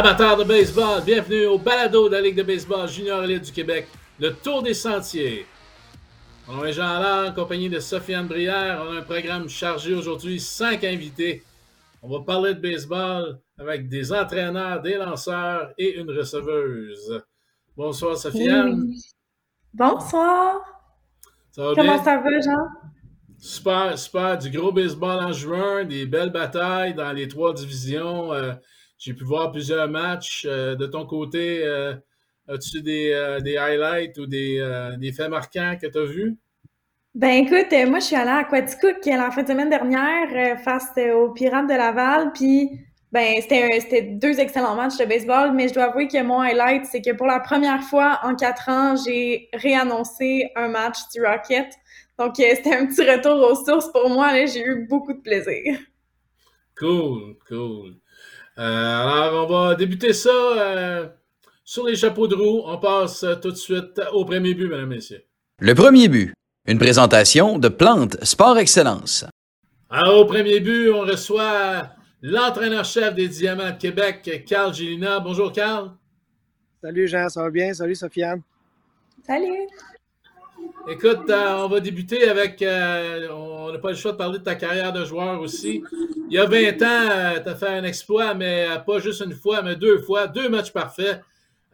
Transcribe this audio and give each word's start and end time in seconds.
Amateurs 0.00 0.38
de 0.38 0.44
baseball, 0.44 1.02
bienvenue 1.04 1.44
au 1.44 1.58
balado 1.58 2.08
de 2.08 2.14
la 2.14 2.22
Ligue 2.22 2.36
de 2.36 2.42
baseball 2.42 2.88
junior 2.88 3.22
élite 3.22 3.44
du 3.44 3.52
Québec, 3.52 3.86
le 4.18 4.32
Tour 4.32 4.62
des 4.62 4.72
Sentiers. 4.72 5.44
Mon 6.48 6.54
nom 6.54 6.64
est 6.64 6.72
Jean 6.72 6.88
Allard, 6.88 7.28
en 7.28 7.34
compagnie 7.34 7.68
de 7.68 7.78
Sofiane 7.80 8.26
Brière. 8.26 8.82
On 8.82 8.94
a 8.94 9.00
un 9.00 9.02
programme 9.02 9.50
chargé 9.50 9.92
aujourd'hui, 9.92 10.40
cinq 10.40 10.84
invités. 10.84 11.42
On 12.02 12.08
va 12.08 12.24
parler 12.24 12.54
de 12.54 12.60
baseball 12.60 13.40
avec 13.58 13.90
des 13.90 14.10
entraîneurs, 14.10 14.80
des 14.80 14.94
lanceurs 14.94 15.74
et 15.76 15.98
une 16.00 16.10
receveuse. 16.10 17.22
Bonsoir, 17.76 18.16
Sofiane. 18.16 18.90
Bonsoir. 19.74 20.62
Ça 21.50 21.62
va 21.62 21.74
Comment 21.74 21.96
bien? 21.96 22.02
ça 22.02 22.16
va, 22.16 22.40
Jean? 22.40 22.68
Super, 23.38 23.98
super. 23.98 24.38
Du 24.38 24.48
gros 24.48 24.72
baseball 24.72 25.22
en 25.22 25.32
juin, 25.32 25.84
des 25.84 26.06
belles 26.06 26.32
batailles 26.32 26.94
dans 26.94 27.12
les 27.12 27.28
trois 27.28 27.52
divisions. 27.52 28.32
Euh, 28.32 28.54
J'ai 29.00 29.14
pu 29.14 29.24
voir 29.24 29.50
plusieurs 29.50 29.88
matchs. 29.88 30.46
Euh, 30.46 30.76
de 30.76 30.84
ton 30.84 31.06
côté, 31.06 31.64
euh, 31.64 31.94
as-tu 32.46 32.82
des, 32.82 33.12
euh, 33.12 33.40
des 33.40 33.56
highlights 33.56 34.18
ou 34.18 34.26
des, 34.26 34.62
des 34.98 35.10
faits 35.12 35.30
marquants 35.30 35.74
que 35.80 35.86
tu 35.86 35.98
as 35.98 36.04
vus? 36.04 36.36
Ben 37.14 37.44
écoute, 37.44 37.72
moi 37.88 37.98
je 37.98 38.04
suis 38.04 38.16
allée 38.16 38.30
à 38.30 38.44
Quaticook 38.44 39.04
la 39.06 39.30
fin 39.32 39.42
de 39.42 39.48
semaine 39.48 39.70
dernière 39.70 40.60
face 40.60 40.92
aux 41.12 41.30
Pirates 41.30 41.66
de 41.66 41.74
Laval, 41.74 42.30
puis 42.32 42.70
ben 43.10 43.40
c'était 43.40 44.02
deux 44.02 44.38
excellents 44.38 44.76
matchs 44.76 44.96
de 44.98 45.06
baseball, 45.06 45.52
mais 45.52 45.66
je 45.66 45.74
dois 45.74 45.84
avouer 45.84 46.06
que 46.06 46.22
mon 46.22 46.40
highlight 46.40 46.84
c'est 46.86 47.00
que 47.00 47.10
pour 47.10 47.26
la 47.26 47.40
première 47.40 47.82
fois 47.82 48.20
en 48.22 48.36
quatre 48.36 48.68
ans, 48.68 48.94
j'ai 48.94 49.48
réannoncé 49.54 50.52
un 50.54 50.68
match 50.68 50.98
du 51.12 51.24
Rocket. 51.24 51.74
Donc 52.16 52.34
c'était 52.36 52.76
un 52.76 52.86
petit 52.86 53.02
retour 53.02 53.40
aux 53.50 53.56
sources 53.56 53.90
pour 53.90 54.08
moi, 54.08 54.32
là, 54.32 54.46
j'ai 54.46 54.62
eu 54.62 54.86
beaucoup 54.88 55.14
de 55.14 55.20
plaisir. 55.20 55.78
Cool, 56.78 57.36
cool. 57.48 57.96
Euh, 58.60 58.62
alors, 58.62 59.48
on 59.48 59.52
va 59.52 59.74
débuter 59.74 60.12
ça 60.12 60.30
euh, 60.30 61.08
sur 61.64 61.86
les 61.86 61.96
chapeaux 61.96 62.28
de 62.28 62.34
roue. 62.34 62.62
On 62.66 62.76
passe 62.76 63.22
euh, 63.22 63.34
tout 63.36 63.50
de 63.50 63.56
suite 63.56 63.98
au 64.12 64.26
premier 64.26 64.52
but, 64.52 64.68
mesdames 64.68 64.92
et 64.92 64.96
messieurs. 64.96 65.24
Le 65.60 65.74
premier 65.74 66.08
but. 66.08 66.34
Une 66.66 66.78
présentation 66.78 67.58
de 67.58 67.68
Plante 67.68 68.22
Sport 68.22 68.58
Excellence. 68.58 69.24
Alors, 69.88 70.20
au 70.20 70.24
premier 70.26 70.60
but, 70.60 70.90
on 70.90 71.00
reçoit 71.00 71.88
l'entraîneur-chef 72.20 73.14
des 73.14 73.28
Diamants 73.28 73.70
de 73.70 73.78
Québec, 73.78 74.44
Carl 74.46 74.74
Gélina. 74.74 75.20
Bonjour, 75.20 75.52
Carl. 75.52 75.92
Salut 76.82 77.08
Jean, 77.08 77.30
ça 77.30 77.42
va 77.42 77.50
bien? 77.50 77.72
Salut 77.72 77.94
Sofiane. 77.94 78.42
Salut! 79.26 79.68
Écoute, 80.88 81.28
euh, 81.28 81.64
on 81.64 81.68
va 81.68 81.80
débuter 81.80 82.28
avec. 82.28 82.62
euh, 82.62 83.28
on 83.30 83.72
n'a 83.72 83.78
pas 83.78 83.90
le 83.90 83.96
choix 83.96 84.12
de 84.12 84.16
parler 84.16 84.38
de 84.38 84.44
ta 84.44 84.54
carrière 84.54 84.92
de 84.92 85.04
joueur 85.04 85.40
aussi. 85.40 85.82
Il 86.28 86.34
y 86.34 86.38
a 86.38 86.46
20 86.46 86.82
ans, 86.82 87.40
tu 87.42 87.48
as 87.48 87.54
fait 87.54 87.68
un 87.68 87.84
exploit, 87.84 88.34
mais 88.34 88.66
euh, 88.68 88.78
pas 88.78 88.98
juste 88.98 89.20
une 89.24 89.34
fois, 89.34 89.62
mais 89.62 89.76
deux 89.76 89.98
fois, 90.00 90.26
deux 90.26 90.48
matchs 90.48 90.72
parfaits. 90.72 91.20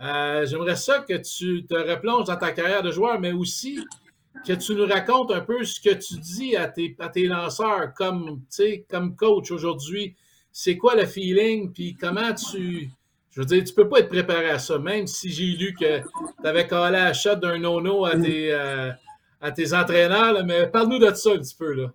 Euh, 0.03 0.45
J'aimerais 0.45 0.77
ça 0.77 0.99
que 1.01 1.15
tu 1.15 1.65
te 1.67 1.75
replonges 1.75 2.25
dans 2.27 2.37
ta 2.37 2.53
carrière 2.53 2.83
de 2.83 2.91
joueur, 2.91 3.19
mais 3.21 3.33
aussi 3.33 3.79
que 4.47 4.53
tu 4.53 4.75
nous 4.75 4.87
racontes 4.87 5.31
un 5.31 5.41
peu 5.41 5.65
ce 5.65 5.81
que 5.81 5.95
tu 5.95 6.19
dis 6.19 6.55
à 6.57 6.69
tes, 6.69 6.95
à 6.99 7.09
tes 7.09 7.27
lanceurs 7.27 7.95
comme, 7.95 8.43
comme 8.91 9.17
coach 9.17 9.51
aujourd'hui. 9.51 10.15
C'est 10.53 10.77
quoi 10.77 10.95
le 10.95 11.07
feeling, 11.07 11.73
puis 11.73 11.97
comment 11.99 12.33
tu. 12.35 12.91
Je 13.37 13.43
veux 13.43 13.47
dire, 13.47 13.63
tu 13.65 13.75
peux 13.75 13.87
pas 13.87 13.99
être 13.99 14.09
préparé 14.09 14.49
à 14.49 14.59
ça, 14.59 14.79
même 14.79 15.07
si 15.07 15.31
j'ai 15.31 15.45
lu 15.45 15.75
que 15.79 16.01
tu 16.01 16.49
avais 16.49 16.67
collé 16.67 16.97
à 16.97 17.05
la 17.05 17.13
shot 17.13 17.35
d'un 17.35 17.59
nono 17.59 18.07
à 18.07 18.17
tes, 18.17 18.51
euh, 18.51 18.91
à 19.43 19.53
tes 19.53 19.75
entraîneurs, 19.75 20.33
là, 20.33 20.43
mais 20.43 20.67
parle-nous 20.67 20.99
de 20.99 21.13
ça 21.13 21.33
un 21.33 21.39
petit 21.39 21.55
peu. 21.55 21.75
Là. 21.75 21.93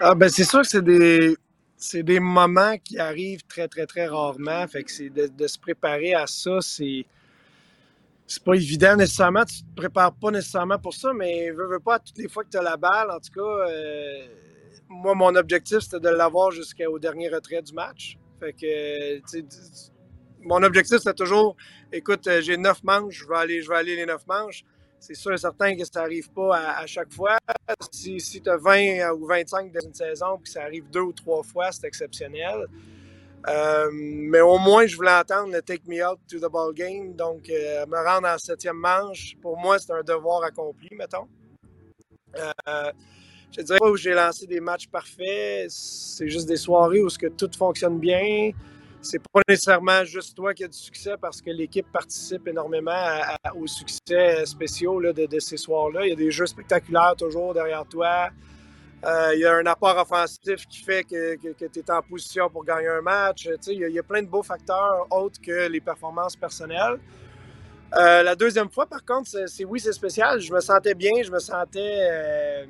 Ah 0.00 0.14
ben 0.14 0.30
c'est 0.30 0.44
sûr 0.44 0.62
que 0.62 0.66
c'est 0.66 0.82
des 0.82 1.36
c'est 1.76 2.02
des 2.02 2.18
moments 2.18 2.78
qui 2.78 2.98
arrivent 2.98 3.44
très 3.46 3.68
très 3.68 3.84
très 3.84 4.06
rarement. 4.06 4.66
Fait 4.68 4.84
que 4.84 4.90
c'est 4.90 5.10
de, 5.10 5.26
de 5.26 5.46
se 5.46 5.58
préparer 5.58 6.14
à 6.14 6.26
ça, 6.26 6.62
c'est 6.62 7.04
c'est 8.26 8.42
pas 8.42 8.54
évident 8.54 8.96
nécessairement. 8.96 9.44
Tu 9.44 9.64
te 9.64 9.76
prépares 9.76 10.14
pas 10.14 10.30
nécessairement 10.30 10.78
pour 10.78 10.94
ça, 10.94 11.12
mais 11.12 11.50
veux, 11.50 11.66
veux 11.68 11.78
pas 11.80 11.98
toutes 11.98 12.16
les 12.16 12.28
fois 12.28 12.42
que 12.42 12.48
tu 12.48 12.56
as 12.56 12.62
la 12.62 12.78
balle. 12.78 13.10
En 13.10 13.20
tout 13.20 13.32
cas, 13.34 13.68
euh, 13.68 14.26
moi 14.88 15.14
mon 15.14 15.34
objectif 15.36 15.80
c'était 15.80 16.00
de 16.00 16.08
l'avoir 16.08 16.52
jusqu'au 16.52 16.98
dernier 16.98 17.28
retrait 17.28 17.60
du 17.60 17.74
match. 17.74 18.16
Fait 18.44 18.52
que 18.52 19.20
mon 20.42 20.62
objectif 20.62 20.98
c'était 20.98 21.14
toujours, 21.14 21.56
écoute, 21.90 22.26
euh, 22.26 22.42
j'ai 22.42 22.58
neuf 22.58 22.82
manches, 22.84 23.14
je 23.14 23.26
vais 23.26 23.36
aller 23.36 23.62
je 23.62 23.68
vais 23.70 23.76
aller 23.76 23.96
les 23.96 24.04
neuf 24.04 24.26
manches. 24.26 24.64
C'est 25.00 25.14
sûr 25.14 25.32
et 25.32 25.38
certain 25.38 25.76
que 25.76 25.84
ça 25.84 26.00
n'arrive 26.00 26.30
pas 26.30 26.56
à, 26.78 26.86
chaque 26.86 27.12
fois. 27.12 27.36
Si, 27.90 28.16
tu 28.42 28.48
as 28.48 28.56
20 28.56 29.12
ou 29.12 29.26
25 29.26 29.70
dans 29.70 29.80
une 29.80 29.94
saison 29.94 30.38
puis 30.42 30.50
ça 30.50 30.62
arrive 30.62 30.88
deux 30.90 31.00
ou 31.00 31.12
trois 31.12 31.42
fois, 31.42 31.72
c'est 31.72 31.86
exceptionnel. 31.86 32.66
Euh, 33.46 33.90
mais 33.92 34.40
au 34.40 34.56
moins, 34.56 34.86
je 34.86 34.96
voulais 34.96 35.12
entendre 35.12 35.52
le 35.52 35.60
Take 35.60 35.82
Me 35.86 36.02
Out 36.06 36.18
to 36.26 36.38
the 36.38 36.50
Ball 36.50 36.72
Game. 36.72 37.14
Donc, 37.14 37.50
euh, 37.50 37.84
me 37.84 37.96
rendre 38.02 38.28
en 38.28 38.38
septième 38.38 38.78
manche, 38.78 39.36
pour 39.42 39.58
moi, 39.58 39.78
c'est 39.78 39.92
un 39.92 40.02
devoir 40.02 40.42
accompli, 40.42 40.88
mettons. 40.92 41.28
Je 43.56 43.62
dirais 43.62 43.78
pas 43.78 43.90
où 43.90 43.96
j'ai 43.96 44.14
lancé 44.14 44.46
des 44.46 44.60
matchs 44.60 44.88
parfaits. 44.88 45.66
C'est 45.68 46.28
juste 46.28 46.48
des 46.48 46.56
soirées 46.56 47.00
où 47.00 47.08
ce 47.08 47.18
que 47.18 47.28
tout 47.28 47.50
fonctionne 47.56 47.98
bien. 47.98 48.50
C'est 49.00 49.20
pas 49.32 49.40
nécessairement 49.46 50.02
juste 50.04 50.34
toi 50.34 50.54
qui 50.54 50.64
as 50.64 50.68
du 50.68 50.78
succès 50.78 51.14
parce 51.20 51.40
que 51.42 51.50
l'équipe 51.50 51.86
participe 51.92 52.48
énormément 52.48 53.20
aux 53.54 53.66
succès 53.66 54.46
spéciaux 54.46 55.00
de, 55.12 55.38
ces 55.38 55.58
soirs-là. 55.58 56.06
Il 56.06 56.08
y 56.08 56.12
a 56.12 56.16
des 56.16 56.30
jeux 56.30 56.46
spectaculaires 56.46 57.14
toujours 57.16 57.52
derrière 57.52 57.84
toi. 57.86 58.30
Euh, 59.04 59.32
il 59.34 59.40
y 59.40 59.44
a 59.44 59.54
un 59.54 59.66
apport 59.66 59.98
offensif 59.98 60.66
qui 60.66 60.82
fait 60.82 61.04
que, 61.04 61.36
tu 61.36 61.78
es 61.78 61.90
en 61.90 62.00
position 62.00 62.48
pour 62.48 62.64
gagner 62.64 62.88
un 62.88 63.02
match. 63.02 63.44
Tu 63.44 63.56
sais, 63.60 63.74
il, 63.74 63.92
y 63.92 63.98
a, 63.98 64.02
plein 64.02 64.22
de 64.22 64.28
beaux 64.28 64.42
facteurs 64.42 65.06
autres 65.10 65.40
que 65.40 65.68
les 65.68 65.80
performances 65.80 66.34
personnelles. 66.34 66.98
Euh, 67.94 68.22
la 68.22 68.34
deuxième 68.34 68.70
fois, 68.70 68.86
par 68.86 69.04
contre, 69.04 69.28
c'est 69.28 69.46
c'est- 69.46 69.64
oui, 69.64 69.78
c'est 69.78 69.92
spécial. 69.92 70.40
Je 70.40 70.52
me 70.52 70.60
sentais 70.60 70.94
bien, 70.94 71.22
je 71.22 71.30
me 71.30 71.38
sentais 71.38 71.98
euh, 72.00 72.64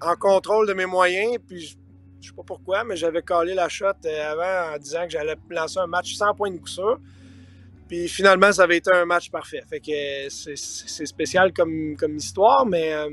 en 0.00 0.16
contrôle 0.16 0.66
de 0.68 0.74
mes 0.74 0.86
moyens. 0.86 1.38
Puis 1.46 1.60
je, 1.60 1.76
je 2.20 2.28
sais 2.28 2.34
pas 2.34 2.42
pourquoi, 2.46 2.84
mais 2.84 2.96
j'avais 2.96 3.22
collé 3.22 3.54
la 3.54 3.68
shot 3.68 3.86
euh, 4.04 4.32
avant 4.32 4.74
en 4.74 4.78
disant 4.78 5.04
que 5.04 5.10
j'allais 5.10 5.36
lancer 5.50 5.78
un 5.78 5.86
match 5.86 6.14
sans 6.14 6.34
point 6.34 6.50
de 6.50 6.60
sûr. 6.68 6.98
Puis 7.88 8.08
finalement, 8.08 8.50
ça 8.52 8.62
avait 8.64 8.78
été 8.78 8.90
un 8.92 9.04
match 9.04 9.30
parfait. 9.30 9.62
Fait 9.68 9.80
que 9.80 10.28
c'est- 10.30 11.06
spécial 11.06 11.52
comme, 11.52 11.96
comme 11.96 12.16
histoire, 12.16 12.64
mais 12.64 12.94
euh, 12.94 13.10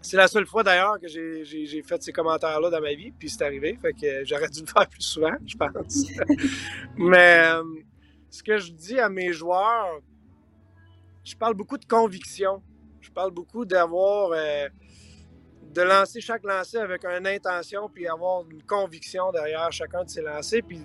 c'est 0.00 0.16
la 0.16 0.26
seule 0.26 0.46
fois 0.46 0.64
d'ailleurs 0.64 0.98
que 1.00 1.06
j'ai- 1.06 1.82
fait 1.84 2.02
ces 2.02 2.12
commentaires-là 2.12 2.68
dans 2.70 2.80
ma 2.80 2.94
vie, 2.94 3.12
puis 3.12 3.30
c'est 3.30 3.44
arrivé. 3.44 3.78
Fait 3.80 3.92
que 3.92 4.24
j'aurais 4.24 4.48
dû 4.48 4.60
le 4.60 4.66
faire 4.66 4.88
plus 4.88 5.02
souvent, 5.02 5.32
je 5.46 5.56
pense. 5.56 6.04
mais 6.96 7.42
euh, 7.44 7.62
ce 8.28 8.42
que 8.42 8.58
je 8.58 8.72
dis 8.72 8.98
à 8.98 9.08
mes 9.08 9.32
joueurs, 9.32 10.00
je 11.24 11.36
parle 11.36 11.54
beaucoup 11.54 11.78
de 11.78 11.84
conviction. 11.84 12.60
Je 13.00 13.10
parle 13.10 13.30
beaucoup 13.30 13.64
d'avoir. 13.64 14.32
De 15.72 15.82
lancer 15.82 16.20
chaque 16.20 16.44
lancer 16.44 16.76
avec 16.76 17.04
une 17.04 17.26
intention, 17.26 17.88
puis 17.88 18.06
avoir 18.06 18.44
une 18.50 18.62
conviction 18.62 19.32
derrière 19.32 19.72
chacun 19.72 20.04
de 20.04 20.10
ces 20.10 20.20
lancers, 20.20 20.62
puis 20.66 20.80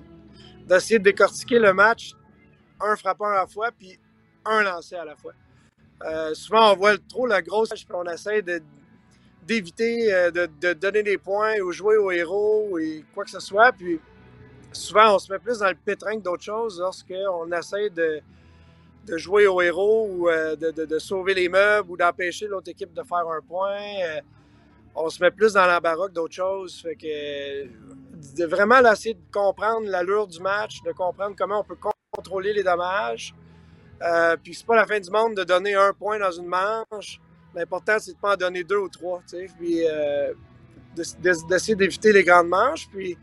d'essayer 0.65 0.99
de 0.99 1.03
décortiquer 1.03 1.59
le 1.59 1.73
match 1.73 2.13
un 2.79 2.95
frappeur 2.95 3.27
à 3.27 3.41
la 3.41 3.47
fois, 3.47 3.69
puis 3.77 3.99
un 4.45 4.63
lancer 4.63 4.95
à 4.95 5.05
la 5.05 5.15
fois. 5.15 5.33
Euh, 6.05 6.33
souvent, 6.33 6.73
on 6.73 6.75
voit 6.75 6.97
trop 7.09 7.25
la 7.25 7.41
grosse, 7.41 7.69
puis 7.69 7.85
on 7.93 8.05
essaie 8.05 8.41
d'éviter 9.43 10.13
euh, 10.13 10.31
de, 10.31 10.73
donner 10.73 11.03
des 11.03 11.17
points 11.17 11.59
ou 11.59 11.71
jouer 11.71 11.97
au 11.97 12.11
héros 12.11 12.77
et 12.77 13.03
quoi 13.13 13.25
que 13.25 13.31
ce 13.31 13.39
soit. 13.39 13.71
Puis 13.73 13.99
souvent, 14.71 15.15
on 15.15 15.19
se 15.19 15.31
met 15.31 15.39
plus 15.39 15.59
dans 15.59 15.69
le 15.69 15.75
pétrin 15.75 16.17
que 16.17 16.23
d'autres 16.23 16.43
choses 16.43 16.79
lorsqu'on 16.79 17.51
essaie 17.51 17.89
de, 17.89 18.21
de 19.05 19.17
jouer 19.17 19.47
au 19.47 19.59
héros 19.59 20.07
ou 20.11 20.29
euh, 20.29 20.55
de 20.55 20.99
sauver 20.99 21.33
les 21.33 21.49
meubles 21.49 21.91
ou 21.91 21.97
d'empêcher 21.97 22.47
l'autre 22.47 22.69
équipe 22.69 22.93
de 22.93 23.03
faire 23.03 23.27
un 23.27 23.41
point. 23.41 24.21
On 24.99 25.09
se 25.09 25.21
met 25.21 25.31
plus 25.31 25.53
dans 25.53 25.65
l'embarras 25.67 26.07
que 26.07 26.13
d'autres 26.13 26.33
choses. 26.33 26.81
Fait 26.81 26.95
que 26.95 27.65
de 28.35 28.45
vraiment 28.45 28.79
essayer 28.91 29.13
de 29.13 29.21
comprendre 29.31 29.87
l'allure 29.87 30.27
du 30.27 30.39
match, 30.39 30.81
de 30.83 30.91
comprendre 30.91 31.35
comment 31.37 31.59
on 31.61 31.63
peut 31.63 31.77
contrôler 32.11 32.51
les 32.53 32.63
dommages. 32.63 33.33
Euh, 34.01 34.35
puis 34.43 34.53
c'est 34.55 34.65
pas 34.65 34.75
la 34.75 34.85
fin 34.85 34.99
du 34.99 35.09
monde 35.11 35.35
de 35.35 35.43
donner 35.43 35.75
un 35.75 35.93
point 35.93 36.17
dans 36.19 36.31
une 36.31 36.47
manche. 36.47 37.19
L'important, 37.53 37.97
c'est 37.99 38.13
de 38.13 38.17
pas 38.17 38.33
en 38.33 38.37
donner 38.37 38.63
deux 38.63 38.77
ou 38.77 38.89
trois. 38.89 39.21
Puis 39.59 39.87
euh, 39.87 40.33
de- 40.95 41.03
de- 41.21 41.47
d'essayer 41.47 41.75
d'éviter 41.75 42.11
les 42.11 42.23
grandes 42.23 42.47
manches. 42.49 42.87
Puis 42.91 43.17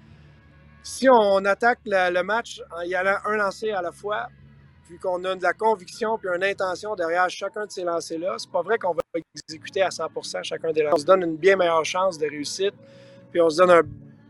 si 0.82 1.08
on 1.10 1.44
attaque 1.44 1.80
la- 1.84 2.10
le 2.10 2.22
match 2.22 2.60
en 2.76 2.82
y 2.82 2.94
allant 2.94 3.16
un 3.24 3.36
lancer 3.36 3.70
à 3.72 3.82
la 3.82 3.90
fois, 3.92 4.28
puis 4.86 4.98
qu'on 4.98 5.22
a 5.24 5.34
de 5.34 5.42
la 5.42 5.52
conviction 5.52 6.18
puis 6.18 6.28
une 6.34 6.44
intention 6.44 6.94
derrière 6.94 7.28
chacun 7.30 7.66
de 7.66 7.70
ces 7.70 7.84
lancers-là, 7.84 8.34
c'est 8.38 8.50
pas 8.50 8.62
vrai 8.62 8.78
qu'on 8.78 8.92
va 8.92 9.02
exécuter 9.34 9.82
à 9.82 9.88
100% 9.88 10.42
chacun 10.42 10.72
des 10.72 10.82
lancers. 10.82 10.94
On 10.94 11.00
se 11.00 11.06
donne 11.06 11.22
une 11.22 11.36
bien 11.36 11.56
meilleure 11.56 11.84
chance 11.84 12.18
de 12.18 12.26
réussite, 12.26 12.74
puis 13.30 13.40
on 13.40 13.50
se 13.50 13.58
donne 13.58 13.70
un 13.70 13.82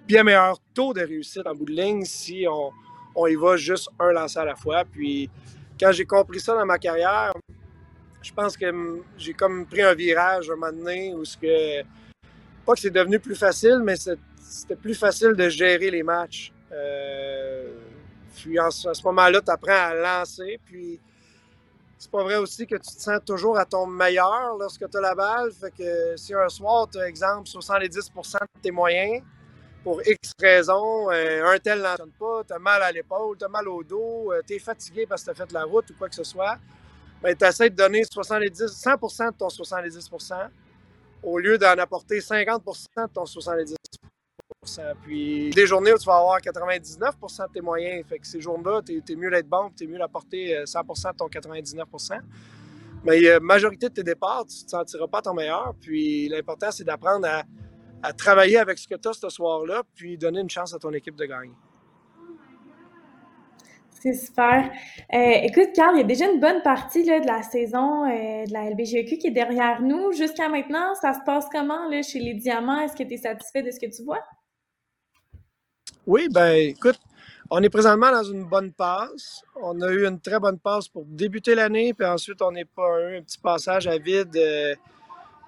bien 0.06 0.22
meilleur 0.22 0.58
taux 0.74 0.92
de 0.92 1.00
réussite 1.00 1.46
en 1.46 1.54
bout 1.54 1.64
de 1.64 1.72
ligne 1.72 2.04
si 2.04 2.46
on, 2.48 3.26
y 3.26 3.34
va 3.34 3.56
juste 3.56 3.88
un 3.98 4.12
lancer 4.12 4.38
à 4.38 4.44
la 4.44 4.54
fois. 4.54 4.84
Puis 4.84 5.30
quand 5.78 5.92
j'ai 5.92 6.04
compris 6.04 6.40
ça 6.40 6.54
dans 6.54 6.66
ma 6.66 6.78
carrière, 6.78 7.32
je 8.22 8.32
pense 8.32 8.56
que 8.56 9.02
j'ai 9.18 9.34
comme 9.34 9.66
pris 9.66 9.82
un 9.82 9.94
virage 9.94 10.50
un 10.50 10.54
moment 10.54 10.72
donné 10.72 11.14
où 11.14 11.24
ce 11.24 11.36
que 11.36 11.82
pas 12.64 12.72
que 12.72 12.80
c'est 12.80 12.90
devenu 12.90 13.18
plus 13.18 13.34
facile, 13.34 13.80
mais 13.84 13.96
c'était 13.96 14.76
plus 14.76 14.94
facile 14.94 15.34
de 15.34 15.48
gérer 15.48 15.90
les 15.90 16.02
matchs. 16.02 16.52
Euh, 16.72 17.83
Puis 18.34 18.58
à 18.58 18.70
ce 18.70 19.02
moment-là, 19.04 19.40
tu 19.40 19.50
apprends 19.50 19.72
à 19.72 19.94
lancer. 19.94 20.60
Puis 20.64 21.00
c'est 21.98 22.10
pas 22.10 22.22
vrai 22.22 22.36
aussi 22.36 22.66
que 22.66 22.76
tu 22.76 22.94
te 22.94 23.00
sens 23.00 23.20
toujours 23.24 23.58
à 23.58 23.64
ton 23.64 23.86
meilleur 23.86 24.56
lorsque 24.58 24.88
tu 24.90 24.96
as 24.96 25.00
la 25.00 25.14
balle. 25.14 25.52
Fait 25.52 25.70
que 25.70 26.16
si 26.16 26.34
un 26.34 26.48
soir, 26.48 26.88
tu 26.90 26.98
as, 26.98 27.08
exemple, 27.08 27.48
70% 27.48 28.32
de 28.32 28.60
tes 28.60 28.70
moyens, 28.70 29.22
pour 29.84 30.00
X 30.06 30.32
raisons, 30.40 31.10
euh, 31.10 31.44
un 31.44 31.58
tel 31.58 31.82
n'entend 31.82 32.08
pas, 32.18 32.42
tu 32.44 32.52
as 32.54 32.58
mal 32.58 32.82
à 32.82 32.90
l'épaule, 32.90 33.36
tu 33.38 33.44
as 33.44 33.48
mal 33.48 33.68
au 33.68 33.84
dos, 33.84 34.32
euh, 34.32 34.40
tu 34.46 34.54
es 34.54 34.58
fatigué 34.58 35.06
parce 35.06 35.22
que 35.22 35.26
tu 35.26 35.42
as 35.42 35.46
fait 35.46 35.52
la 35.52 35.64
route 35.64 35.88
ou 35.90 35.94
quoi 35.94 36.08
que 36.08 36.14
ce 36.14 36.24
soit, 36.24 36.56
ben, 37.22 37.36
tu 37.36 37.44
essaies 37.44 37.68
de 37.68 37.76
donner 37.76 38.02
70, 38.02 38.66
100 38.66 38.92
de 38.92 39.36
ton 39.36 39.48
70% 39.48 40.48
au 41.22 41.38
lieu 41.38 41.58
d'en 41.58 41.76
apporter 41.78 42.20
50% 42.20 43.08
de 43.08 43.12
ton 43.12 43.26
70 43.26 43.76
puis 45.02 45.50
des 45.50 45.66
journées 45.66 45.92
où 45.92 45.98
tu 45.98 46.06
vas 46.06 46.16
avoir 46.16 46.38
99% 46.38 47.48
de 47.48 47.52
tes 47.52 47.60
moyens. 47.60 48.04
Fait 48.06 48.18
que 48.18 48.26
ces 48.26 48.40
jours-là, 48.40 48.82
tu 48.84 49.02
es, 49.08 49.16
mieux 49.16 49.30
d'être 49.30 49.48
bon, 49.48 49.70
tu 49.76 49.84
es 49.84 49.86
mieux 49.86 49.98
d'apporter 49.98 50.62
100% 50.64 51.06
euh, 51.08 51.12
de 51.12 51.16
ton 51.16 51.26
99% 51.26 52.20
Mais 53.04 53.20
la 53.20 53.40
majorité 53.40 53.88
de 53.88 53.94
tes 53.94 54.02
départs, 54.02 54.46
tu 54.46 54.56
ne 54.58 54.64
te 54.64 54.70
sentiras 54.70 55.08
pas 55.08 55.22
ton 55.22 55.34
meilleur. 55.34 55.74
Puis 55.80 56.28
l'important, 56.28 56.70
c'est 56.70 56.84
d'apprendre 56.84 57.26
à, 57.26 57.42
à 58.02 58.12
travailler 58.12 58.58
avec 58.58 58.78
ce 58.78 58.86
que 58.86 58.94
tu 58.94 59.08
as 59.08 59.12
ce 59.12 59.28
soir-là, 59.28 59.82
puis 59.94 60.18
donner 60.18 60.40
une 60.40 60.50
chance 60.50 60.74
à 60.74 60.78
ton 60.78 60.92
équipe 60.92 61.16
de 61.16 61.24
gagner. 61.24 61.54
C'est 64.04 64.12
super. 64.12 64.70
Euh, 65.14 65.30
écoute, 65.44 65.70
Carl, 65.74 65.94
il 65.94 66.00
y 66.00 66.02
a 66.02 66.06
déjà 66.06 66.30
une 66.30 66.38
bonne 66.38 66.60
partie 66.60 67.04
là, 67.04 67.20
de 67.20 67.26
la 67.26 67.40
saison 67.42 68.04
euh, 68.04 68.44
de 68.44 68.52
la 68.52 68.68
LBGEQ 68.68 69.16
qui 69.16 69.28
est 69.28 69.30
derrière 69.30 69.80
nous. 69.80 70.12
Jusqu'à 70.12 70.50
maintenant, 70.50 70.94
ça 70.94 71.14
se 71.14 71.20
passe 71.24 71.46
comment 71.50 71.88
là, 71.88 72.02
chez 72.02 72.18
les 72.18 72.34
Diamants? 72.34 72.80
Est-ce 72.80 72.94
que 72.94 73.02
tu 73.02 73.14
es 73.14 73.16
satisfait 73.16 73.62
de 73.62 73.70
ce 73.70 73.80
que 73.80 73.86
tu 73.86 74.04
vois? 74.04 74.20
Oui, 76.06 76.28
ben 76.30 76.52
écoute, 76.52 77.00
on 77.50 77.62
est 77.62 77.70
présentement 77.70 78.12
dans 78.12 78.24
une 78.24 78.44
bonne 78.44 78.72
passe. 78.72 79.42
On 79.56 79.80
a 79.80 79.90
eu 79.90 80.06
une 80.06 80.20
très 80.20 80.38
bonne 80.38 80.58
passe 80.58 80.86
pour 80.86 81.06
débuter 81.06 81.54
l'année, 81.54 81.94
puis 81.94 82.06
ensuite 82.06 82.42
on 82.42 82.52
n'est 82.52 82.66
pas 82.66 83.00
eu 83.00 83.16
un 83.16 83.22
petit 83.22 83.38
passage 83.38 83.86
à 83.86 83.96
vide. 83.96 84.36
Euh, 84.36 84.74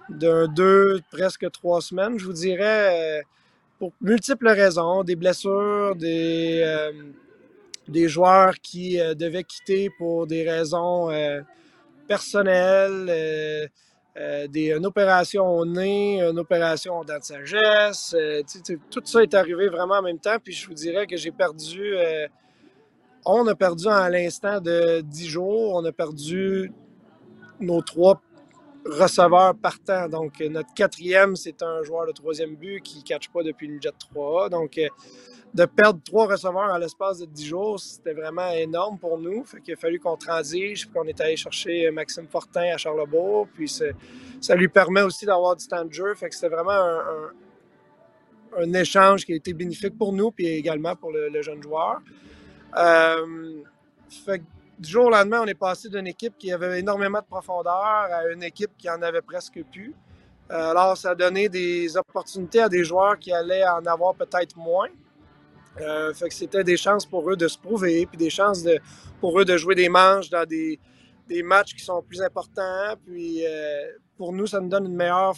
d'un 0.09 0.47
deux, 0.47 1.01
presque 1.11 1.51
trois 1.51 1.83
semaines, 1.83 2.17
je 2.19 2.25
vous 2.25 2.33
dirais, 2.33 3.19
euh, 3.19 3.23
pour 3.79 3.93
multiples 4.01 4.49
raisons, 4.49 5.03
des 5.03 5.17
blessures, 5.17 5.95
des, 5.97 6.63
euh, 6.65 8.09
joueurs 8.09 8.55
qui 8.63 8.99
devaient 9.17 9.45
quitter 9.45 9.91
pour 9.99 10.27
des 10.27 10.49
raisons 10.49 11.11
personnelles, 12.09 13.69
des, 14.49 14.73
une 14.73 14.87
opération 14.87 15.47
au 15.47 15.67
nez, 15.67 16.23
une 16.23 16.39
opération 16.39 17.05
dans 17.05 17.19
de 17.19 17.23
sagesse. 17.23 18.17
tout 18.91 19.03
ça 19.05 19.23
est 19.23 19.35
arrivé 19.35 19.69
vraiment 19.69 19.97
en 19.97 20.03
même 20.03 20.19
temps, 20.19 20.37
puis 20.43 20.55
je 20.55 20.67
vous 20.67 20.75
dirais 20.75 21.07
que 21.07 21.17
j'ai 21.17 21.31
perdu, 21.31 21.95
on 23.27 23.47
a 23.47 23.55
perdu 23.55 23.89
à 23.89 24.09
l'instant 24.09 24.61
de 24.61 25.03
dix 25.03 25.29
jours, 25.29 25.75
on 25.75 25.85
a 25.85 25.93
perdu 25.93 26.73
nos 27.61 27.83
trois 27.83 28.21
receveur 28.89 29.55
partant. 29.57 30.09
Donc, 30.09 30.41
euh, 30.41 30.49
notre 30.49 30.73
quatrième, 30.75 31.37
c'est 31.37 31.63
un 31.63 31.83
joueur 31.83 32.07
de 32.07 32.13
troisième 32.13 32.57
but 32.57 32.81
qui 32.83 32.99
ne 32.99 33.03
catch 33.03 33.29
pas 33.31 33.43
depuis 33.43 33.69
le 33.69 33.81
Jet 33.81 33.95
3 33.99 34.49
Donc, 34.49 34.79
euh, 34.79 34.89
de 35.57 35.65
perdre 35.65 36.01
trois 36.05 36.27
receveurs 36.27 36.71
à 36.71 36.79
l'espace 36.79 37.19
de 37.21 37.25
dix 37.25 37.47
jours, 37.47 37.81
c'était 37.81 38.13
vraiment 38.13 38.51
énorme 38.51 38.99
pour 38.99 39.19
nous. 39.19 39.43
Fait 39.45 39.61
qu'il 39.61 39.73
a 39.73 39.77
fallu 39.77 39.99
qu'on 39.99 40.17
transige, 40.17 40.87
puis 40.87 40.95
qu'on 40.95 41.05
est 41.05 41.19
allé 41.19 41.37
chercher 41.37 41.91
Maxime 41.91 42.27
Fortin 42.29 42.75
à 42.75 42.77
Charlebourg. 42.77 43.49
Puis 43.55 43.83
ça 44.41 44.55
lui 44.55 44.69
permet 44.69 45.01
aussi 45.01 45.25
d'avoir 45.25 45.57
du 45.57 45.67
temps 45.67 45.85
de 45.85 45.93
jeu. 45.93 46.15
Fait 46.15 46.29
que 46.29 46.35
c'était 46.35 46.55
vraiment 46.55 47.01
un, 48.59 48.73
échange 48.75 49.25
qui 49.25 49.33
a 49.33 49.37
été 49.37 49.55
bénéfique 49.55 49.97
pour 49.97 50.13
nous, 50.13 50.31
puis 50.31 50.47
également 50.47 50.95
pour 50.95 51.11
le, 51.11 51.41
jeune 51.43 51.63
joueur. 51.63 52.01
Euh, 52.77 53.63
fait 54.27 54.43
du 54.79 54.91
jour 54.91 55.07
au 55.07 55.11
lendemain, 55.11 55.41
on 55.43 55.47
est 55.47 55.55
passé 55.55 55.89
d'une 55.89 56.07
équipe 56.07 56.35
qui 56.39 56.53
avait 56.53 56.81
énormément 56.81 57.21
de 57.21 57.25
profondeur 57.25 57.75
à 57.75 58.29
une 58.31 58.43
équipe 58.43 58.73
qui 58.77 58.91
en 58.91 59.01
avait 59.01 59.23
presque 59.23 59.63
plus. 59.73 59.95
Euh, 60.51 60.71
alors, 60.71 60.97
ça 60.99 61.11
a 61.11 61.15
donné 61.15 61.49
des 61.49 61.97
opportunités 61.97 62.61
à 62.61 62.69
des 62.69 62.85
joueurs 62.85 63.19
qui 63.19 63.33
allaient 63.33 63.67
en 63.67 63.85
avoir 63.87 64.15
peut-être 64.15 64.57
moins. 64.57 64.89
Euh, 65.81 66.15
fait 66.15 66.29
que 66.29 66.35
c'était 66.35 66.65
des 66.65 66.77
chances 66.77 67.05
pour 67.05 67.31
eux 67.31 67.37
de 67.37 67.49
se 67.49 67.59
prouver, 67.59 68.07
puis 68.07 68.17
des 68.17 68.31
chances 68.31 68.65
pour 69.21 69.39
eux 69.39 69.45
de 69.45 69.57
jouer 69.57 69.75
des 69.75 69.89
manches 69.89 70.31
dans 70.31 70.47
des, 70.47 70.79
matchs 71.43 71.75
qui 71.75 71.85
sont 71.85 72.03
plus 72.03 72.23
importants. 72.23 72.95
Puis 73.05 73.45
euh, 73.47 73.87
pour 74.17 74.33
nous, 74.33 74.47
ça 74.47 74.61
nous 74.61 74.69
donne 74.69 74.87
une 74.87 74.97
meilleure 74.97 75.35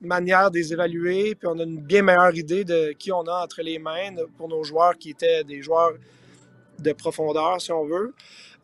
manière 0.00 0.50
de 0.50 0.58
les 0.58 0.72
évaluer, 0.72 1.34
puis 1.34 1.48
on 1.48 1.58
a 1.58 1.62
une 1.62 1.80
bien 1.80 2.02
meilleure 2.02 2.34
idée 2.34 2.64
de 2.64 2.92
qui 2.92 3.12
on 3.12 3.22
a 3.22 3.42
entre 3.44 3.62
les 3.62 3.78
mains 3.78 4.14
pour 4.36 4.48
nos 4.48 4.62
joueurs 4.64 4.96
qui 4.96 5.10
étaient 5.10 5.44
des 5.44 5.62
joueurs 5.62 5.92
de 6.78 6.92
profondeur, 6.92 7.60
si 7.60 7.72
on 7.72 7.84
veut. 7.84 8.14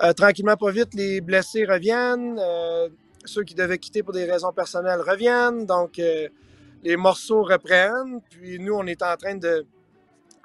Euh, 0.03 0.13
tranquillement, 0.13 0.57
pas 0.57 0.71
vite, 0.71 0.95
les 0.95 1.21
blessés 1.21 1.65
reviennent. 1.65 2.41
Ceux 3.27 3.45
qui 3.45 3.55
devaient 3.55 3.79
quitter 3.79 4.03
pour 4.03 4.15
des 4.15 4.25
raisons 4.25 4.53
personnelles 4.53 5.01
reviennent. 5.01 5.67
Donc, 5.67 6.01
les 6.83 6.97
morceaux 6.97 7.43
reprennent. 7.43 8.21
Puis 8.31 8.59
nous, 8.59 8.75
on 8.75 8.87
est 8.87 9.03
en 9.03 9.17
train 9.17 9.35
de 9.35 9.67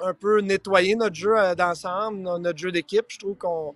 un 0.02 0.14
peu 0.14 0.42
nettoyer 0.42 0.96
notre 0.96 1.16
jeu 1.16 1.36
d'ensemble, 1.58 2.20
notre 2.22 2.58
jeu 2.58 2.72
d'équipe. 2.72 3.06
Je 3.08 3.20
trouve 3.20 3.36
qu'on 3.36 3.74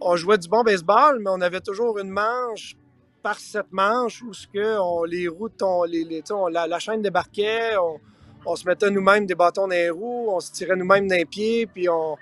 on 0.00 0.16
jouait 0.16 0.38
du 0.38 0.48
bon 0.48 0.62
baseball, 0.62 1.20
mais 1.20 1.30
on 1.30 1.40
avait 1.40 1.60
toujours 1.60 1.98
une 1.98 2.10
manche 2.10 2.76
par 3.22 3.38
cette 3.38 3.72
manche 3.72 4.22
où 4.22 4.32
ce 4.32 4.46
que 4.46 5.06
les 5.06 5.28
routes, 5.28 5.62
on, 5.62 5.84
les, 5.84 6.22
la, 6.50 6.78
chaîne 6.78 7.02
débarquait, 7.02 7.76
on, 7.76 7.98
on 8.44 8.54
se 8.54 8.64
mettait 8.66 8.90
nous-mêmes 8.90 9.26
des 9.26 9.34
bâtons 9.34 9.62
dans 9.62 9.68
les 9.68 9.90
roues, 9.90 10.28
on 10.30 10.40
se 10.40 10.52
tirait 10.52 10.76
nous-mêmes 10.76 11.08
d'un 11.08 11.24
pied, 11.24 11.66
puis 11.66 11.88
on, 11.88 12.16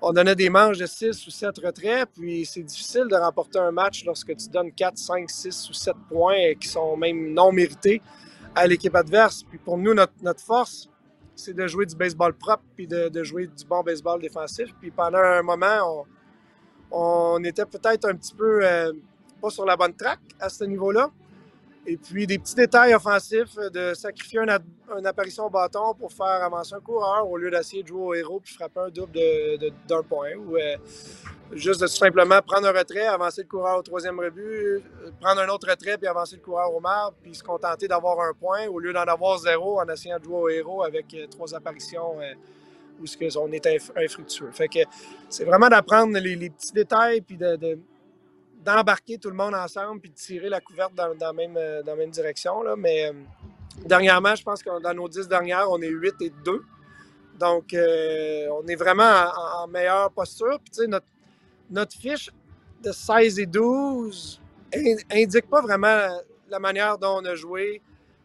on 0.00 0.12
donnait 0.12 0.36
des 0.36 0.50
manches 0.50 0.78
de 0.78 0.86
6 0.86 1.26
ou 1.26 1.30
7 1.30 1.58
retraits, 1.64 2.08
puis 2.14 2.44
c'est 2.44 2.62
difficile 2.62 3.06
de 3.08 3.16
remporter 3.16 3.58
un 3.58 3.70
match 3.70 4.04
lorsque 4.04 4.36
tu 4.36 4.48
donnes 4.48 4.70
4, 4.70 4.98
5, 4.98 5.30
6 5.30 5.70
ou 5.70 5.72
7 5.72 5.94
points 6.08 6.54
qui 6.60 6.68
sont 6.68 6.96
même 6.96 7.32
non 7.32 7.52
mérités 7.52 8.02
à 8.54 8.66
l'équipe 8.66 8.94
adverse. 8.94 9.42
Puis 9.42 9.58
pour 9.58 9.78
nous, 9.78 9.94
notre, 9.94 10.40
force, 10.40 10.90
c'est 11.36 11.54
de 11.54 11.66
jouer 11.66 11.86
du 11.86 11.96
baseball 11.96 12.32
propre 12.34 12.62
puis 12.76 12.86
de, 12.86 13.22
jouer 13.22 13.46
du 13.46 13.64
bon 13.64 13.82
baseball 13.82 14.20
défensif. 14.20 14.74
Puis 14.80 14.90
pendant 14.90 15.18
un 15.18 15.42
moment, 15.42 16.06
on, 16.90 17.42
était 17.44 17.66
peut-être 17.66 18.06
un 18.06 18.14
petit 18.14 18.34
peu 18.34 18.60
euh, 18.64 18.92
pas 19.40 19.50
sur 19.50 19.64
la 19.64 19.76
bonne 19.76 19.94
track 19.94 20.20
à 20.40 20.48
ce 20.48 20.64
niveau-là. 20.64 21.10
Et 21.86 21.98
puis 21.98 22.26
des 22.26 22.38
petits 22.38 22.54
détails 22.54 22.94
offensifs 22.94 23.58
euh, 23.58 23.68
de 23.68 23.94
sacrifier 23.94 24.40
une, 24.40 25.06
apparition 25.06 25.46
au 25.46 25.50
bâton 25.50 25.94
pour 25.94 26.12
faire 26.12 26.42
avancer 26.42 26.74
un 26.74 26.80
coureur 26.80 27.28
au 27.28 27.36
lieu 27.36 27.50
d'essayer 27.50 27.82
de 27.82 27.88
jouer 27.88 28.00
au 28.00 28.14
héros 28.14 28.40
puis 28.40 28.54
frapper 28.54 28.80
un 28.80 28.88
double 28.88 29.18
d'un 29.86 30.02
point. 30.02 30.32
Ou 30.34 30.56
euh, 30.56 30.76
juste 31.52 31.82
de 31.82 31.86
tout 31.86 31.92
simplement 31.92 32.40
prendre 32.40 32.68
un 32.68 32.72
retrait, 32.72 33.06
avancer 33.06 33.42
le 33.42 33.48
coureur 33.48 33.78
au 33.78 33.82
troisième 33.82 34.18
rebut, 34.18 34.42
euh, 34.42 34.80
prendre 35.20 35.42
un 35.42 35.48
autre 35.48 35.68
retrait 35.68 35.98
puis 35.98 36.06
avancer 36.06 36.36
le 36.36 36.42
coureur 36.42 36.74
au 36.74 36.80
marbre, 36.80 37.16
puis 37.22 37.34
se 37.34 37.42
contenter 37.42 37.86
d'avoir 37.86 38.18
un 38.20 38.32
point 38.32 38.66
au 38.66 38.78
lieu 38.78 38.92
d'en 38.92 39.02
avoir 39.02 39.38
zéro 39.38 39.78
en 39.78 39.86
essayant 39.88 40.18
de 40.18 40.24
jouer 40.24 40.36
au 40.36 40.48
héros 40.48 40.82
avec 40.84 41.14
trois 41.30 41.54
apparitions 41.54 42.16
où 43.00 43.04
on 43.36 43.52
est 43.52 43.66
infructueux. 43.96 44.50
Fait 44.52 44.68
que 44.68 44.78
c'est 45.28 45.44
vraiment 45.44 45.68
d'apprendre 45.68 46.16
les, 46.18 46.48
petits 46.48 46.72
détails 46.72 47.20
puis 47.20 47.36
de 47.36 47.78
d'embarquer 48.64 49.18
tout 49.18 49.28
le 49.28 49.36
monde 49.36 49.54
ensemble 49.54 50.00
puis 50.00 50.10
de 50.10 50.14
tirer 50.14 50.48
la 50.48 50.60
couverte 50.60 50.94
dans, 50.94 51.34
même, 51.34 51.56
euh, 51.56 51.82
dans 51.82 51.92
la 51.92 51.98
même 51.98 52.10
direction. 52.10 52.62
Là. 52.62 52.74
Mais 52.76 53.06
euh, 53.08 53.12
dernièrement, 53.84 54.34
je 54.34 54.42
pense 54.42 54.62
que 54.62 54.82
dans 54.82 54.94
nos 54.94 55.08
dix 55.08 55.28
dernières, 55.28 55.70
on 55.70 55.80
est 55.80 55.88
8 55.88 56.14
et 56.22 56.32
2. 56.44 56.62
Donc, 57.38 57.74
euh, 57.74 58.48
on 58.52 58.66
est 58.66 58.76
vraiment 58.76 59.24
en, 59.62 59.66
meilleure 59.66 60.10
posture. 60.12 60.58
Puis, 60.60 60.70
tu 60.70 60.82
sais, 60.82 60.86
notre, 60.86 61.06
notre 61.70 61.92
fiche 61.96 62.30
de 62.82 62.92
16 62.92 63.38
et 63.40 63.46
12 63.46 64.40
indique 65.12 65.48
pas 65.48 65.60
vraiment 65.60 66.20
la 66.48 66.58
manière 66.58 66.98
dont 66.98 67.20
on 67.20 67.24
a 67.24 67.34
joué 67.34 67.82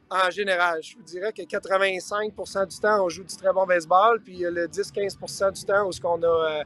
en 0.09 0.29
général. 0.29 0.81
Je 0.81 0.95
vous 0.95 1.03
dirais 1.03 1.31
que 1.33 1.41
85% 1.41 2.67
du 2.67 2.79
temps, 2.79 3.05
on 3.05 3.09
joue 3.09 3.23
du 3.23 3.35
très 3.35 3.53
bon 3.53 3.65
baseball, 3.65 4.19
puis 4.21 4.39
le 4.39 4.67
10-15% 4.67 5.53
du 5.53 5.63
temps 5.63 5.87
où 5.87 5.91
ce 5.91 6.01
qu'on 6.01 6.21
a 6.23 6.63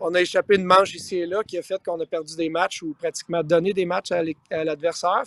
on 0.00 0.14
a 0.14 0.20
échappé 0.20 0.56
une 0.56 0.64
manche 0.64 0.94
ici 0.94 1.16
et 1.16 1.26
là 1.26 1.42
qui 1.42 1.58
a 1.58 1.62
fait 1.62 1.82
qu'on 1.84 2.00
a 2.00 2.06
perdu 2.06 2.36
des 2.36 2.48
matchs 2.48 2.82
ou 2.82 2.94
pratiquement 2.94 3.42
donné 3.42 3.72
des 3.72 3.86
matchs 3.86 4.12
à 4.12 4.64
l'adversaire. 4.64 5.22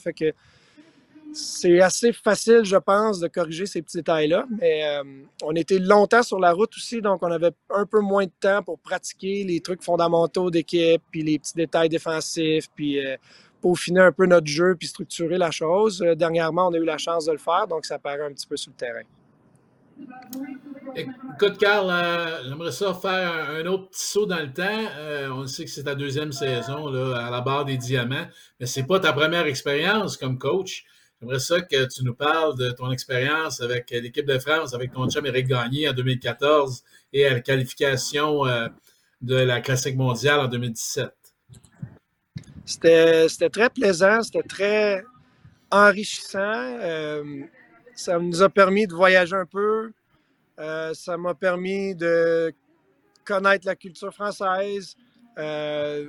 C'est 1.32 1.80
assez 1.80 2.12
facile, 2.12 2.62
je 2.64 2.78
pense, 2.78 3.20
de 3.20 3.28
corriger 3.28 3.68
ces 3.68 3.84
petits 3.84 3.98
détails-là. 3.98 4.48
Mais 4.60 4.84
euh, 4.84 5.04
on 5.44 5.56
était 5.56 5.78
longtemps 5.78 6.24
sur 6.24 6.40
la 6.40 6.52
route 6.52 6.76
aussi, 6.76 7.02
donc 7.02 7.22
on 7.22 7.32
avait 7.32 7.52
un 7.70 7.86
peu 7.86 8.00
moins 8.00 8.26
de 8.26 8.32
temps 8.40 8.64
pour 8.64 8.80
pratiquer 8.80 9.44
les 9.44 9.60
trucs 9.60 9.84
fondamentaux 9.84 10.50
d'équipe, 10.50 11.04
puis 11.12 11.22
les 11.22 11.38
petits 11.38 11.54
détails 11.54 11.90
défensifs, 11.90 12.70
puis 12.74 13.06
euh, 13.06 13.16
peaufiner 13.62 14.02
un 14.02 14.12
peu 14.12 14.26
notre 14.26 14.48
jeu, 14.48 14.76
puis 14.76 14.88
structurer 14.88 15.38
la 15.38 15.52
chose. 15.52 16.02
Euh, 16.02 16.16
dernièrement, 16.16 16.68
on 16.68 16.74
a 16.74 16.78
eu 16.78 16.86
la 16.86 16.98
chance 16.98 17.26
de 17.26 17.32
le 17.32 17.38
faire, 17.38 17.68
donc 17.68 17.86
ça 17.86 18.00
paraît 18.00 18.26
un 18.26 18.34
petit 18.34 18.48
peu 18.48 18.58
sur 18.58 18.72
le 18.72 18.78
terrain. 18.78 19.04
Écoute, 20.96 21.58
Carl, 21.58 21.90
euh, 21.90 22.44
j'aimerais 22.48 22.72
ça 22.72 22.94
faire 22.94 23.50
un, 23.52 23.66
autre 23.68 23.90
petit 23.90 24.06
saut 24.06 24.26
dans 24.26 24.40
le 24.40 24.52
temps. 24.52 24.64
Euh, 24.98 25.30
on 25.32 25.46
sait 25.46 25.66
que 25.66 25.70
c'est 25.70 25.84
ta 25.84 25.96
deuxième 25.96 26.32
saison 26.32 26.88
à 27.14 27.30
la 27.30 27.42
barre 27.42 27.66
des 27.66 27.78
diamants, 27.78 28.28
mais 28.60 28.66
c'est 28.66 28.84
pas 28.84 29.00
ta 29.00 29.14
première 29.14 29.46
expérience 29.46 30.18
comme 30.18 30.38
coach. 30.38 30.86
J'aimerais 31.22 31.40
ça 31.40 31.62
que 31.62 31.86
tu 31.88 32.04
nous 32.04 32.16
parles 32.16 32.58
de 32.58 32.72
ton 32.72 32.92
expérience 32.92 33.62
avec 33.62 33.92
l'équipe 33.92 34.26
de 34.26 34.40
France, 34.40 34.74
avec 34.74 34.94
ton 34.94 35.10
chum 35.10 35.26
Eric 35.26 35.48
Gagné 35.48 35.90
en 35.90 35.94
2014 35.94 36.84
et 37.14 37.30
la 37.30 37.42
qualification 37.42 38.46
euh, 38.48 38.68
de 39.22 39.36
la 39.36 39.62
Classique 39.62 39.98
mondiale 39.98 40.40
en 40.40 40.48
2017? 40.48 41.10
C'était 42.66 43.28
très 43.50 43.70
plaisant, 43.70 44.22
c'était 44.22 44.48
très 44.48 45.04
enrichissant. 45.72 46.78
Ça 48.00 48.18
nous 48.18 48.42
a 48.42 48.50
permis 48.50 48.88
de 48.88 48.94
voyager 48.94 49.36
un 49.36 49.46
peu. 49.46 49.92
Euh, 50.58 50.94
ça 50.94 51.18
m'a 51.18 51.34
permis 51.34 51.96
de 51.96 52.54
connaître 53.26 53.66
la 53.66 53.76
culture 53.76 54.14
française. 54.14 54.96
Euh, 55.38 56.08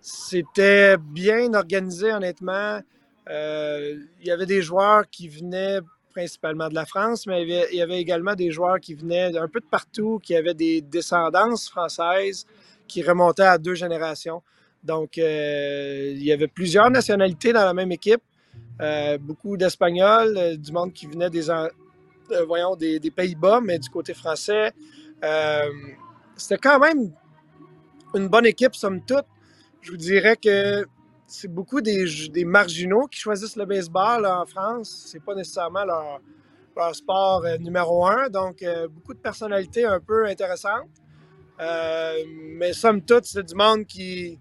c'était 0.00 0.96
bien 0.98 1.54
organisé, 1.54 2.12
honnêtement. 2.12 2.80
il 3.28 4.24
y 4.24 4.30
avait 4.30 4.46
des 4.46 4.60
joueurs 4.60 5.08
qui 5.10 5.28
venaient 5.28 5.80
principalement 6.10 6.68
de 6.68 6.74
la 6.74 6.84
France, 6.84 7.26
mais 7.26 7.42
il 7.42 7.76
y 7.76 7.80
avait, 7.80 8.00
également 8.00 8.34
des 8.34 8.50
joueurs 8.50 8.78
qui 8.78 8.94
venaient 8.94 9.34
un 9.36 9.48
peu 9.48 9.60
de 9.60 9.66
partout, 9.70 10.20
qui 10.22 10.36
avaient 10.36 10.54
des 10.54 10.82
descendances 10.82 11.70
françaises 11.70 12.46
qui 12.86 13.02
remontaient 13.02 13.42
à 13.42 13.56
deux 13.56 13.74
générations. 13.74 14.42
Donc, 14.84 15.16
il 15.16 16.22
y 16.22 16.32
avait 16.32 16.48
plusieurs 16.48 16.90
nationalités 16.90 17.54
dans 17.54 17.64
la 17.64 17.72
même 17.72 17.92
équipe. 17.92 18.22
Euh, 18.80 19.18
beaucoup 19.18 19.56
d'Espagnols, 19.56 20.36
euh, 20.36 20.56
du 20.56 20.72
monde 20.72 20.92
qui 20.92 21.06
venait 21.06 21.30
des, 21.30 21.50
euh, 21.50 21.68
voyons, 22.46 22.74
des, 22.74 22.98
Pays-Bas, 23.14 23.60
mais 23.62 23.78
du 23.78 23.88
côté 23.88 24.14
français. 24.14 24.72
C'était 26.36 26.56
quand 26.56 26.78
même 26.78 27.12
une 28.14 28.28
bonne 28.28 28.46
équipe, 28.46 28.74
somme 28.74 29.04
toute. 29.04 29.26
Je 29.80 29.90
vous 29.90 29.96
dirais 29.96 30.36
que 30.36 30.86
c'est 31.26 31.48
beaucoup 31.48 31.80
des, 31.80 32.06
marginaux 32.44 33.06
qui 33.06 33.20
choisissent 33.20 33.56
le 33.56 33.66
baseball 33.66 34.26
en 34.26 34.46
France. 34.46 35.06
C'est 35.08 35.22
pas 35.22 35.34
nécessairement 35.34 35.84
leur, 35.84 36.20
sport 36.94 37.44
numéro 37.60 38.06
un. 38.06 38.28
Donc, 38.30 38.64
beaucoup 38.90 39.14
de 39.14 39.18
personnalités 39.18 39.84
un 39.84 40.00
peu 40.00 40.26
intéressantes. 40.26 40.88
mais 42.58 42.72
somme 42.72 43.02
toute, 43.02 43.26
c'est 43.26 43.44
du 43.44 43.54
monde 43.54 43.86
qui, 43.86 44.38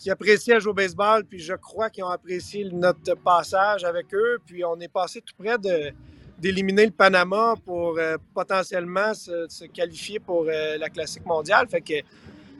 qui 0.00 0.10
appréciaient 0.10 0.58
jouer 0.60 0.70
au 0.70 0.74
baseball, 0.74 1.24
puis 1.26 1.38
je 1.38 1.52
crois 1.52 1.90
qu'ils 1.90 2.02
ont 2.04 2.08
apprécié 2.08 2.64
notre 2.72 3.14
passage 3.16 3.84
avec 3.84 4.12
eux. 4.14 4.38
Puis 4.46 4.64
on 4.64 4.80
est 4.80 4.88
passé 4.88 5.20
tout 5.20 5.34
près 5.38 5.58
d'éliminer 6.38 6.86
le 6.86 6.90
Panama 6.90 7.54
pour 7.66 7.98
euh, 7.98 8.16
potentiellement 8.34 9.12
se, 9.12 9.66
qualifier 9.66 10.18
pour 10.18 10.46
euh, 10.48 10.78
la 10.78 10.88
classique 10.88 11.26
mondiale. 11.26 11.68
Fait 11.68 11.82
que 11.82 11.92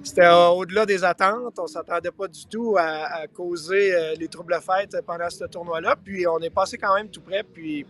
c'était 0.02 0.28
au-delà 0.28 0.84
des 0.84 1.02
attentes. 1.02 1.58
On 1.58 1.62
ne 1.62 1.68
s'attendait 1.68 2.10
pas 2.10 2.28
du 2.28 2.44
tout 2.44 2.76
à, 2.78 3.26
causer 3.28 3.94
euh, 3.94 4.14
les 4.16 4.28
troubles 4.28 4.58
fêtes 4.60 4.98
pendant 5.06 5.30
ce 5.30 5.44
tournoi-là. 5.44 5.96
Puis 5.96 6.26
on 6.26 6.40
est 6.40 6.50
passé 6.50 6.76
quand 6.76 6.94
même 6.94 7.08
tout 7.08 7.22
près. 7.22 7.42
Puis 7.42 7.86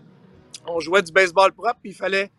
on 0.65 0.79
jouait 0.79 1.03
du 1.03 1.11
baseball 1.11 1.53
propre. 1.53 1.81
Puis 1.83 1.91
il 1.91 1.97
fallait 1.97 2.31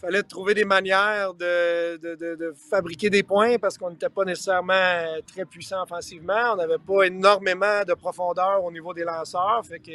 fallait 0.00 0.22
trouver 0.22 0.54
des 0.54 0.64
manières 0.64 1.34
de, 1.34 2.54
fabriquer 2.70 3.10
des 3.10 3.22
points 3.22 3.58
parce 3.58 3.76
qu'on 3.76 3.90
n'était 3.90 4.08
pas 4.08 4.24
nécessairement 4.24 5.04
très 5.26 5.44
puissant 5.44 5.82
offensivement. 5.82 6.52
On 6.52 6.56
n'avait 6.56 6.78
pas 6.78 7.04
énormément 7.04 7.82
de 7.86 7.94
profondeur 7.94 8.62
au 8.64 8.70
niveau 8.70 8.94
des 8.94 9.04
lanceurs. 9.04 9.62
Fait 9.64 9.80
que 9.80 9.92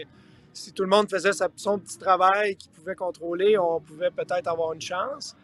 si 0.53 0.71
tout 0.73 0.83
le 0.83 0.89
monde 0.89 1.09
faisait 1.09 1.31
son 1.55 1.79
petit 1.79 1.97
travail 1.97 2.55
qu'il 2.55 2.71
pouvait 2.71 2.95
contrôler, 2.95 3.57
on 3.57 3.79
pouvait 3.79 4.11
peut-être 4.11 4.47
avoir 4.47 4.73
une 4.73 4.81
chance. 4.81 5.35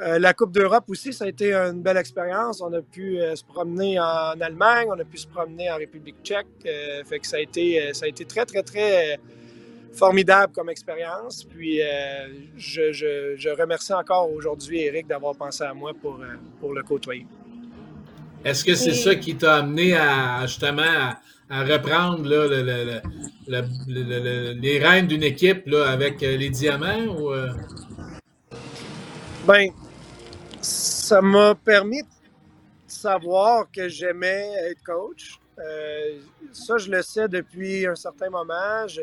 Euh, 0.00 0.18
la 0.18 0.34
Coupe 0.34 0.52
d'Europe 0.52 0.84
aussi, 0.88 1.12
ça 1.12 1.24
a 1.24 1.28
été 1.28 1.54
une 1.54 1.80
belle 1.82 1.96
expérience. 1.96 2.60
On 2.60 2.72
a 2.72 2.82
pu 2.82 3.18
euh, 3.18 3.34
se 3.34 3.44
promener 3.44 3.98
en 3.98 4.38
Allemagne, 4.40 4.88
on 4.90 5.00
a 5.00 5.04
pu 5.04 5.16
se 5.16 5.26
promener 5.26 5.70
en 5.70 5.76
République 5.76 6.16
tchèque. 6.22 6.46
Euh, 6.66 7.02
fait 7.04 7.18
que 7.18 7.26
ça 7.26 7.38
a 7.38 7.40
été, 7.40 7.94
ça 7.94 8.04
a 8.04 8.08
été 8.08 8.26
très, 8.26 8.44
très, 8.44 8.62
très 8.62 9.18
formidable 9.96 10.52
comme 10.52 10.68
expérience. 10.68 11.44
Puis 11.44 11.80
euh, 11.82 12.28
je, 12.56 13.60
remercie 13.60 13.92
encore 13.92 14.30
aujourd'hui 14.30 14.80
Eric 14.80 15.06
d'avoir 15.06 15.34
pensé 15.34 15.64
à 15.64 15.74
moi 15.74 15.92
pour, 16.00 16.20
euh, 16.20 16.36
pour 16.60 16.72
le 16.72 16.82
côtoyer. 16.82 17.26
Est-ce 18.44 18.64
que 18.64 18.74
c'est 18.74 18.94
ça 18.94 19.14
qui 19.14 19.36
t'a 19.36 19.56
amené 19.56 19.96
à 19.96 20.46
justement 20.46 20.82
à, 21.48 21.64
reprendre 21.64 22.24
les 23.48 24.78
rênes 24.78 25.06
d'une 25.06 25.22
équipe 25.22 25.66
là, 25.66 25.88
avec 25.88 26.22
euh, 26.22 26.36
les 26.36 26.50
diamants? 26.50 27.06
Ou, 27.06 27.32
Ben, 29.46 29.70
ça 30.60 31.20
m'a 31.22 31.54
permis 31.54 32.02
de 32.02 32.08
savoir 32.86 33.70
que 33.72 33.88
j'aimais 33.88 34.48
être 34.70 34.82
coach. 34.84 35.40
ça, 36.52 36.78
je 36.78 36.90
le 36.90 37.02
sais 37.02 37.28
depuis 37.28 37.86
un 37.86 37.96
certain 37.96 38.30
moment. 38.30 38.86
Je, 38.86 39.02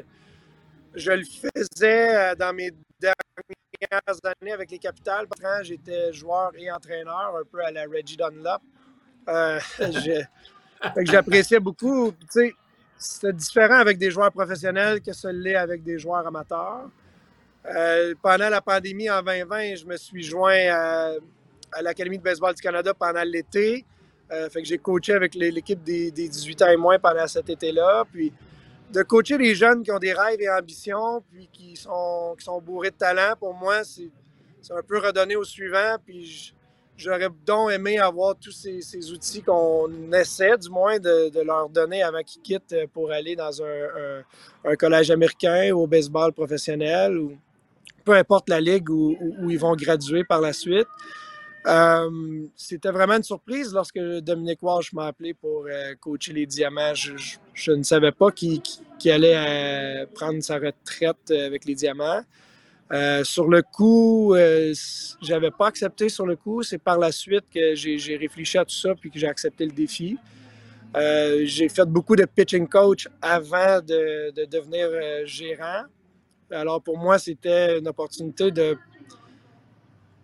je 0.96 1.12
le 1.12 1.24
faisais 1.24 2.16
euh, 2.16 2.36
dans 2.36 2.54
mes 2.54 2.72
dernières 3.00 4.20
années 4.24 4.52
avec 4.52 4.72
les 4.72 4.80
Capitales. 4.80 5.26
Quand 5.42 5.64
j'étais 5.64 6.14
joueur 6.14 6.52
et 6.58 6.72
entraîneur, 6.72 7.36
un 7.40 7.46
peu 7.52 7.64
à 7.64 7.72
la 7.72 7.84
Reggie 7.84 8.18
Dunlop. 8.18 8.62
Euh, 9.28 9.60
j'appréciais 11.06 11.60
beaucoup. 11.60 12.14
C'était 12.98 13.34
différent 13.34 13.78
avec 13.80 13.98
des 13.98 14.12
joueurs 14.12 14.32
professionnels 14.32 15.02
que 15.02 15.14
ce 15.14 15.28
l'est 15.28 15.56
avec 15.56 15.84
des 15.84 15.98
joueurs 15.98 16.26
amateurs. 16.26 16.90
Euh, 17.66 18.14
pendant 18.22 18.50
la 18.50 18.62
pandémie 18.62 19.10
en 19.10 19.22
2020, 19.22 19.76
je 19.76 19.86
me 19.86 19.98
suis 19.98 20.24
joint 20.24 20.70
à, 20.70 21.14
l'Académie 21.82 22.20
de 22.20 22.24
baseball 22.24 22.54
du 22.54 22.62
Canada 22.62 22.94
pendant 22.94 23.24
l'été. 23.24 23.86
fait 24.30 24.62
que 24.62 24.68
j'ai 24.68 24.78
coaché 24.78 25.14
avec 25.14 25.34
l'équipe 25.34 25.82
des, 25.84 26.12
des, 26.12 26.28
18 26.28 26.62
ans 26.62 26.70
et 26.70 26.78
moins 26.78 27.00
pendant 27.00 27.28
cet 27.28 27.50
été-là. 27.50 28.04
Puis 28.12 28.32
de 28.94 29.02
coacher 29.02 29.38
les 29.38 29.56
jeunes 29.56 29.84
qui 29.84 29.92
ont 29.92 30.00
des 30.00 30.14
rêves 30.14 30.40
et 30.40 30.50
ambitions, 30.50 31.24
puis 31.32 31.50
qui 31.52 31.76
sont, 31.76 32.36
qui 32.38 32.46
sont 32.46 32.62
bourrés 32.62 32.92
de 32.92 32.96
talent, 32.96 33.36
pour 33.40 33.54
moi, 33.54 33.84
c'est 33.84 34.12
un 34.72 34.84
peu 34.84 35.00
redonner 35.00 35.36
au 35.36 35.44
suivant. 35.44 35.98
Puis 36.06 36.54
j'aurais 36.96 37.30
donc 37.46 37.72
aimé 37.72 37.98
avoir 37.98 38.36
tous 38.36 38.52
ces, 38.52 39.12
outils 39.12 39.42
qu'on 39.42 40.12
essaie, 40.14 40.58
du 40.58 40.70
moins, 40.70 41.00
de, 41.00 41.44
leur 41.44 41.70
donner 41.70 42.04
avant 42.04 42.22
qu'ils 42.22 42.42
quittent 42.42 42.76
pour 42.94 43.12
aller 43.12 43.36
dans 43.36 43.62
un, 43.64 44.76
collège 44.76 45.10
américain 45.10 45.72
ou 45.72 45.82
au 45.82 45.88
baseball 45.88 46.32
professionnel, 46.32 47.18
ou 47.18 47.38
peu 48.06 48.14
importe 48.14 48.48
la 48.48 48.62
ligue 48.62 48.90
où 48.90 49.50
ils 49.50 49.60
vont 49.60 49.76
graduer 49.76 50.24
par 50.24 50.40
la 50.40 50.54
suite. 50.54 50.88
Euh, 51.66 52.48
c'était 52.56 52.92
vraiment 52.92 53.16
une 53.16 53.24
surprise 53.24 53.74
lorsque 53.74 53.98
Dominique 53.98 54.62
Walsh 54.62 54.92
m'a 54.92 55.08
appelé 55.08 55.34
pour 55.34 55.66
euh, 55.70 55.96
coacher 56.00 56.34
les 56.34 56.46
Diamants. 56.46 56.94
Je, 56.94 57.72
ne 57.72 57.84
savais 57.84 58.12
pas 58.12 58.32
qu'il 58.32 58.62
allait 59.06 59.36
euh, 59.36 60.06
prendre 60.14 60.42
sa 60.42 60.56
retraite 60.56 61.32
avec 61.32 61.66
les 61.66 61.76
Diamants. 61.76 62.24
sur 63.24 63.48
le 63.48 63.62
coup, 63.62 64.36
j'avais 65.22 65.52
pas 65.52 65.68
accepté 65.68 66.10
sur 66.10 66.26
le 66.26 66.36
coup. 66.36 66.64
C'est 66.64 66.78
par 66.78 66.98
la 67.00 67.12
suite 67.12 67.46
que 67.54 67.76
j'ai 67.76 68.18
réfléchi 68.18 68.58
à 68.58 68.66
tout 68.66 68.76
ça 68.76 68.94
puis 68.96 69.10
que 69.10 69.18
j'ai 69.18 69.28
accepté 69.28 69.66
le 69.66 69.72
défi. 69.72 70.18
j'ai 70.96 71.70
fait 71.70 71.86
beaucoup 71.86 72.16
de 72.16 72.26
pitching 72.26 72.68
coach 72.68 73.08
avant 73.22 73.80
de, 73.82 74.32
de 74.32 74.46
devenir 74.46 74.90
gérant. 75.26 75.84
Alors 76.52 76.84
pour 76.84 76.98
moi, 76.98 77.18
c'était 77.18 77.80
une 77.80 77.88
opportunité 77.88 78.52
de 78.52 78.78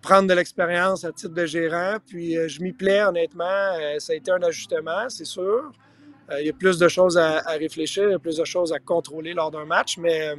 prendre 0.01 0.27
de 0.27 0.33
l'expérience 0.33 1.03
à 1.03 1.11
titre 1.11 1.33
de 1.33 1.45
gérant. 1.45 1.97
Puis 2.05 2.37
euh, 2.37 2.47
je 2.47 2.61
m'y 2.61 2.71
plais, 2.71 3.03
honnêtement. 3.03 3.45
Euh, 3.45 3.99
ça 3.99 4.13
a 4.13 4.15
été 4.15 4.31
un 4.31 4.41
ajustement, 4.41 5.09
c'est 5.09 5.25
sûr. 5.25 5.71
Euh, 6.31 6.41
il 6.41 6.47
y 6.47 6.49
a 6.49 6.53
plus 6.53 6.77
de 6.77 6.87
choses 6.87 7.17
à, 7.17 7.41
réfléchir, 7.57 8.05
il 8.05 8.11
y 8.11 8.15
a 8.15 8.19
plus 8.19 8.37
de 8.37 8.45
choses 8.45 8.71
à 8.71 8.79
contrôler 8.79 9.33
lors 9.33 9.51
d'un 9.51 9.65
match, 9.65 9.97
mais 9.97 10.29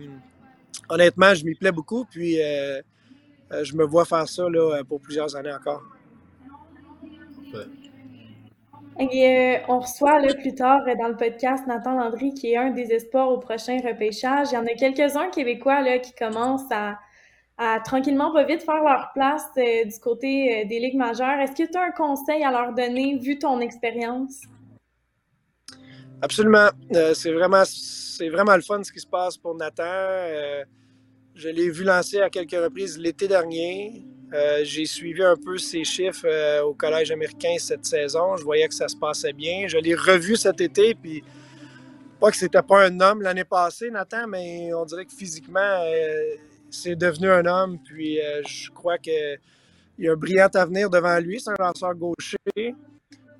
honnêtement, 0.88 1.34
je 1.34 1.44
m'y 1.44 1.54
plais 1.54 1.72
beaucoup. 1.72 2.04
Puis 2.04 2.36
je 2.36 3.74
me 3.74 3.84
vois 3.84 4.04
faire 4.04 4.28
ça 4.28 4.48
là, 4.48 4.82
pour 4.88 5.00
plusieurs 5.00 5.34
années 5.34 5.52
encore. 5.52 5.82
on 8.96 9.80
reçoit 9.80 10.20
là, 10.20 10.32
plus 10.34 10.54
tard 10.54 10.82
dans 10.96 11.08
le 11.08 11.16
podcast 11.16 11.66
Nathan 11.66 11.94
Landry, 11.94 12.34
qui 12.34 12.52
est 12.52 12.56
un 12.56 12.70
des 12.70 12.92
espoirs 12.92 13.28
au 13.28 13.38
prochain 13.38 13.78
repêchage. 13.84 14.52
Il 14.52 14.54
y 14.54 14.58
en 14.58 14.66
a 14.66 14.74
quelques-uns 14.74 15.28
québécois 15.30 15.80
là, 15.80 15.98
qui 15.98 16.14
commencent 16.14 16.70
à, 16.70 17.00
tranquillement, 17.84 18.32
pas 18.32 18.44
vite, 18.44 18.62
faire 18.62 18.82
leur 18.82 19.10
place 19.12 19.44
euh, 19.58 19.84
du 19.84 19.98
côté 20.00 20.62
euh, 20.64 20.68
des 20.68 20.78
ligues 20.78 20.96
majeures. 20.96 21.38
Est-ce 21.40 21.52
que 21.52 21.70
tu 21.70 21.76
as 21.76 21.82
un 21.82 21.90
conseil 21.90 22.42
à 22.42 22.50
leur 22.50 22.72
donner 22.72 23.18
vu 23.18 23.38
ton 23.38 23.60
expérience? 23.60 24.40
Absolument. 26.22 26.68
Euh, 26.94 27.12
c'est 27.12 27.32
vraiment, 27.32 27.62
vraiment 28.30 28.56
le 28.56 28.62
fun 28.62 28.82
ce 28.82 28.90
qui 28.90 29.00
se 29.00 29.06
passe 29.06 29.36
pour 29.36 29.54
Nathan. 29.54 29.84
je 31.34 31.48
l'ai 31.48 31.70
vu 31.70 31.84
lancer 31.84 32.20
à 32.20 32.30
quelques 32.30 32.52
reprises 32.52 32.98
l'été 32.98 33.28
dernier. 33.28 34.04
J'ai 34.62 34.86
suivi 34.86 35.22
un 35.22 35.36
peu 35.36 35.58
ses 35.58 35.84
chiffres 35.84 36.62
au 36.62 36.72
Collège 36.72 37.10
américain 37.10 37.56
cette 37.58 37.84
saison. 37.84 38.36
Je 38.36 38.44
voyais 38.44 38.68
que 38.68 38.74
ça 38.74 38.88
se 38.88 38.96
passait 38.96 39.32
bien. 39.32 39.66
Je 39.66 39.76
l'ai 39.78 39.94
revu 39.94 40.36
cet 40.36 40.60
été, 40.60 40.94
puis 40.94 41.22
pas 42.20 42.30
que 42.30 42.36
c'était 42.36 42.62
pas 42.62 42.84
un 42.86 43.00
homme 43.00 43.22
l'année 43.22 43.44
passée, 43.44 43.90
Nathan, 43.90 44.26
mais 44.28 44.72
on 44.74 44.84
dirait 44.84 45.06
que 45.06 45.12
physiquement, 45.12 45.82
c'est 46.70 46.96
devenu 46.96 47.30
un 47.30 47.44
homme. 47.46 47.78
Puis 47.82 48.20
euh, 48.20 48.42
je 48.46 48.70
crois 48.70 48.98
qu'il 48.98 49.38
y 49.98 50.08
a 50.08 50.12
un 50.12 50.16
brillant 50.16 50.48
avenir 50.54 50.90
devant 50.90 51.18
lui. 51.18 51.40
C'est 51.40 51.50
un 51.50 51.56
lanceur 51.58 51.94
gaucher. 51.94 52.36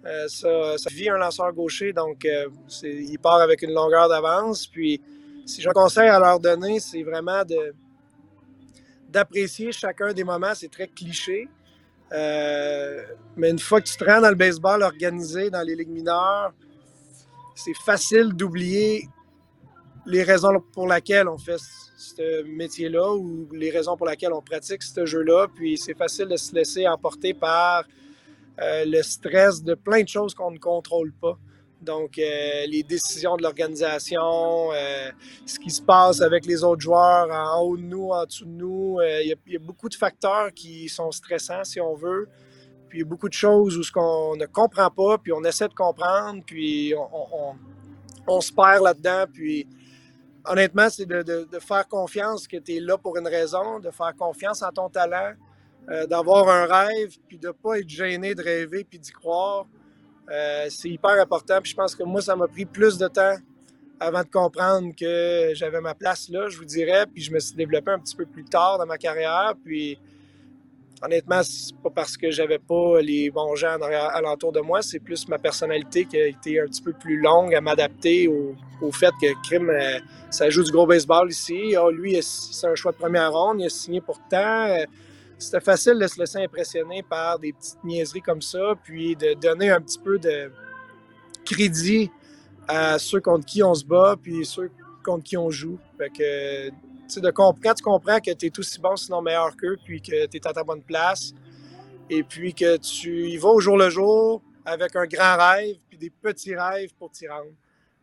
Euh, 0.07 0.29
ça, 0.29 0.91
vit 0.91 1.11
un 1.11 1.19
lanceur 1.19 1.53
gaucher, 1.53 1.93
donc 1.93 2.25
euh, 2.25 2.49
il 2.83 3.19
part 3.19 3.41
avec 3.41 3.63
une 3.63 3.73
longueur 3.73 4.09
d'avance. 4.09 4.67
Puis 4.67 5.01
si 5.47 5.61
j'ai 5.61 5.69
un 5.69 5.73
conseil 5.73 6.09
à 6.09 6.19
leur 6.19 6.41
donner, 6.41 6.81
c'est 6.81 7.03
vraiment 7.03 7.43
d'apprécier 9.09 9.73
chacun 9.73 10.13
des 10.13 10.25
moments. 10.25 10.55
C'est 10.55 10.71
très 10.71 10.89
cliché. 10.89 11.49
mais 12.11 13.51
une 13.51 13.59
fois 13.59 13.81
que 13.81 13.89
tu 13.89 13.97
te 13.97 14.05
rends 14.05 14.21
dans 14.21 14.31
le 14.31 14.37
baseball 14.37 14.83
organisé, 14.83 15.51
dans 15.51 15.63
les 15.63 15.77
ligues 15.77 15.91
mineures, 15.91 16.53
c'est 17.55 17.77
facile 17.85 18.33
d'oublier 18.33 19.07
les 20.07 20.23
raisons 20.23 20.61
pour 20.73 20.89
lesquelles 20.89 21.29
on 21.29 21.39
fait 21.39 21.61
ce 21.97 22.43
métier-là 22.43 23.15
ou 23.15 23.49
les 23.53 23.71
raisons 23.71 23.97
pour 23.97 24.07
lesquelles 24.07 24.33
on 24.33 24.43
pratique 24.43 24.83
ce 24.83 25.07
jeu-là. 25.07 25.47
Puis 25.55 25.79
c'est 25.79 25.97
facile 25.97 26.27
de 26.29 26.37
se 26.37 26.55
laisser 26.55 26.89
emporter 26.89 27.35
par 27.35 27.85
euh, 28.61 28.85
le 28.87 29.03
stress 29.03 29.63
de 29.63 29.75
plein 29.75 30.03
de 30.03 30.09
choses 30.09 30.35
qu'on 30.35 30.51
ne 30.51 30.59
contrôle 30.59 31.13
pas. 31.13 31.39
Donc, 31.81 32.19
euh, 32.19 32.67
les 32.67 32.83
décisions 32.83 33.37
de 33.37 33.43
l'organisation, 33.43 34.71
euh, 34.73 35.11
ce 35.47 35.59
qui 35.59 35.71
se 35.71 35.81
passe 35.81 36.21
avec 36.21 36.45
les 36.45 36.63
autres 36.63 36.83
joueurs 36.83 37.31
en 37.31 37.63
haut 37.63 37.77
de 37.77 37.83
nous, 37.83 38.11
en 38.11 38.27
dessous 38.27 38.45
de 38.45 38.51
nous. 38.51 38.99
Il 39.23 39.35
y, 39.47 39.57
a 39.57 39.59
beaucoup 39.59 39.89
de 39.89 39.95
facteurs 39.95 40.53
qui 40.55 40.91
sont 40.91 41.11
stressants, 41.11 41.65
si 41.65 41.81
on 41.81 41.95
veut. 41.95 42.29
Puis, 42.91 42.99
il 42.99 43.03
y 43.03 43.05
a 43.05 43.09
beaucoup 43.09 43.29
de 43.29 43.35
choses 43.35 43.79
où 43.79 43.83
ce 43.83 43.93
qu'on 43.93 44.37
ne 44.37 44.45
comprend 44.45 44.91
pas, 44.91 45.17
puis 45.17 45.33
on 45.33 45.43
essaie 45.45 45.69
de 45.69 45.75
comprendre, 45.75 46.43
puis 46.45 46.93
on, 46.97 47.55
on 48.27 48.41
se 48.43 48.53
perd 48.53 48.83
là-dedans. 48.83 49.25
Puis, 49.33 49.67
honnêtement, 50.47 50.89
c'est 50.91 51.07
de, 51.07 51.47
faire 51.61 51.87
confiance 51.89 52.47
que 52.47 52.57
tu 52.57 52.77
es 52.77 52.81
là 52.81 52.97
pour 52.99 53.17
une 53.17 53.29
raison, 53.29 53.79
de 53.79 53.91
faire 53.91 54.15
confiance 54.17 54.63
en 54.63 54.71
ton 54.71 54.89
talent, 54.89 55.33
euh, 55.91 56.07
d'avoir 56.07 56.49
un 56.49 56.67
rêve, 56.67 57.17
puis 57.29 57.39
de 57.39 57.49
ne 57.49 57.53
pas 57.53 57.79
être 57.79 57.89
gêné 57.89 58.35
de 58.35 58.43
rêver 58.43 58.85
puis 58.85 58.99
d'y 58.99 59.13
croire. 59.13 59.67
Euh, 60.31 60.67
c'est 60.71 60.89
hyper 60.89 61.21
important. 61.21 61.59
Je 61.63 61.75
pense 61.75 61.95
que 61.95 62.05
moi, 62.05 62.21
ça 62.23 62.37
m'a 62.37 62.47
pris 62.47 62.65
plus 62.65 62.99
de 62.99 63.09
temps 63.09 63.37
avant 63.99 64.23
de 64.23 64.29
comprendre 64.29 64.95
que 64.99 65.51
j'avais 65.55 65.81
ma 65.81 65.95
place 65.95 66.29
là, 66.29 66.49
je 66.49 66.57
vous 66.57 66.65
dirais. 66.65 67.05
Puis 67.13 67.23
je 67.23 67.33
me 67.33 67.39
suis 67.39 67.55
développé 67.55 67.91
un 67.91 67.99
petit 67.99 68.17
peu 68.17 68.27
plus 68.27 68.45
tard 68.45 68.79
dans 68.79 68.87
ma 68.87 68.99
carrière. 68.99 69.55
Puis 69.65 69.99
honnêtement, 71.03 71.43
c'est 71.43 71.75
pas 71.83 71.91
parce 71.91 72.17
que 72.17 72.31
j'avais 72.31 72.59
pas 72.59 73.01
les 73.01 73.31
bons 73.31 73.55
gens 73.55 73.79
alentour 73.81 74.53
de 74.53 74.61
moi, 74.61 74.83
c'est 74.83 74.99
plus 74.99 75.27
ma 75.29 75.39
personnalité 75.39 76.05
qui 76.05 76.19
a 76.19 76.27
été 76.27 76.61
un 76.61 76.67
petit 76.67 76.83
peu 76.83 76.93
plus 76.93 77.19
longue 77.19 77.55
à 77.55 77.61
m'adapter 77.61 78.29
au, 78.29 78.55
fait 78.93 79.13
que 79.21 79.27
Crime, 79.47 79.71
euh, 79.71 79.99
ça 80.31 80.49
joue 80.51 80.63
du 80.63 80.73
gros 80.73 80.87
baseball 80.87 81.31
ici. 81.31 81.75
Ah, 81.77 81.91
lui, 81.91 82.19
c'est 82.23 82.67
un 82.67 82.75
choix 82.75 82.93
de 82.93 82.97
première 82.97 83.33
ronde, 83.33 83.61
il 83.61 83.67
a 83.67 83.69
signé 83.69 84.01
pourtant. 84.01 84.67
Euh, 84.67 84.85
c'était 85.39 85.61
facile 85.61 85.99
de 85.99 86.07
se 86.07 86.19
laisser 86.19 86.39
impressionner 86.39 87.03
par 87.03 87.39
des 87.39 87.53
petites 87.53 87.83
niaiseries 87.83 88.21
comme 88.21 88.43
ça, 88.43 88.75
puis 88.83 89.17
de 89.17 89.35
donner 89.35 89.71
un 89.71 89.81
petit 89.81 89.99
peu 89.99 90.19
de 90.19 90.53
crédit 91.47 92.11
à 92.69 92.99
ceux 92.99 93.21
contre 93.21 93.47
qui 93.47 93.63
on 93.63 93.75
se 93.75 93.85
bat, 93.85 94.17
puis 94.21 94.45
ceux 94.45 94.71
contre 95.03 95.25
qui 95.25 95.37
on 95.39 95.51
joue. 95.51 95.79
De 97.19 97.31
quand 97.31 97.55
tu 97.75 97.83
comprends 97.83 98.21
que 98.21 98.33
tu 98.33 98.47
es 98.47 98.59
aussi 98.59 98.81
bon, 98.81 98.95
sinon 98.95 99.23
meilleur 99.23 99.57
qu'eux, 99.57 99.77
puis 99.85 100.01
que 100.01 100.27
tu 100.27 100.37
es 100.37 100.47
à 100.47 100.53
ta 100.53 100.63
bonne 100.63 100.83
place, 100.83 101.33
et 102.09 102.23
puis 102.23 102.55
que 102.55 102.77
tu 102.77 103.29
y 103.29 103.37
vas 103.37 103.49
au 103.49 103.61
jour 103.61 103.77
le 103.77 103.91
jour 103.91 104.43
avec 104.65 104.95
un 104.97 105.07
grand 105.07 105.37
rêve, 105.37 105.77
puis 105.89 105.99
des 105.99 106.11
petits 106.11 106.55
rêves 106.55 106.91
pour 106.99 107.11
t'y 107.11 107.27
rendre. 107.29 107.51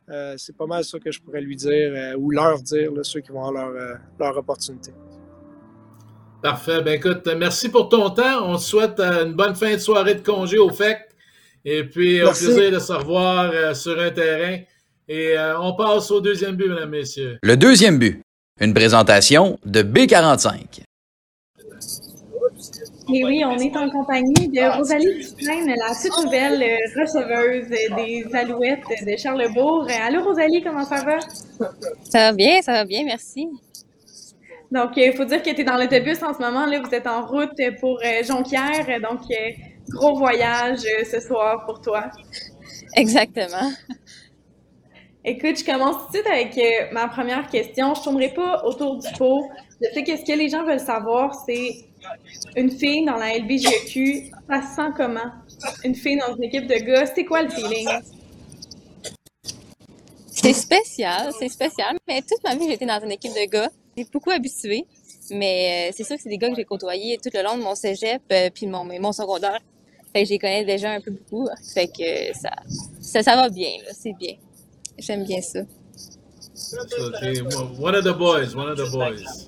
Euh, 0.09 0.35
c'est 0.37 0.55
pas 0.55 0.65
mal 0.65 0.85
ça 0.85 0.99
que 0.99 1.11
je 1.11 1.21
pourrais 1.21 1.41
lui 1.41 1.57
dire 1.57 1.91
euh, 1.93 2.15
ou 2.17 2.31
leur 2.31 2.61
dire, 2.61 2.91
ceux 3.03 3.19
qui 3.19 3.31
vont 3.31 3.43
avoir 3.43 3.73
leur, 3.73 3.81
euh, 3.81 3.95
leur 4.17 4.37
opportunité. 4.37 4.91
Parfait. 6.41 6.81
Ben 6.81 6.93
écoute, 6.93 7.27
merci 7.37 7.67
pour 7.67 7.89
ton 7.89 8.09
temps. 8.11 8.45
On 8.49 8.55
te 8.55 8.61
souhaite 8.61 8.99
une 8.99 9.33
bonne 9.33 9.55
fin 9.55 9.73
de 9.73 9.79
soirée 9.79 10.15
de 10.15 10.25
congé 10.25 10.57
au 10.57 10.69
FEC. 10.69 10.99
Et 11.65 11.83
puis, 11.83 12.23
au 12.23 12.27
plaisir 12.27 12.71
de 12.71 12.79
se 12.79 12.93
revoir 12.93 13.75
sur 13.75 13.99
un 13.99 14.11
terrain. 14.11 14.59
Et 15.09 15.35
on 15.59 15.73
passe 15.75 16.09
au 16.11 16.21
deuxième 16.21 16.55
but, 16.55 16.69
mesdames, 16.69 16.91
messieurs. 16.91 17.39
Le 17.41 17.57
deuxième 17.57 17.97
but. 17.97 18.21
Une 18.59 18.73
présentation 18.73 19.59
de 19.65 19.83
B45. 19.83 20.81
Et 23.13 23.23
oui, 23.23 23.43
on 23.45 23.55
est 23.57 23.77
en 23.77 23.89
compagnie 23.89 24.49
de 24.49 24.77
Rosalie 24.77 25.15
Dufresne, 25.15 25.67
la 25.67 25.93
toute 25.93 26.25
nouvelle 26.25 26.61
euh, 26.61 27.01
receveuse 27.01 27.69
des 27.69 28.25
Alouettes 28.35 28.79
de 29.05 29.15
Charlebourg. 29.15 29.87
Allô 30.05 30.23
Rosalie, 30.23 30.61
comment 30.63 30.83
ça 30.83 31.03
va? 31.03 31.19
Ça 32.03 32.19
va 32.19 32.33
bien, 32.33 32.61
ça 32.61 32.73
va 32.73 32.85
bien, 32.85 33.05
merci. 33.05 33.47
Donc, 34.71 34.91
il 34.97 35.13
faut 35.13 35.23
dire 35.23 35.41
que 35.41 35.51
tu 35.51 35.61
es 35.61 35.63
dans 35.63 35.77
l'autobus 35.77 36.21
en 36.23 36.33
ce 36.33 36.39
moment. 36.39 36.65
Là, 36.65 36.81
vous 36.81 36.93
êtes 36.93 37.07
en 37.07 37.25
route 37.25 37.61
pour 37.79 37.99
euh, 38.03 38.23
Jonquière. 38.23 38.87
Donc, 39.01 39.21
euh, 39.31 39.51
gros 39.89 40.17
voyage 40.17 40.79
ce 41.09 41.19
soir 41.21 41.63
pour 41.65 41.79
toi. 41.79 42.05
Exactement. 42.95 43.71
Écoute, 45.25 45.59
je 45.59 45.65
commence 45.65 45.95
tout 45.95 46.11
de 46.13 46.17
suite 46.17 46.27
avec 46.27 46.57
euh, 46.57 46.93
ma 46.93 47.07
première 47.07 47.49
question. 47.49 47.93
Je 47.93 47.99
ne 47.99 48.03
tournerai 48.03 48.33
pas 48.33 48.63
autour 48.63 48.97
du 48.97 49.07
pot. 49.17 49.49
Je 49.81 49.93
sais 49.93 50.03
que 50.03 50.15
ce 50.15 50.23
que 50.23 50.37
les 50.37 50.49
gens 50.49 50.63
veulent 50.63 50.79
savoir, 50.79 51.35
c'est 51.45 51.85
une 52.55 52.71
fille 52.71 53.05
dans 53.05 53.17
la 53.17 53.37
LBGQ, 53.37 54.31
ça 54.49 54.61
se 54.61 54.75
sent 54.75 54.89
comment? 54.95 55.31
Une 55.83 55.95
fille 55.95 56.17
dans 56.17 56.35
une 56.35 56.43
équipe 56.43 56.67
de 56.67 56.75
gars, 56.75 57.05
c'est 57.07 57.25
quoi 57.25 57.41
le 57.41 57.49
feeling? 57.49 57.89
C'est 60.29 60.53
spécial, 60.53 61.31
c'est 61.37 61.49
spécial. 61.49 61.97
Mais 62.07 62.21
toute 62.21 62.43
ma 62.43 62.55
vie, 62.55 62.69
j'étais 62.69 62.85
dans 62.85 63.01
une 63.03 63.11
équipe 63.11 63.33
de 63.33 63.49
gars. 63.49 63.69
J'ai 63.97 64.05
beaucoup 64.05 64.31
habitué. 64.31 64.85
Mais 65.31 65.89
euh, 65.89 65.93
c'est 65.95 66.05
sûr 66.05 66.15
que 66.15 66.21
c'est 66.21 66.29
des 66.29 66.37
gars 66.37 66.49
que 66.49 66.55
j'ai 66.55 66.63
côtoyés 66.63 67.17
tout 67.21 67.29
le 67.33 67.43
long 67.43 67.57
de 67.57 67.63
mon 67.63 67.75
cégep 67.75 68.21
euh, 68.31 68.49
puis 68.53 68.65
mon, 68.65 68.85
mon 68.85 69.11
secondaire. 69.11 69.59
Fait 70.13 70.23
que 70.23 70.29
j'ai 70.29 70.39
connais 70.39 70.63
déjà 70.63 70.91
un 70.91 71.01
peu 71.01 71.11
beaucoup. 71.11 71.49
Fait 71.73 71.91
ça, 72.33 73.23
ça 73.23 73.35
va 73.35 73.49
bien, 73.49 73.71
c'est 73.91 74.13
bien. 74.13 74.35
J'aime 74.97 75.23
bien 75.25 75.41
ça. 75.41 75.59
one 77.79 77.95
of 77.95 78.03
the 78.03 78.17
boys, 78.17 78.55
one 78.55 78.69
of 78.69 78.77
the 78.77 78.91
boys. 78.91 79.47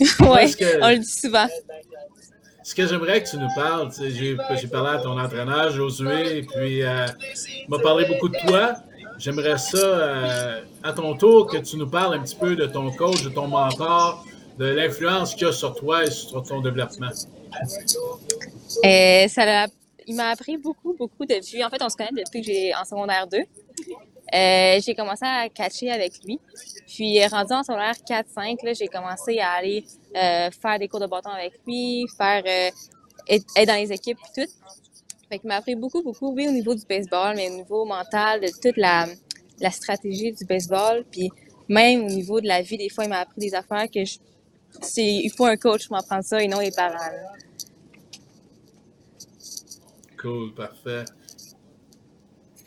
oui, 0.20 0.54
on 0.80 0.88
le 0.90 0.98
dit 0.98 1.06
souvent. 1.06 1.46
Ce 2.64 2.74
que 2.74 2.86
j'aimerais 2.86 3.22
que 3.22 3.30
tu 3.30 3.36
nous 3.38 3.48
parles, 3.56 3.90
j'ai 3.98 4.36
parlé 4.68 4.98
à 4.98 5.02
ton 5.02 5.18
entraîneur, 5.18 5.70
Josué, 5.70 6.38
et 6.38 6.42
puis 6.42 6.82
euh, 6.82 7.06
il 7.64 7.68
m'a 7.68 7.78
parlé 7.78 8.06
beaucoup 8.06 8.28
de 8.28 8.36
toi. 8.46 8.76
J'aimerais 9.18 9.58
ça, 9.58 9.78
euh, 9.78 10.60
à 10.82 10.92
ton 10.92 11.16
tour, 11.16 11.46
que 11.46 11.58
tu 11.58 11.76
nous 11.76 11.88
parles 11.88 12.14
un 12.14 12.22
petit 12.22 12.36
peu 12.36 12.54
de 12.54 12.66
ton 12.66 12.90
coach, 12.92 13.22
de 13.22 13.28
ton 13.30 13.48
mentor, 13.48 14.24
de 14.58 14.66
l'influence 14.66 15.34
qu'il 15.34 15.48
a 15.48 15.52
sur 15.52 15.74
toi 15.74 16.04
et 16.04 16.10
sur 16.10 16.42
ton 16.42 16.60
développement. 16.60 17.10
Euh, 18.84 19.28
ça 19.28 19.66
il 20.06 20.16
m'a 20.16 20.30
appris 20.30 20.56
beaucoup, 20.56 20.94
beaucoup 20.94 21.24
depuis. 21.24 21.64
En 21.64 21.70
fait, 21.70 21.82
on 21.82 21.88
se 21.88 21.96
connaît 21.96 22.10
depuis 22.10 22.40
que 22.40 22.46
j'ai 22.46 22.74
en 22.74 22.84
secondaire 22.84 23.26
2. 23.26 23.38
Euh, 24.34 24.80
j'ai 24.80 24.94
commencé 24.94 25.24
à 25.26 25.48
catcher 25.50 25.90
avec 25.90 26.24
lui. 26.24 26.40
Puis 26.86 27.24
rendu 27.26 27.52
en 27.52 27.62
secondaire 27.62 27.94
4-5, 28.08 28.74
j'ai 28.74 28.88
commencé 28.88 29.38
à 29.38 29.50
aller 29.50 29.84
euh, 30.16 30.50
faire 30.50 30.78
des 30.78 30.88
cours 30.88 31.00
de 31.00 31.06
bâton 31.06 31.28
avec 31.30 31.52
lui, 31.66 32.06
faire 32.16 32.42
euh, 32.46 32.70
être, 33.28 33.66
dans 33.66 33.74
les 33.74 33.92
équipes 33.92 34.18
et 34.18 34.40
tout. 34.40 34.50
Fait 35.28 35.38
qu'il 35.38 35.48
m'a 35.48 35.56
appris 35.56 35.74
beaucoup, 35.74 36.02
beaucoup, 36.02 36.32
oui, 36.34 36.48
au 36.48 36.50
niveau 36.50 36.74
du 36.74 36.84
baseball, 36.86 37.36
mais 37.36 37.50
au 37.50 37.56
niveau 37.56 37.84
mental, 37.84 38.40
de 38.40 38.48
toute 38.48 38.76
la, 38.76 39.06
stratégie 39.70 40.32
du 40.32 40.44
baseball. 40.46 41.04
Puis 41.10 41.30
même 41.68 42.04
au 42.04 42.08
niveau 42.08 42.40
de 42.40 42.48
la 42.48 42.62
vie, 42.62 42.78
des 42.78 42.88
fois, 42.88 43.04
il 43.04 43.10
m'a 43.10 43.20
appris 43.20 43.40
des 43.40 43.54
affaires 43.54 43.86
que 43.90 44.04
je, 44.04 44.16
c'est, 44.80 45.04
il 45.04 45.30
faut 45.30 45.44
un 45.44 45.56
coach 45.56 45.88
pour 45.88 45.96
m'apprendre 45.96 46.24
ça 46.24 46.42
et 46.42 46.48
non 46.48 46.60
les 46.60 46.70
parents. 46.70 46.96
Cool, 50.18 50.54
parfait 50.54 51.04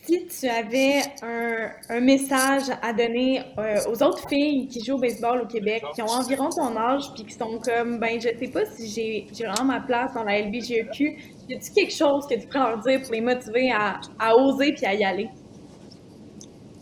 si 0.05 0.27
tu 0.27 0.47
avais 0.47 1.01
un, 1.21 1.99
message 1.99 2.63
à 2.81 2.93
donner 2.93 3.41
euh, 3.57 3.79
aux 3.89 4.03
autres 4.03 4.27
filles 4.29 4.67
qui 4.67 4.83
jouent 4.83 4.95
au 4.95 4.99
baseball 4.99 5.41
au 5.41 5.47
Québec, 5.47 5.83
qui 5.93 6.01
ont 6.01 6.07
environ 6.07 6.49
ton 6.49 6.75
âge, 6.77 7.11
puis 7.13 7.25
qui 7.25 7.33
sont 7.33 7.59
comme, 7.59 7.99
ben, 7.99 8.19
je 8.19 8.29
sais 8.37 8.47
pas 8.47 8.65
si 8.65 8.89
j'ai 8.89 9.27
vraiment 9.45 9.65
ma 9.65 9.81
place 9.81 10.13
dans 10.13 10.23
la 10.23 10.41
LBGEQ, 10.41 11.17
y 11.49 11.55
a-tu 11.55 11.71
quelque 11.71 11.93
chose 11.93 12.27
que 12.27 12.35
tu 12.35 12.47
pourrais 12.47 12.59
leur 12.59 12.79
dire 12.79 13.01
pour 13.01 13.13
les 13.13 13.21
motiver 13.21 13.71
à, 13.71 13.99
oser 14.35 14.73
puis 14.73 14.85
à 14.85 14.93
y 14.93 15.03
aller? 15.03 15.29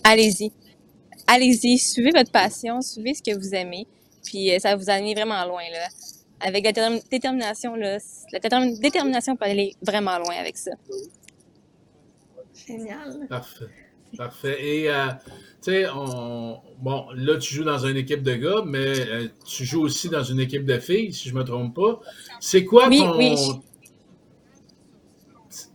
Allez-y. 0.04 0.52
Allez-y, 1.28 1.78
suivez 1.78 2.12
votre 2.12 2.32
passion, 2.32 2.82
suivez 2.82 3.14
ce 3.14 3.24
que 3.24 3.38
vous 3.38 3.56
aimez, 3.56 3.88
puis 4.26 4.54
euh, 4.54 4.60
ça 4.60 4.70
va 4.72 4.76
vous 4.76 4.90
amener 4.90 5.14
vraiment 5.14 5.46
loin, 5.46 5.64
là. 5.72 5.88
Avec 6.46 6.66
la 6.66 7.00
détermination, 7.10 7.76
là, 7.76 8.00
la 8.34 8.40
détermination 8.82 9.38
peut 9.38 9.46
aller 9.46 9.72
vraiment 9.82 10.18
loin 10.18 10.36
avec 10.38 10.58
ça. 10.58 10.72
Génial. 12.56 13.28
Parfait. 13.28 13.70
Parfait. 14.18 14.58
Et, 14.64 14.90
euh, 14.90 15.08
tu 15.64 15.72
sais, 15.72 15.86
bon, 16.80 17.06
là, 17.16 17.38
tu 17.38 17.56
joues 17.56 17.64
dans 17.64 17.80
une 17.80 17.98
équipe 17.98 18.22
de 18.22 18.36
gars, 18.36 18.62
mais 18.66 19.00
euh, 19.00 19.28
tu 19.46 19.66
joues 19.66 19.82
aussi 19.82 20.10
dans 20.10 20.24
une 20.24 20.40
équipe 20.40 20.66
de 20.66 20.78
filles, 20.78 21.14
si 21.14 21.30
je 21.30 21.34
ne 21.34 21.40
me 21.40 21.44
trompe 21.44 21.76
pas. 21.76 22.00
C'est 22.40 22.64
quoi 22.64 22.90
ton. 22.90 23.62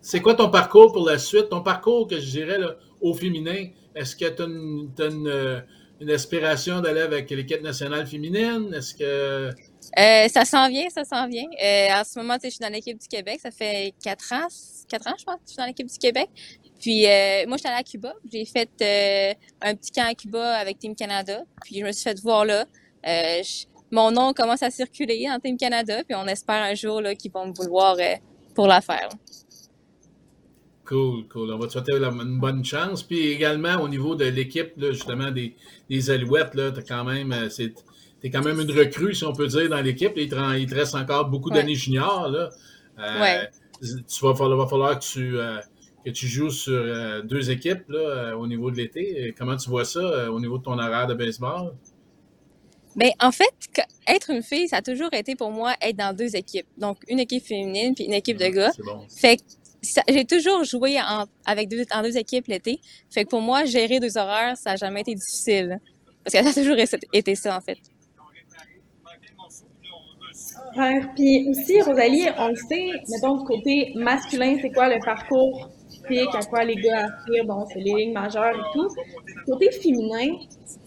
C'est 0.01 0.21
quoi 0.21 0.35
ton 0.35 0.51
parcours 0.51 0.93
pour 0.93 1.07
la 1.07 1.19
suite? 1.19 1.51
Ton 1.51 1.61
parcours, 1.61 2.09
que 2.09 2.19
je 2.19 2.31
dirais, 2.31 2.59
au 3.01 3.13
féminin, 3.13 3.69
est-ce 3.95 4.17
que 4.17 4.29
tu 4.29 4.43
as, 4.43 4.47
une, 4.47 5.29
euh, 5.29 5.61
une, 6.01 6.11
aspiration 6.11 6.81
d'aller 6.81 7.03
avec 7.03 7.29
l'équipe 7.31 7.63
nationale 7.63 8.07
féminine? 8.07 8.73
Est-ce 8.73 8.95
que. 8.95 9.51
ça 10.29 10.45
s'en 10.45 10.69
vient, 10.69 10.89
ça 10.91 11.05
s'en 11.05 11.29
vient. 11.29 11.45
en 11.45 12.05
ce 12.05 12.19
moment, 12.19 12.37
je 12.43 12.49
suis 12.49 12.61
dans 12.61 12.73
l'équipe 12.73 12.99
du 12.99 13.09
Québec. 13.09 13.41
Ça 13.43 13.51
fait 13.51 13.93
quatre 14.03 14.33
ans, 14.33 14.49
quatre 14.89 15.09
ans, 15.09 15.15
je 15.19 15.25
pense, 15.25 15.37
que 15.37 15.43
je 15.47 15.51
suis 15.51 15.59
dans 15.59 15.67
l'équipe 15.67 15.89
du 15.89 15.99
Québec. 15.99 16.31
Puis 16.79 17.07
euh, 17.07 17.45
moi, 17.47 17.57
j'étais 17.57 17.69
allée 17.69 17.81
à 17.81 17.83
Cuba. 17.83 18.15
J'ai 18.31 18.45
fait 18.45 18.71
euh, 18.83 19.35
un 19.63 19.75
petit 19.75 19.91
camp 19.91 20.09
à 20.09 20.15
Cuba 20.15 20.55
avec 20.57 20.79
Team 20.79 20.95
Canada. 20.95 21.43
Puis 21.65 21.81
je 21.81 21.85
me 21.85 21.93
suis 21.93 22.05
fait 22.05 22.21
voir 22.21 22.45
là. 22.45 22.67
Euh, 23.07 23.43
mon 23.91 24.11
nom 24.11 24.33
commence 24.33 24.63
à 24.63 24.71
circuler 24.71 25.29
en 25.31 25.39
Team 25.41 25.57
Canada. 25.57 26.05
Puis 26.05 26.15
on 26.17 26.27
espère 26.27 26.63
un 26.63 26.75
jour 26.75 27.03
qu'ils 27.19 27.33
vont 27.33 27.47
me 27.47 27.53
vouloir 27.53 27.97
pour 28.55 28.67
la 28.67 28.81
faire. 28.81 29.09
Cool, 30.89 31.29
cool. 31.29 31.53
On 31.53 31.59
va 31.59 31.67
te 31.67 31.73
souhaiter 31.73 31.93
une 31.93 32.39
bonne 32.41 32.65
chance. 32.65 33.03
Puis 33.03 33.29
également, 33.29 33.75
au 33.83 33.89
niveau 33.89 34.15
de 34.15 34.25
l'équipe, 34.25 34.73
justement, 34.79 35.31
des, 35.31 35.55
des 35.91 36.11
Alouettes, 36.11 36.53
tu 36.53 36.61
es 36.61 36.83
quand 36.83 37.05
même. 37.05 37.31
Euh, 37.33 37.49
es 38.23 38.31
quand 38.31 38.43
même 38.43 38.59
une 38.59 38.71
recrue, 38.73 39.15
si 39.15 39.25
on 39.25 39.35
peut 39.35 39.49
dire, 39.49 39.69
dans 39.69 39.83
l'équipe. 39.83 40.13
Il, 40.17 40.31
te 40.31 40.75
reste 40.75 40.95
encore 40.95 41.27
beaucoup 41.27 41.51
d'années 41.51 41.75
juniors. 41.75 42.31
Là. 42.31 42.49
Euh, 43.01 43.45
tu 43.83 44.25
vas 44.25 44.35
falloir, 44.35 44.57
va 44.57 44.67
falloir 44.67 44.99
que 44.99 45.05
tu, 45.05 45.39
euh, 45.39 45.59
que 46.05 46.11
tu 46.11 46.27
joues 46.27 46.51
sur 46.51 47.25
deux 47.25 47.51
équipes 47.51 47.89
là, 47.89 48.37
au 48.37 48.47
niveau 48.47 48.71
de 48.71 48.77
l'été. 48.77 49.35
Comment 49.37 49.57
tu 49.57 49.69
vois 49.69 49.85
ça 49.85 50.31
au 50.31 50.41
niveau 50.41 50.59
de 50.59 50.63
ton 50.63 50.79
horaire 50.79 51.07
de 51.07 51.15
baseball? 51.15 51.75
Bien, 52.97 53.11
en 53.21 53.31
fait, 53.31 53.55
être 54.09 54.31
une 54.31 54.43
fille, 54.43 54.67
ça 54.69 54.79
a 54.79 54.83
toujours 54.83 55.13
été 55.13 55.37
pour 55.37 55.53
moi 55.53 55.75
être 55.81 55.97
dans 55.97 56.13
deux 56.13 56.35
équipes. 56.35 56.67
Donc, 56.79 56.99
une 57.09 57.21
équipe 57.21 57.45
féminine 57.45 57.95
puis 57.95 58.05
une 58.05 58.13
équipe 58.13 58.37
de 58.37 58.47
ah, 58.47 58.51
gars. 58.51 58.73
Bon. 58.85 59.07
Fait 59.09 59.37
que 59.37 59.43
j'ai 60.09 60.25
toujours 60.25 60.65
joué 60.65 60.99
en, 61.01 61.27
avec 61.47 61.69
deux, 61.69 61.85
en 61.93 62.03
deux 62.03 62.17
équipes 62.17 62.49
l'été. 62.49 62.81
Fait 63.11 63.25
que 63.25 63.31
pour 63.31 63.41
moi, 63.41 63.65
gérer 63.67 64.01
deux 64.01 64.19
horaires, 64.19 64.57
ça 64.57 64.71
n'a 64.71 64.77
jamais 64.77 65.03
été 65.03 65.15
difficile. 65.15 65.79
Parce 66.25 66.35
que 66.35 66.43
ça 66.43 66.61
a 66.61 66.63
toujours 66.63 66.77
été 67.13 67.35
ça, 67.37 67.57
en 67.57 67.61
fait. 67.61 67.79
Puis 71.15 71.49
aussi, 71.49 71.81
Rosalie, 71.83 72.27
on 72.37 72.49
le 72.49 72.57
sait, 72.57 72.91
mettons 73.09 73.37
du 73.39 73.45
côté 73.45 73.93
masculin, 73.95 74.59
c'est 74.61 74.71
quoi 74.71 74.89
le 74.89 74.99
parcours 75.05 75.71
à 76.11 76.45
quoi 76.45 76.65
les 76.65 76.77
gars 76.77 77.07
aspirent, 77.07 77.45
bon, 77.45 77.67
c'est 77.73 77.81
les 77.81 77.95
lignes 77.95 78.13
majeures 78.13 78.55
et 78.55 78.73
tout. 78.73 78.89
Côté 79.47 79.71
féminin, 79.71 80.37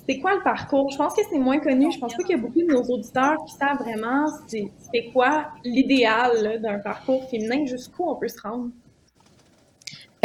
c'est 0.08 0.20
quoi 0.20 0.36
le 0.36 0.44
parcours? 0.44 0.90
Je 0.92 0.98
pense 0.98 1.14
que 1.14 1.22
c'est 1.30 1.40
moins 1.40 1.60
connu. 1.60 1.92
Je 1.92 2.00
pense 2.00 2.16
pas 2.16 2.24
qu'il 2.24 2.36
y 2.36 2.40
a 2.40 2.42
beaucoup 2.42 2.62
de 2.62 2.72
nos 2.72 2.84
auditeurs 2.84 3.38
qui 3.46 3.54
savent 3.54 3.78
vraiment 3.80 4.28
c'est 4.48 5.06
quoi 5.14 5.48
l'idéal 5.64 6.62
d'un 6.62 6.80
parcours 6.80 7.30
féminin, 7.30 7.66
jusqu'où 7.66 8.10
on 8.10 8.16
peut 8.16 8.28
se 8.28 8.42
rendre. 8.42 8.70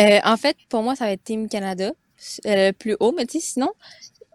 Euh, 0.01 0.19
en 0.25 0.37
fait, 0.37 0.57
pour 0.69 0.83
moi, 0.83 0.95
ça 0.95 1.07
va 1.07 1.13
être 1.13 1.25
Team 1.25 1.49
Canada, 1.49 1.93
euh, 2.47 2.73
plus 2.73 2.97
haut, 3.01 3.13
mais 3.13 3.27
tu 3.27 3.41
sais, 3.41 3.53
sinon, 3.53 3.71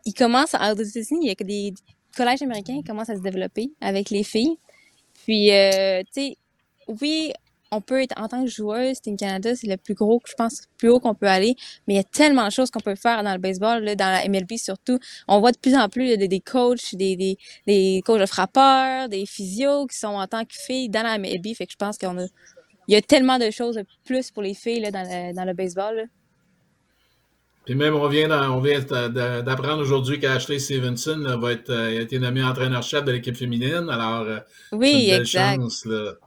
il 0.06 0.14
commence, 0.14 0.56
à, 0.56 0.72
États-Unis, 0.72 1.20
il 1.22 1.28
y 1.28 1.30
a 1.30 1.36
que 1.36 1.44
des 1.44 1.74
collèges 2.16 2.42
américains 2.42 2.78
qui 2.78 2.84
commencent 2.84 3.10
à 3.10 3.16
se 3.16 3.22
développer 3.22 3.72
avec 3.80 4.10
les 4.10 4.24
filles. 4.24 4.58
Puis, 5.24 5.52
euh, 5.52 6.02
tu 6.14 6.22
sais, 6.22 6.38
oui, 6.88 7.32
on 7.72 7.82
peut 7.82 8.02
être 8.02 8.20
en 8.20 8.28
tant 8.28 8.44
que 8.44 8.50
joueuse, 8.50 9.00
Team 9.02 9.16
Canada, 9.16 9.56
c'est 9.56 9.68
le 9.68 9.78
plus 9.78 9.94
gros, 9.94 10.22
je 10.28 10.34
pense, 10.34 10.64
plus 10.78 10.90
haut 10.90 11.00
qu'on 11.00 11.16
peut 11.16 11.28
aller. 11.28 11.56
Mais 11.88 11.94
il 11.94 11.98
y 11.98 12.00
a 12.00 12.04
tellement 12.04 12.46
de 12.46 12.52
choses 12.52 12.70
qu'on 12.70 12.82
peut 12.82 12.96
faire 12.96 13.24
dans 13.24 13.32
le 13.32 13.40
baseball, 13.40 13.84
là, 13.84 13.96
dans 13.96 14.12
la 14.12 14.28
MLB 14.28 14.58
surtout. 14.58 15.00
On 15.28 15.40
voit 15.40 15.54
de 15.54 15.58
plus 15.58 15.76
en 15.76 15.88
plus 15.88 16.18
des, 16.18 16.28
des 16.28 16.42
coachs, 16.42 16.96
des, 16.96 17.16
des, 17.16 17.38
des 17.66 18.02
coachs 18.06 18.20
de 18.20 18.26
frappeurs, 18.26 19.08
des 19.08 19.26
physios 19.26 19.88
qui 19.88 19.98
sont 19.98 20.08
en 20.08 20.28
tant 20.28 20.44
que 20.44 20.54
filles 20.54 20.90
dans 20.90 21.04
la 21.04 21.18
MLB. 21.18 21.56
Fait 21.56 21.66
que 21.66 21.72
je 21.72 21.78
pense 21.78 21.98
qu'on 21.98 22.18
a, 22.20 22.26
il 22.88 22.94
y 22.94 22.98
a 22.98 23.02
tellement 23.02 23.40
de 23.40 23.50
choses 23.52 23.76
de 23.76 23.86
plus 24.06 24.32
pour 24.32 24.44
les 24.44 24.54
filles 24.54 24.82
là, 24.82 24.92
dans, 24.92 25.04
le, 25.04 25.34
dans 25.34 25.46
le 25.46 25.54
baseball. 25.54 26.10
Puis 27.66 27.76
même, 27.76 27.94
on 27.96 28.08
vient, 28.08 28.28
d'apprendre 28.28 29.82
aujourd'hui 29.82 30.20
qu'Ashley 30.20 30.58
Stevenson 30.60 31.38
va 31.40 31.52
être, 31.52 31.70
euh, 31.70 32.00
a 32.00 32.02
été 32.02 32.18
nommé 32.18 32.44
entraîneur-chef 32.44 33.06
de 33.06 33.12
l'équipe 33.12 33.36
féminine. 33.36 33.88
Alors, 33.90 34.22
euh, 34.22 34.40
oui, 34.72 35.10
une 35.10 35.22
exact. 35.22 35.62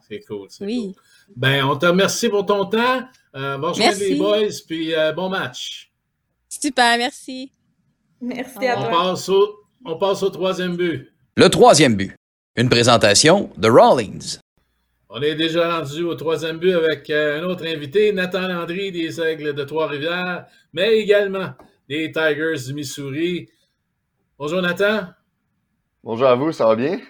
C'est 0.09 0.20
cool. 0.28 0.48
Oui. 0.61 0.94
Ben, 1.37 1.64
on 1.64 1.77
te 1.77 1.87
remercie 1.87 2.29
pour 2.29 2.47
ton 2.47 2.64
temps. 2.66 3.03
Euh, 3.35 3.59
bon 3.59 3.73
les 3.73 4.14
boys, 4.14 4.55
puis 4.66 4.94
euh, 4.94 5.12
bon 5.12 5.29
match. 5.29 5.90
Super, 6.49 6.97
merci. 6.97 7.51
Merci 8.20 8.66
à 8.68 8.79
on 8.81 8.90
Passe 8.90 9.29
au, 9.29 9.64
on 9.85 9.97
passe 9.99 10.23
au 10.23 10.31
troisième 10.31 10.77
but. 10.77 11.12
Le 11.37 11.49
troisième 11.49 11.97
but. 11.97 12.14
Une 12.57 12.68
présentation 12.68 13.51
de 13.57 13.68
Rawlings. 13.68 14.38
On 15.09 15.20
est 15.20 15.35
déjà 15.35 15.79
rendu 15.79 16.05
au 16.05 16.14
troisième 16.14 16.59
but 16.59 16.73
avec 16.73 17.11
euh, 17.11 17.40
un 17.40 17.44
autre 17.44 17.66
invité, 17.66 18.12
Nathan 18.12 18.47
Landry 18.47 18.92
des 18.92 19.20
Aigles 19.20 19.55
de 19.55 19.64
Trois-Rivières, 19.64 20.47
mais 20.73 20.99
également 20.99 21.51
des 21.88 22.12
Tigers 22.12 22.66
du 22.66 22.75
Missouri. 22.75 23.49
Bonjour 24.38 24.62
Nathan. 24.62 25.09
Bonjour 26.05 26.29
à 26.29 26.37
vous, 26.37 26.53
ça 26.53 26.66
va 26.66 26.77
bien? 26.77 27.01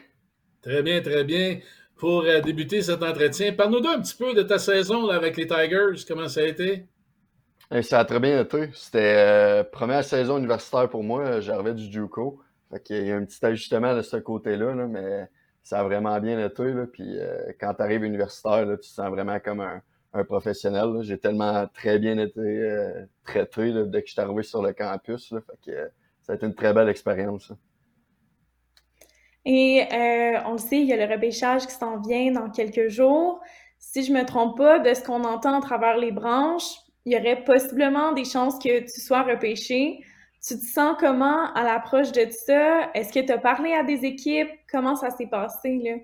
Très 0.63 0.83
bien, 0.83 1.03
très 1.03 1.25
bien 1.25 1.61
pour 2.05 2.25
euh, 2.25 2.43
débuter 2.43 2.83
cet 2.83 3.03
entretien. 3.03 3.55
Parle-nous 3.55 3.89
un 3.89 3.99
petit 3.99 4.15
peu 4.15 4.35
de 4.35 4.43
ta 4.43 4.59
saison 4.59 5.09
avec 5.09 5.39
les 5.39 5.47
Tigers. 5.47 6.05
Comment 6.07 6.29
ça 6.29 6.41
a 6.41 6.45
été? 6.45 6.85
Eh, 7.71 7.81
ça 7.81 8.01
a 8.01 8.05
très 8.05 8.21
bien 8.21 8.43
été. 8.43 8.69
C'était 8.75 9.15
euh, 9.17 9.65
première 9.65 10.05
saison 10.05 10.37
universitaire 10.37 10.91
pour 10.91 11.03
moi. 11.03 11.41
J'arrivais 11.41 11.73
du 11.73 11.91
JUCO. 11.91 12.43
Il 12.91 13.07
y 13.07 13.11
a 13.11 13.17
un 13.17 13.25
petit 13.25 13.43
ajustement 13.47 13.97
de 13.97 14.03
ce 14.03 14.19
côté-là, 14.19 14.75
mais 14.87 15.31
ça 15.63 15.81
a 15.81 15.83
vraiment 15.83 16.21
bien 16.21 16.45
été. 16.45 16.75
Puis 16.93 17.19
euh, 17.19 17.53
quand 17.59 17.73
tu 17.73 17.83
arrives 17.83 18.05
universitaire, 18.05 18.67
tu 18.73 18.77
te 18.81 18.85
sens 18.85 19.09
vraiment 19.09 19.41
comme 19.41 19.61
un, 19.61 20.25
professionnel. 20.25 20.99
J'ai 21.01 21.17
tellement 21.17 21.67
très 21.69 21.99
bien 21.99 22.19
été 22.19 22.71
traité 23.25 23.73
dès 23.87 24.03
que 24.03 24.09
je 24.09 24.13
suis 24.13 24.21
arrivé 24.21 24.43
sur 24.43 24.63
le 24.63 24.75
campus. 24.75 25.33
ça 26.21 26.33
a 26.33 26.35
été 26.35 26.45
une 26.45 26.55
très 26.55 26.75
belle 26.75 26.91
expérience. 26.91 27.51
Et 29.45 29.83
euh, 29.93 30.41
on 30.47 30.53
le 30.53 30.59
sait, 30.59 30.79
il 30.79 30.87
y 30.87 30.93
a 30.93 31.07
le 31.07 31.13
repêchage 31.13 31.67
qui 31.67 31.75
s'en 31.75 32.01
vient 32.01 32.33
dans 32.33 32.51
quelques 32.51 32.89
jours. 32.89 33.41
Si 33.79 34.03
je 34.03 34.13
me 34.13 34.25
trompe 34.25 34.57
pas, 34.57 34.79
de 34.79 34.95
ce 34.95 35.03
qu'on 35.03 35.25
entend 35.25 35.59
à 35.59 35.61
travers 35.61 35.99
les 35.99 36.13
branches, 36.13 36.79
il 37.05 37.13
y 37.13 37.19
aurait 37.19 37.45
possiblement 37.45 38.13
des 38.13 38.25
chances 38.25 38.59
que 38.59 38.81
tu 38.81 39.01
sois 39.01 39.23
repêché. 39.23 40.01
Tu 40.47 40.59
te 40.59 40.65
sens 40.65 40.97
comment 40.99 41.53
à 41.55 41.63
l'approche 41.63 42.13
de 42.13 42.27
ça? 42.31 42.91
Est-ce 42.95 43.13
que 43.13 43.25
tu 43.25 43.33
as 43.33 43.39
parlé 43.39 43.73
à 43.73 43.83
des 43.83 44.05
équipes? 44.05 44.51
Comment 44.71 44.97
ça 44.97 45.11
s'est 45.11 45.27
passé, 45.27 45.79
là? 45.83 45.97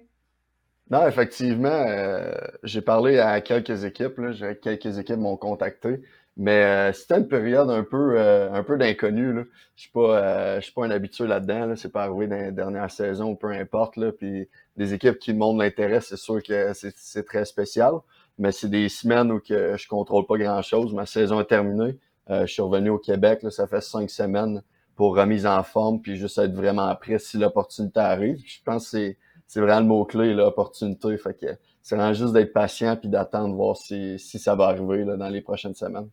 Non, 0.90 1.07
effectivement, 1.07 1.68
euh, 1.68 2.33
j'ai 2.64 2.83
parlé 2.83 3.18
à 3.18 3.40
quelques 3.40 3.85
équipes. 3.85 4.20
Quelques 4.61 4.98
équipes 4.98 5.18
m'ont 5.18 5.37
contacté. 5.37 6.00
Mais 6.40 6.64
euh, 6.64 6.92
c'était 6.94 7.18
une 7.18 7.29
période 7.29 7.68
un 7.68 7.85
peu, 7.85 8.18
euh, 8.18 8.50
un 8.50 8.62
peu 8.62 8.79
d'inconnu. 8.79 9.44
Je 9.76 9.83
suis, 9.83 9.90
pas, 9.90 10.16
euh, 10.16 10.61
suis 10.62 10.72
pas 10.72 10.87
un 10.87 10.90
habitué 10.90 11.26
là-dedans. 11.26 11.66
Là. 11.66 11.76
C'est 11.76 11.92
pas 11.92 12.05
arrivé 12.05 12.29
dans 12.29 12.37
les 12.37 12.50
dernières 12.50 12.90
saisons, 12.90 13.37
peu 13.37 13.48
importe. 13.48 13.98
Là. 13.98 14.11
Puis 14.11 14.48
des 14.74 14.94
équipes 14.94 15.18
qui 15.18 15.35
montrent 15.35 15.59
l'intérêt, 15.59 16.00
c'est 16.00 16.16
sûr 16.16 16.42
que 16.42 16.72
c'est 16.72 17.26
très 17.26 17.44
spécial. 17.44 17.92
Mais 18.38 18.53
c'est 18.53 18.70
des 18.70 18.88
semaines 18.88 19.31
où 19.31 19.38
que 19.38 19.76
je 19.76 19.87
contrôle 19.87 20.24
pas 20.26 20.38
grand-chose. 20.38 20.94
Ma 20.94 21.05
saison 21.05 21.40
est 21.40 21.44
terminée. 21.44 21.98
je 22.31 22.46
suis 22.46 22.62
revenu 22.62 22.88
au 22.88 22.98
Québec. 22.98 23.42
Là, 23.42 23.50
ça 23.50 23.66
fait 23.66 23.83
cinq 23.83 24.09
semaines 24.09 24.62
pour 24.96 25.14
remise 25.16 25.44
en 25.44 25.62
forme, 25.62 26.00
puis 26.00 26.16
juste 26.16 26.38
être 26.38 26.55
vraiment 26.55 26.94
prêt 26.96 27.18
si 27.18 27.37
l'opportunité 27.37 28.00
arrive. 28.00 28.38
Je 28.46 28.62
pense 28.64 28.90
que 28.90 29.14
c'est 29.46 29.61
vraiment 29.61 29.81
le 29.81 29.87
mot-clé, 29.87 30.33
l'opportunité. 30.33 31.18
Fait 31.18 31.35
que 31.35 31.46
c'est 31.83 31.96
vraiment 31.96 32.14
juste 32.14 32.33
d'être 32.33 32.55
patient 32.55 32.96
puis 32.96 33.11
d'attendre 33.11 33.55
voir 33.55 33.76
si, 33.76 34.18
si 34.18 34.38
ça 34.38 34.55
va 34.55 34.68
arriver 34.68 35.05
là, 35.05 35.18
dans 35.18 35.29
les 35.29 35.42
prochaines 35.42 35.74
semaines. 35.74 36.09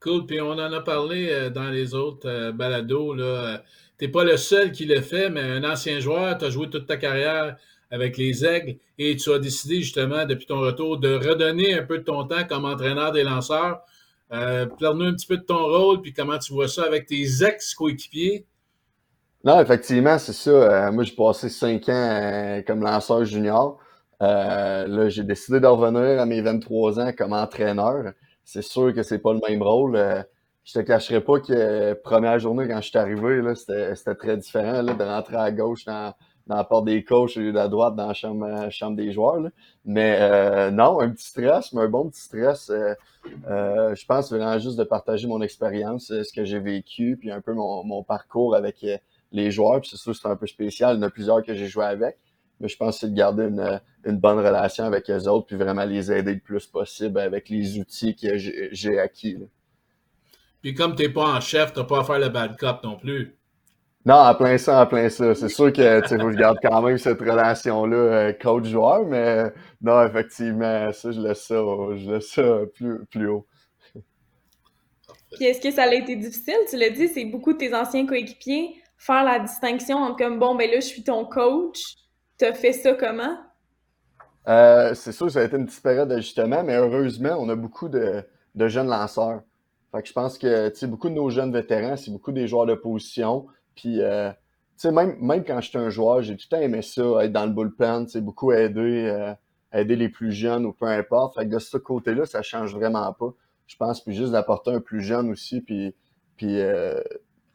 Cool. 0.00 0.26
Puis 0.26 0.40
on 0.40 0.52
en 0.52 0.72
a 0.72 0.80
parlé 0.80 1.28
euh, 1.30 1.50
dans 1.50 1.70
les 1.70 1.94
autres 1.94 2.28
euh, 2.28 2.52
balados. 2.52 3.16
Tu 3.16 4.04
n'es 4.04 4.10
pas 4.10 4.24
le 4.24 4.36
seul 4.36 4.70
qui 4.70 4.84
le 4.84 5.00
fait, 5.00 5.28
mais 5.28 5.40
un 5.40 5.64
ancien 5.64 5.98
joueur, 5.98 6.38
tu 6.38 6.44
as 6.44 6.50
joué 6.50 6.70
toute 6.70 6.86
ta 6.86 6.96
carrière 6.96 7.56
avec 7.90 8.16
les 8.16 8.44
Aigles 8.44 8.76
et 8.98 9.16
tu 9.16 9.32
as 9.32 9.38
décidé 9.38 9.80
justement, 9.80 10.24
depuis 10.24 10.46
ton 10.46 10.60
retour, 10.60 10.98
de 10.98 11.14
redonner 11.14 11.74
un 11.74 11.82
peu 11.82 11.98
de 11.98 12.04
ton 12.04 12.24
temps 12.24 12.44
comme 12.48 12.64
entraîneur 12.64 13.12
des 13.12 13.24
lanceurs. 13.24 13.80
Euh, 14.30 14.66
Parle-nous 14.66 15.06
un 15.06 15.14
petit 15.14 15.26
peu 15.26 15.38
de 15.38 15.42
ton 15.42 15.64
rôle, 15.64 16.02
puis 16.02 16.12
comment 16.12 16.38
tu 16.38 16.52
vois 16.52 16.68
ça 16.68 16.84
avec 16.84 17.06
tes 17.06 17.24
ex-coéquipiers. 17.42 18.46
Non, 19.42 19.58
effectivement, 19.60 20.18
c'est 20.18 20.34
ça. 20.34 20.50
Euh, 20.50 20.92
moi, 20.92 21.04
j'ai 21.04 21.14
passé 21.14 21.48
cinq 21.48 21.88
ans 21.88 22.62
comme 22.66 22.82
lanceur 22.82 23.24
junior. 23.24 23.78
là, 24.20 25.08
j'ai 25.08 25.24
décidé 25.24 25.58
de 25.58 25.66
revenir 25.66 26.20
à 26.20 26.26
mes 26.26 26.42
23 26.42 27.00
ans 27.00 27.12
comme 27.16 27.32
entraîneur 27.32 28.12
c'est 28.48 28.62
sûr 28.62 28.94
que 28.94 29.02
c'est 29.02 29.18
pas 29.18 29.34
le 29.34 29.40
même 29.46 29.62
rôle. 29.62 29.94
Euh, 29.96 30.22
je 30.64 30.72
te 30.72 30.78
cacherai 30.78 31.20
pas 31.20 31.38
que 31.38 31.52
euh, 31.52 31.94
première 32.02 32.38
journée, 32.38 32.66
quand 32.66 32.80
je 32.80 32.88
suis 32.88 32.98
arrivé, 32.98 33.42
c'était 33.54 34.14
très 34.14 34.38
différent 34.38 34.80
là, 34.80 34.94
de 34.94 35.04
rentrer 35.04 35.36
à 35.36 35.52
gauche 35.52 35.84
dans, 35.84 36.14
dans 36.46 36.56
la 36.56 36.64
porte 36.64 36.86
des 36.86 37.04
coachs 37.04 37.36
et 37.36 37.50
à 37.58 37.68
droite 37.68 37.94
dans 37.94 38.06
la 38.06 38.14
chambre, 38.14 38.46
euh, 38.46 38.70
chambre 38.70 38.96
des 38.96 39.12
joueurs. 39.12 39.42
Mais 39.84 40.70
non, 40.70 40.98
un 40.98 41.10
petit 41.10 41.26
stress, 41.26 41.74
mais 41.74 41.82
un 41.82 41.88
bon 41.88 42.08
petit 42.08 42.22
stress. 42.22 42.72
je 42.72 44.06
pense 44.06 44.32
vraiment 44.32 44.58
juste 44.58 44.78
de 44.78 44.84
partager 44.84 45.28
mon 45.28 45.42
expérience, 45.42 46.06
ce 46.06 46.32
que 46.32 46.44
j'ai 46.44 46.58
vécu, 46.58 47.18
puis 47.20 47.30
un 47.30 47.42
peu 47.42 47.52
mon, 47.52 47.84
mon 47.84 48.02
parcours 48.02 48.56
avec 48.56 48.84
les 49.30 49.50
joueurs. 49.50 49.82
Puis 49.82 49.90
c'est 49.90 49.98
sûr 49.98 50.16
c'est 50.16 50.26
un 50.26 50.36
peu 50.36 50.46
spécial. 50.46 50.96
Il 50.96 51.00
y 51.00 51.04
en 51.04 51.06
a 51.06 51.10
plusieurs 51.10 51.42
que 51.42 51.52
j'ai 51.52 51.66
joué 51.66 51.84
avec 51.84 52.16
mais 52.60 52.68
je 52.68 52.76
pense 52.76 52.96
que 52.96 53.00
c'est 53.00 53.10
de 53.10 53.16
garder 53.16 53.44
une, 53.44 53.80
une, 54.04 54.18
bonne 54.18 54.38
relation 54.38 54.84
avec 54.84 55.08
les 55.08 55.28
autres, 55.28 55.46
puis 55.46 55.56
vraiment 55.56 55.84
les 55.84 56.12
aider 56.12 56.34
le 56.34 56.40
plus 56.40 56.66
possible 56.66 57.18
avec 57.20 57.48
les 57.48 57.78
outils 57.78 58.16
que 58.16 58.36
j'ai 58.36 58.98
acquis. 58.98 59.38
Puis 60.60 60.74
comme 60.74 60.94
tu 60.94 61.02
n'es 61.02 61.08
pas 61.08 61.36
en 61.36 61.40
chef, 61.40 61.72
tu 61.72 61.78
n'as 61.78 61.84
pas 61.84 62.00
à 62.00 62.04
faire 62.04 62.18
le 62.18 62.28
bad 62.28 62.56
cop 62.58 62.82
non 62.82 62.96
plus. 62.96 63.36
Non, 64.04 64.16
à 64.20 64.34
plein 64.34 64.56
ça, 64.58 64.80
à 64.80 64.86
plein 64.86 65.08
ça. 65.08 65.34
C'est 65.34 65.48
sûr 65.48 65.72
que 65.72 66.00
tu 66.06 66.18
je 66.18 66.36
garde 66.36 66.58
quand 66.62 66.82
même 66.82 66.98
cette 66.98 67.20
relation-là 67.20 67.96
euh, 67.96 68.32
coach-joueur, 68.32 69.04
mais 69.04 69.52
non, 69.82 70.02
effectivement, 70.06 70.90
ça, 70.92 71.10
je 71.10 71.20
laisse 71.20 71.42
ça, 71.42 71.56
je 71.96 72.10
laisse 72.10 72.30
ça 72.30 72.60
plus, 72.74 73.04
plus 73.06 73.28
haut. 73.28 73.46
Puis 75.32 75.44
est-ce 75.44 75.60
que 75.60 75.70
ça 75.70 75.82
a 75.82 75.94
été 75.94 76.16
difficile? 76.16 76.54
Tu 76.70 76.76
l'as 76.76 76.90
dit, 76.90 77.08
c'est 77.08 77.26
beaucoup 77.26 77.52
de 77.52 77.58
tes 77.58 77.74
anciens 77.74 78.06
coéquipiers 78.06 78.80
faire 78.98 79.24
la 79.24 79.38
distinction 79.38 79.96
entre 79.98 80.16
comme 80.16 80.38
bon, 80.38 80.54
ben 80.56 80.68
là, 80.68 80.80
je 80.80 80.86
suis 80.86 81.02
ton 81.02 81.24
coach, 81.24 81.80
T'as 82.38 82.54
fait 82.54 82.72
ça 82.72 82.94
comment? 82.94 83.36
Euh, 84.46 84.94
c'est 84.94 85.12
sûr, 85.12 85.30
ça 85.30 85.40
a 85.40 85.44
été 85.44 85.56
une 85.56 85.66
petite 85.66 85.82
période 85.82 86.08
d'ajustement, 86.08 86.62
mais 86.62 86.76
heureusement, 86.76 87.36
on 87.38 87.48
a 87.48 87.56
beaucoup 87.56 87.88
de, 87.88 88.22
de 88.54 88.68
jeunes 88.68 88.86
lanceurs. 88.86 89.42
Fait 89.92 90.02
que 90.02 90.08
je 90.08 90.12
pense 90.12 90.38
que, 90.38 90.86
beaucoup 90.86 91.08
de 91.08 91.14
nos 91.14 91.30
jeunes 91.30 91.52
vétérans, 91.52 91.96
c'est 91.96 92.12
beaucoup 92.12 92.32
des 92.32 92.46
joueurs 92.46 92.66
de 92.66 92.74
position. 92.74 93.46
Puis, 93.74 94.00
euh, 94.00 94.30
même, 94.84 95.16
même 95.20 95.44
quand 95.44 95.60
j'étais 95.60 95.78
un 95.78 95.90
joueur, 95.90 96.22
j'ai 96.22 96.36
tout 96.36 96.46
le 96.50 96.56
temps 96.56 96.62
aimé 96.62 96.80
ça, 96.82 97.24
être 97.24 97.32
dans 97.32 97.44
le 97.44 97.52
bullpen, 97.52 98.06
beaucoup 98.16 98.52
aider, 98.52 99.06
euh, 99.08 99.34
aider 99.72 99.96
les 99.96 100.08
plus 100.08 100.30
jeunes 100.30 100.64
ou 100.64 100.72
peu 100.72 100.86
importe. 100.86 101.34
Fait 101.34 101.44
que 101.46 101.52
de 101.54 101.58
ce 101.58 101.76
côté-là, 101.76 102.24
ça 102.24 102.42
change 102.42 102.74
vraiment 102.74 103.12
pas. 103.12 103.34
Je 103.66 103.76
pense, 103.76 104.02
puis 104.02 104.14
juste 104.14 104.32
d'apporter 104.32 104.70
un 104.70 104.80
plus 104.80 105.02
jeune 105.02 105.30
aussi, 105.30 105.60
puis, 105.60 105.94
puis 106.36 106.58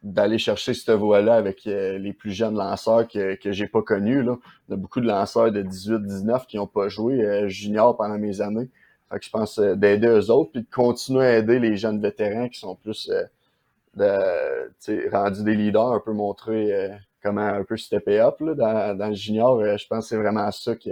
d'aller 0.03 0.37
chercher 0.37 0.73
cette 0.73 0.91
voie-là 0.91 1.35
avec 1.35 1.65
euh, 1.65 1.97
les 1.97 2.11
plus 2.11 2.31
jeunes 2.31 2.55
lanceurs 2.55 3.07
que, 3.07 3.35
que 3.35 3.53
j'ai 3.53 3.67
pas 3.67 3.81
connus. 3.81 4.21
Là. 4.21 4.37
Il 4.67 4.71
y 4.71 4.73
a 4.73 4.77
beaucoup 4.77 4.99
de 4.99 5.07
lanceurs 5.07 5.51
de 5.51 5.63
18-19 5.63 6.45
qui 6.45 6.57
n'ont 6.57 6.67
pas 6.67 6.89
joué 6.89 7.23
euh, 7.23 7.47
junior 7.47 7.95
pendant 7.95 8.19
mes 8.19 8.41
années. 8.41 8.69
Fait 9.09 9.19
que 9.19 9.25
je 9.25 9.29
pense 9.29 9.59
euh, 9.59 9.75
d'aider 9.75 10.07
eux 10.07 10.29
autres, 10.29 10.51
puis 10.51 10.61
de 10.61 10.67
continuer 10.69 11.25
à 11.25 11.37
aider 11.37 11.57
les 11.57 11.77
jeunes 11.77 12.01
vétérans 12.01 12.49
qui 12.49 12.59
sont 12.59 12.75
plus 12.75 13.09
de, 13.95 15.09
rendus 15.09 15.43
des 15.43 15.55
leaders, 15.55 15.93
un 15.93 16.01
peu 16.01 16.11
montrer 16.11 16.89
comment 17.21 17.41
un 17.41 17.63
peu 17.63 17.77
stepper 17.77 18.19
up 18.19 18.39
là, 18.41 18.53
dans, 18.55 18.97
dans 18.97 19.07
le 19.07 19.15
junior. 19.15 19.63
je 19.77 19.87
pense 19.87 20.05
que 20.05 20.09
c'est 20.09 20.17
vraiment 20.17 20.51
ça 20.51 20.75
que, 20.75 20.89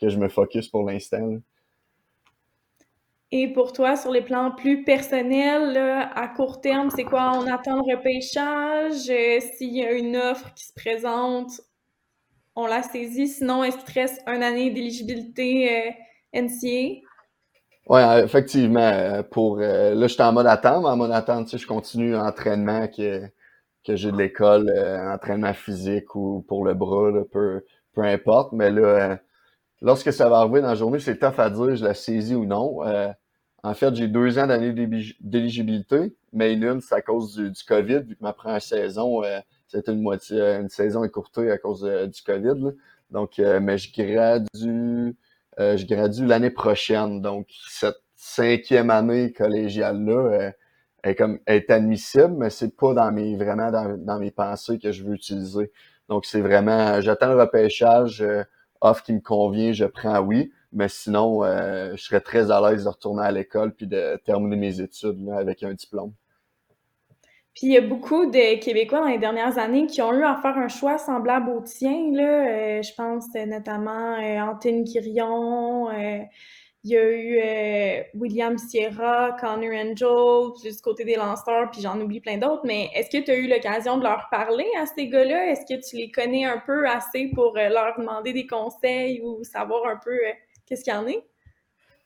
que 0.00 0.08
je 0.08 0.18
me 0.18 0.28
focus 0.28 0.68
pour 0.68 0.88
l'instant. 0.88 1.38
Et 3.32 3.52
pour 3.52 3.72
toi, 3.72 3.96
sur 3.96 4.10
les 4.12 4.22
plans 4.22 4.52
plus 4.52 4.84
personnels, 4.84 5.76
à 5.76 6.28
court 6.28 6.60
terme, 6.60 6.90
c'est 6.90 7.04
quoi? 7.04 7.32
On 7.34 7.46
attend 7.46 7.76
le 7.76 7.96
repêchage? 7.96 9.10
Euh, 9.10 9.40
s'il 9.56 9.74
y 9.76 9.84
a 9.84 9.92
une 9.92 10.16
offre 10.16 10.52
qui 10.54 10.66
se 10.66 10.72
présente, 10.72 11.60
on 12.54 12.66
la 12.66 12.82
saisit. 12.82 13.28
Sinon, 13.28 13.64
est-ce 13.64 13.76
qu'il 13.78 13.86
te 13.86 14.00
reste 14.00 14.22
une 14.26 14.42
année 14.42 14.70
d'éligibilité 14.70 15.88
euh, 15.88 15.90
NCA? 16.32 17.00
Oui, 17.88 18.00
effectivement. 18.22 19.22
Pour, 19.30 19.58
euh, 19.58 19.94
là, 19.94 20.06
je 20.06 20.12
suis 20.12 20.22
en 20.22 20.32
mode 20.32 20.46
attente. 20.46 20.84
En 20.86 20.96
mode 20.96 21.10
attente, 21.10 21.46
tu 21.46 21.52
sais, 21.52 21.58
je 21.58 21.66
continue 21.66 22.12
l'entraînement 22.12 22.86
que, 22.88 23.22
que 23.84 23.96
j'ai 23.96 24.12
de 24.12 24.16
l'école, 24.16 24.70
entraînement 25.12 25.54
physique 25.54 26.14
ou 26.14 26.44
pour 26.46 26.64
le 26.64 26.74
bras, 26.74 27.10
peu, 27.32 27.64
peu 27.94 28.02
importe. 28.02 28.52
Mais 28.52 28.70
là, 28.70 29.18
lorsque 29.84 30.12
ça 30.12 30.28
va 30.28 30.38
arriver 30.38 30.62
dans 30.62 30.68
la 30.68 30.74
journée, 30.74 30.98
c'est 30.98 31.18
tough 31.18 31.38
à 31.38 31.50
dire, 31.50 31.76
je 31.76 31.84
la 31.84 31.94
saisis 31.94 32.34
ou 32.34 32.46
non. 32.46 32.80
En 33.64 33.72
fait, 33.72 33.94
j'ai 33.94 34.08
deux 34.08 34.38
ans 34.38 34.46
d'année 34.46 34.72
d'éligibilité, 35.20 36.14
mais 36.34 36.52
une, 36.52 36.82
c'est 36.82 36.96
à 36.96 37.00
cause 37.00 37.34
du, 37.34 37.64
COVID, 37.66 38.00
vu 38.00 38.14
que 38.14 38.22
ma 38.22 38.34
première 38.34 38.60
saison, 38.60 39.24
euh, 39.24 39.40
c'était 39.68 39.92
une 39.92 40.02
moitié, 40.02 40.38
une 40.38 40.68
saison 40.68 41.02
écourtée 41.02 41.50
à 41.50 41.56
cause 41.56 41.82
euh, 41.82 42.06
du 42.06 42.20
COVID. 42.20 42.74
Donc, 43.10 43.38
euh, 43.38 43.60
mais 43.60 43.78
je 43.78 43.90
gradue, 43.90 45.16
je 45.56 45.86
gradue 45.86 46.26
l'année 46.26 46.50
prochaine. 46.50 47.22
Donc, 47.22 47.46
cette 47.66 48.02
cinquième 48.14 48.90
année 48.90 49.32
collégiale-là 49.32 50.52
est 51.02 51.14
comme 51.14 51.38
est 51.46 51.70
admissible, 51.70 52.34
mais 52.36 52.50
c'est 52.50 52.76
pas 52.76 52.92
dans 52.92 53.10
mes 53.12 53.34
vraiment 53.34 53.70
dans, 53.70 53.96
dans, 53.96 54.18
mes 54.18 54.30
pensées 54.30 54.78
que 54.78 54.92
je 54.92 55.02
veux 55.04 55.14
utiliser. 55.14 55.72
Donc, 56.10 56.26
c'est 56.26 56.42
vraiment, 56.42 57.00
j'attends 57.00 57.28
le 57.28 57.40
repêchage, 57.40 58.22
offre 58.84 59.02
qui 59.02 59.12
me 59.12 59.20
convient, 59.20 59.72
je 59.72 59.86
prends 59.86 60.20
oui. 60.20 60.52
Mais 60.72 60.88
sinon, 60.88 61.44
euh, 61.44 61.92
je 61.96 62.02
serais 62.02 62.20
très 62.20 62.50
à 62.50 62.60
l'aise 62.60 62.84
de 62.84 62.88
retourner 62.88 63.22
à 63.22 63.30
l'école 63.30 63.74
puis 63.74 63.86
de 63.86 64.20
terminer 64.24 64.56
mes 64.56 64.80
études 64.80 65.28
avec 65.30 65.62
un 65.62 65.72
diplôme. 65.72 66.12
Puis 67.54 67.68
il 67.68 67.72
y 67.72 67.76
a 67.76 67.80
beaucoup 67.80 68.26
de 68.26 68.58
Québécois 68.58 68.98
dans 69.00 69.06
les 69.06 69.18
dernières 69.18 69.58
années 69.58 69.86
qui 69.86 70.02
ont 70.02 70.12
eu 70.12 70.24
à 70.24 70.36
faire 70.42 70.58
un 70.58 70.66
choix 70.66 70.98
semblable 70.98 71.50
au 71.50 71.60
tien. 71.60 72.10
Là. 72.12 72.48
Euh, 72.48 72.82
je 72.82 72.92
pense 72.94 73.26
notamment 73.46 74.16
euh, 74.18 74.40
Anthony 74.40 74.82
Quirion, 74.84 75.88
il 76.84 76.90
y 76.90 76.96
a 76.96 77.10
eu 77.10 78.04
William 78.14 78.58
Sierra, 78.58 79.36
Connor 79.40 79.72
Angel, 79.72 80.70
du 80.70 80.82
côté 80.82 81.04
des 81.04 81.16
lanceurs, 81.16 81.70
puis 81.70 81.80
j'en 81.80 81.98
oublie 82.00 82.20
plein 82.20 82.36
d'autres. 82.36 82.62
Mais 82.64 82.90
est-ce 82.94 83.10
que 83.10 83.24
tu 83.24 83.30
as 83.30 83.36
eu 83.36 83.48
l'occasion 83.48 83.96
de 83.98 84.02
leur 84.02 84.28
parler 84.30 84.66
à 84.80 84.86
ces 84.86 85.08
gars-là? 85.08 85.50
Est-ce 85.50 85.62
que 85.62 85.80
tu 85.80 85.96
les 85.96 86.10
connais 86.10 86.44
un 86.44 86.62
peu 86.64 86.86
assez 86.86 87.30
pour 87.34 87.54
leur 87.54 87.98
demander 87.98 88.32
des 88.32 88.46
conseils 88.46 89.22
ou 89.22 89.42
savoir 89.44 89.86
un 89.86 89.98
peu 90.02 90.12
Qu'est-ce 90.66 90.84
qu'il 90.84 90.94
y 90.94 90.96
en 90.96 91.06
est? 91.06 91.22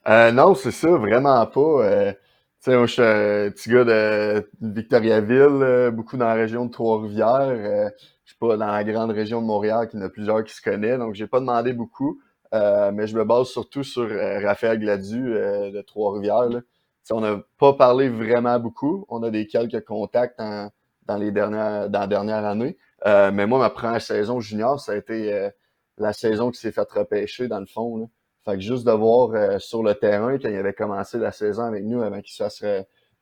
Euh, 0.08 0.32
non, 0.32 0.54
c'est 0.54 0.70
ça, 0.70 0.88
vraiment 0.90 1.46
pas. 1.46 1.60
Euh, 1.60 2.12
tu 2.12 2.18
sais, 2.60 2.76
moi, 2.76 2.86
je 2.86 2.92
suis 2.92 3.02
un 3.02 3.50
petit 3.50 3.70
gars 3.70 3.84
de 3.84 4.50
Victoriaville, 4.60 5.62
euh, 5.62 5.90
beaucoup 5.90 6.16
dans 6.16 6.26
la 6.26 6.34
région 6.34 6.66
de 6.66 6.70
Trois-Rivières. 6.70 7.92
je 8.24 8.30
suis 8.30 8.38
pas 8.38 8.56
dans 8.56 8.66
la 8.66 8.84
grande 8.84 9.10
région 9.10 9.40
de 9.40 9.46
Montréal, 9.46 9.88
qui 9.88 9.96
en 9.96 10.00
a 10.00 10.08
plusieurs 10.08 10.42
qui 10.44 10.54
se 10.54 10.62
connaissent, 10.62 10.98
donc 10.98 11.14
j'ai 11.14 11.26
pas 11.26 11.40
demandé 11.40 11.72
beaucoup. 11.72 12.20
Mais 12.52 13.06
je 13.06 13.16
me 13.16 13.24
base 13.24 13.48
surtout 13.48 13.82
sur 13.82 14.08
Raphaël 14.08 14.78
Gladu 14.78 15.34
de 15.34 15.80
Trois-Rivières. 15.82 16.62
On 17.10 17.20
n'a 17.20 17.40
pas 17.58 17.72
parlé 17.72 18.08
vraiment 18.08 18.58
beaucoup. 18.58 19.06
On 19.08 19.22
a 19.22 19.30
des 19.30 19.46
quelques 19.46 19.84
contacts 19.84 20.38
dans, 20.38 21.16
les 21.18 21.30
dernières, 21.32 21.88
dans 21.88 22.00
la 22.00 22.06
dernière 22.06 22.44
année. 22.44 22.76
mais 23.04 23.46
moi, 23.46 23.58
ma 23.58 23.70
première 23.70 24.02
saison 24.02 24.40
junior, 24.40 24.80
ça 24.80 24.92
a 24.92 24.96
été 24.96 25.50
la 25.98 26.12
saison 26.12 26.50
qui 26.50 26.60
s'est 26.60 26.72
fait 26.72 26.90
repêcher, 26.90 27.48
dans 27.48 27.60
le 27.60 27.66
fond. 27.66 27.96
Là. 27.98 28.06
Fait 28.44 28.54
que 28.54 28.60
juste 28.60 28.86
de 28.86 28.92
voir 28.92 29.30
euh, 29.34 29.58
sur 29.58 29.82
le 29.82 29.94
terrain, 29.94 30.38
quand 30.38 30.48
il 30.48 30.56
avait 30.56 30.72
commencé 30.72 31.18
la 31.18 31.32
saison 31.32 31.64
avec 31.64 31.84
nous, 31.84 32.00
avant 32.02 32.20
qu'il 32.20 32.32
se 32.32 32.42
fasse 32.42 32.64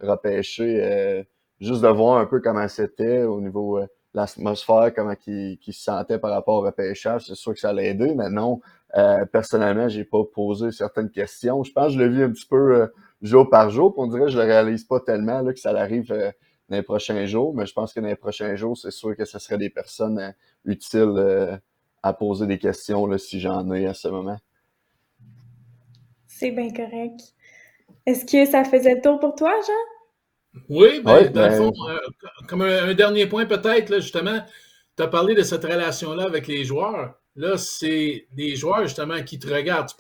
repêcher, 0.01 0.85
euh, 0.85 1.23
juste 1.61 1.83
de 1.83 1.89
voir 1.89 2.19
un 2.19 2.27
peu 2.27 2.41
comment 2.41 2.69
c'était 2.69 3.25
au 3.25 3.41
niveau 3.41 3.79
euh, 3.79 3.87
l'atmosphère, 4.16 4.92
comment 4.94 5.14
il, 5.26 5.59
se 5.62 5.72
sentait 5.72 6.18
par 6.18 6.31
rapport 6.31 6.57
au 6.57 6.62
repêchage, 6.62 7.26
c'est 7.26 7.35
sûr 7.35 7.55
que 7.55 7.61
ça 7.61 7.72
l'a 7.72 7.85
aidé. 7.85 8.14
Maintenant, 8.14 8.61
personnellement, 9.31 9.88
j'ai 9.88 10.05
pas 10.05 10.24
posé 10.24 10.72
certaines 10.72 11.11
questions. 11.11 11.62
Je 11.62 11.72
pense 11.72 11.88
que 11.88 11.92
je 11.92 11.98
le 11.98 12.09
vis 12.09 12.22
un 12.22 12.31
petit 12.31 12.46
peu 12.46 12.90
jour 13.22 13.48
par 13.48 13.70
jour. 13.70 13.94
on 13.98 14.07
dirait 14.07 14.24
que 14.24 14.31
je 14.31 14.38
le 14.38 14.44
réalise 14.44 14.85
pas 14.85 15.00
tellement 15.00 15.42
là, 15.42 15.52
que 15.52 15.61
ça 15.61 15.70
arrive 15.70 16.09
dans 16.09 16.76
les 16.76 16.83
prochains 16.83 17.26
jours, 17.26 17.55
mais 17.55 17.66
je 17.66 17.74
pense 17.74 17.92
que 17.92 18.00
dans 18.00 18.09
les 18.09 18.16
prochains 18.16 18.57
jours, 18.57 18.76
c'est 18.76 18.90
sûr 18.90 19.14
que 19.14 19.24
ce 19.24 19.38
serait 19.38 19.59
des 19.59 19.70
personnes 19.70 20.35
utiles 20.64 21.61
à 22.02 22.12
poser 22.12 22.46
des 22.46 22.59
questions 22.59 23.07
là, 23.07 23.18
si 23.18 23.38
j'en 23.38 23.70
ai 23.72 23.87
à 23.87 23.94
ce 23.94 24.09
moment. 24.09 24.38
C'est 26.26 26.50
bien 26.50 26.70
correct. 26.70 27.20
Est-ce 28.07 28.24
que 28.24 28.50
ça 28.50 28.64
faisait 28.64 28.94
le 28.94 29.00
tour 29.00 29.18
pour 29.18 29.35
toi, 29.35 29.52
Jean? 29.66 29.95
Oui, 30.69 31.01
ben, 31.03 31.03
dans 31.03 31.23
le 31.23 31.29
ben, 31.31 31.57
fond, 31.57 31.73
euh, 31.88 31.99
comme 32.49 32.62
un, 32.62 32.95
dernier 32.95 33.27
point 33.27 33.47
peut-être, 33.47 33.95
justement, 33.97 34.38
tu 34.97 35.03
as 35.03 35.09
parlé 35.09 35.35
de 35.35 35.42
cette 35.42 35.64
relation-là 35.64 36.25
avec 36.25 36.47
les 36.47 36.64
joueurs. 36.64 37.14
Là, 37.37 37.59
c'est 37.59 38.27
les 38.37 38.57
joueurs, 38.57 38.83
justement, 38.83 39.23
qui 39.23 39.38
te 39.38 39.53
regardent. 39.53 39.88
Tu, 39.88 39.95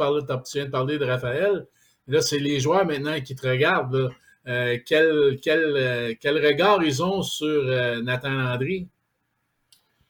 viens 0.54 0.66
de 0.66 0.70
parler 0.70 0.98
de 0.98 1.04
Raphaël. 1.04 1.66
Là, 2.08 2.20
c'est 2.20 2.38
les 2.38 2.60
joueurs 2.60 2.86
maintenant 2.86 3.20
qui 3.20 3.34
te 3.34 3.46
regardent. 3.46 4.10
Euh, 4.48 4.78
quel, 4.86 5.38
quel, 5.42 5.64
euh, 5.76 6.14
quel, 6.20 6.44
regard 6.44 6.82
ils 6.82 7.02
ont 7.02 7.22
sur 7.22 7.64
Nathan 8.02 8.30
Landry? 8.30 8.88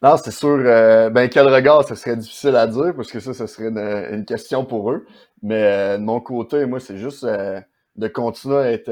Non, 0.02 0.16
c'est 0.22 0.30
sûr. 0.30 0.60
Euh, 0.64 1.10
ben, 1.10 1.28
quel 1.28 1.48
regard, 1.48 1.86
ce 1.86 1.94
serait 1.94 2.16
difficile 2.16 2.54
à 2.56 2.66
dire, 2.66 2.94
parce 2.94 3.10
que 3.10 3.18
ça, 3.20 3.32
ce 3.32 3.46
serait 3.46 3.68
une, 4.12 4.24
question 4.24 4.64
pour 4.64 4.90
eux. 4.92 5.06
Mais 5.42 5.62
euh, 5.62 5.98
de 5.98 6.02
mon 6.02 6.20
côté, 6.20 6.66
moi, 6.66 6.80
c'est 6.80 6.98
juste 6.98 7.24
euh, 7.24 7.60
de 7.96 8.08
continuer 8.08 8.56
à 8.56 8.72
être 8.72 8.90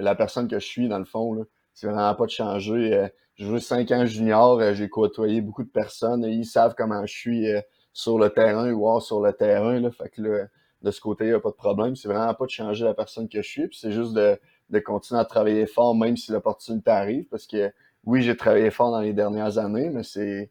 la 0.00 0.14
personne 0.14 0.48
que 0.48 0.58
je 0.58 0.66
suis, 0.66 0.88
dans 0.88 0.98
le 0.98 1.04
fond. 1.04 1.44
C'est 1.72 1.86
vraiment 1.86 2.14
pas 2.14 2.26
de 2.26 2.30
changer. 2.30 3.08
j'ai 3.36 3.46
joué 3.46 3.60
cinq 3.60 3.90
ans 3.90 4.06
junior, 4.06 4.60
j'ai 4.74 4.88
côtoyé 4.88 5.40
beaucoup 5.40 5.64
de 5.64 5.70
personnes, 5.70 6.24
et 6.24 6.30
ils 6.30 6.44
savent 6.44 6.74
comment 6.76 7.04
je 7.06 7.14
suis 7.14 7.46
sur 7.92 8.18
le 8.18 8.30
terrain 8.30 8.70
ou 8.72 8.86
hors 8.86 9.02
sur 9.02 9.20
le 9.20 9.32
terrain. 9.32 9.80
Là, 9.80 9.90
fait 9.90 10.08
que 10.10 10.22
là, 10.22 10.46
de 10.82 10.90
ce 10.90 11.00
côté, 11.00 11.24
il 11.24 11.30
n'y 11.30 11.34
a 11.34 11.40
pas 11.40 11.50
de 11.50 11.54
problème. 11.54 11.96
C'est 11.96 12.08
vraiment 12.08 12.34
pas 12.34 12.44
de 12.44 12.50
changer 12.50 12.84
la 12.84 12.94
personne 12.94 13.28
que 13.28 13.40
je 13.42 13.48
suis, 13.48 13.68
puis 13.68 13.78
c'est 13.80 13.92
juste 13.92 14.12
de, 14.12 14.38
de 14.70 14.78
continuer 14.78 15.20
à 15.20 15.24
travailler 15.24 15.66
fort, 15.66 15.94
même 15.94 16.16
si 16.16 16.32
l'opportunité 16.32 16.90
arrive, 16.90 17.26
parce 17.28 17.46
que 17.46 17.72
oui, 18.04 18.22
j'ai 18.22 18.36
travaillé 18.36 18.70
fort 18.70 18.90
dans 18.90 19.00
les 19.00 19.12
dernières 19.14 19.58
années, 19.58 19.90
mais 19.90 20.02
c'est 20.02 20.50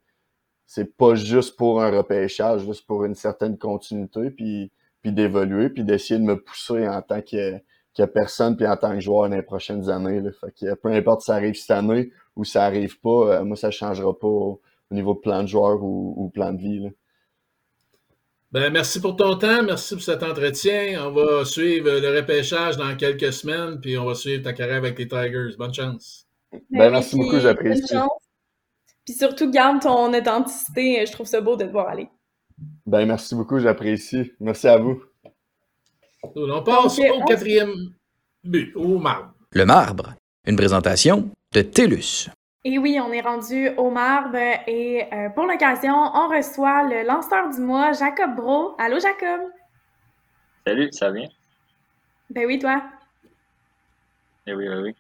c'est 0.66 0.98
pas 0.98 1.14
juste 1.16 1.56
pour 1.58 1.84
un 1.84 1.92
repêchage, 1.92 2.66
juste 2.66 2.88
pour 2.88 3.06
une 3.06 3.16
certaine 3.16 3.58
continuité, 3.58 4.32
puis, 4.32 4.72
puis 5.02 5.12
d'évoluer, 5.12 5.70
puis 5.70 5.84
d'essayer 5.84 6.20
de 6.20 6.26
me 6.26 6.42
pousser 6.42 6.88
en 6.88 7.02
tant 7.02 7.22
que, 7.22 7.60
que 7.96 8.04
personne, 8.04 8.56
puis 8.56 8.68
en 8.68 8.76
tant 8.76 8.94
que 8.94 9.00
joueur 9.00 9.30
dans 9.30 9.36
les 9.36 9.44
prochaines 9.44 9.90
années. 9.90 10.20
Là. 10.20 10.32
Fait 10.32 10.52
que 10.52 10.74
peu 10.76 10.90
importe 10.90 11.22
si 11.22 11.28
ça 11.28 11.36
arrive 11.36 11.56
cette 11.56 11.72
année 11.72 12.12
ou 12.36 12.44
ça 12.44 12.66
arrive 12.66 13.00
pas, 13.00 13.10
euh, 13.10 13.44
moi, 13.44 13.56
ça 13.56 13.72
changera 13.72 14.18
pas 14.18 14.28
au, 14.28 14.62
niveau 14.92 15.16
de 15.16 15.20
plan 15.20 15.42
de 15.42 15.48
joueur 15.48 15.84
ou, 15.84 16.14
ou 16.18 16.30
plan 16.30 16.54
de 16.54 16.60
vie. 16.60 16.80
Là. 16.80 16.90
Ben, 18.54 18.72
merci 18.72 19.02
pour 19.02 19.16
ton 19.16 19.36
temps, 19.36 19.64
merci 19.64 19.96
pour 19.96 20.04
cet 20.04 20.22
entretien. 20.22 21.04
On 21.08 21.12
va 21.12 21.44
suivre 21.44 21.90
le 21.90 22.16
repêchage 22.16 22.78
dans 22.78 22.96
quelques 22.96 23.34
semaines, 23.34 23.80
puis 23.82 23.98
on 23.98 24.06
va 24.06 24.14
suivre 24.14 24.44
ta 24.44 24.54
carrière 24.54 24.78
avec 24.78 25.00
les 25.00 25.08
Tigers. 25.08 25.56
Bonne 25.58 25.74
chance. 25.74 26.28
Ben, 26.70 26.92
merci 26.92 27.16
beaucoup, 27.16 27.40
j'apprécie. 27.40 27.96
Puis 29.06 29.16
surtout, 29.16 29.50
garde 29.50 29.82
ton 29.82 30.14
authenticité. 30.14 31.04
Je 31.04 31.12
trouve 31.12 31.26
ça 31.26 31.42
beau 31.42 31.56
de 31.56 31.66
te 31.66 31.72
voir 31.72 31.90
aller. 31.90 32.10
Ben, 32.86 33.08
merci 33.08 33.34
beaucoup, 33.34 33.58
j'apprécie. 33.58 34.34
Merci 34.40 34.68
à 34.68 34.78
vous. 34.78 35.02
On 36.24 36.64
passe 36.64 37.00
au 37.00 37.24
quatrième 37.26 37.94
but, 38.44 38.74
au 38.76 38.98
marbre. 38.98 39.34
Le 39.52 39.66
marbre, 39.66 40.14
une 40.48 40.56
présentation 40.56 41.30
de 41.54 41.62
TELUS. 41.62 42.30
Et 42.66 42.78
oui, 42.80 42.98
on 43.02 43.12
est 43.12 43.22
rendu 43.22 43.70
au 43.76 43.90
marbre 43.90 44.38
et 44.68 45.04
euh, 45.12 45.30
pour 45.30 45.46
l'occasion, 45.46 45.94
on 45.94 46.30
reçoit 46.30 46.84
le 46.84 47.06
lanceur 47.06 47.50
du 47.50 47.60
mois, 47.60 47.92
Jacob 47.92 48.36
Bro. 48.36 48.76
Allô, 48.80 49.00
Jacob? 49.00 49.42
Salut, 50.66 50.88
ça 50.94 51.08
va 51.08 51.12
bien? 51.12 51.28
Ben 52.30 52.46
oui, 52.46 52.58
toi? 52.58 52.82
Eh 54.48 54.54
oui, 54.54 54.70
oui, 54.70 54.76
oui. 54.82 54.96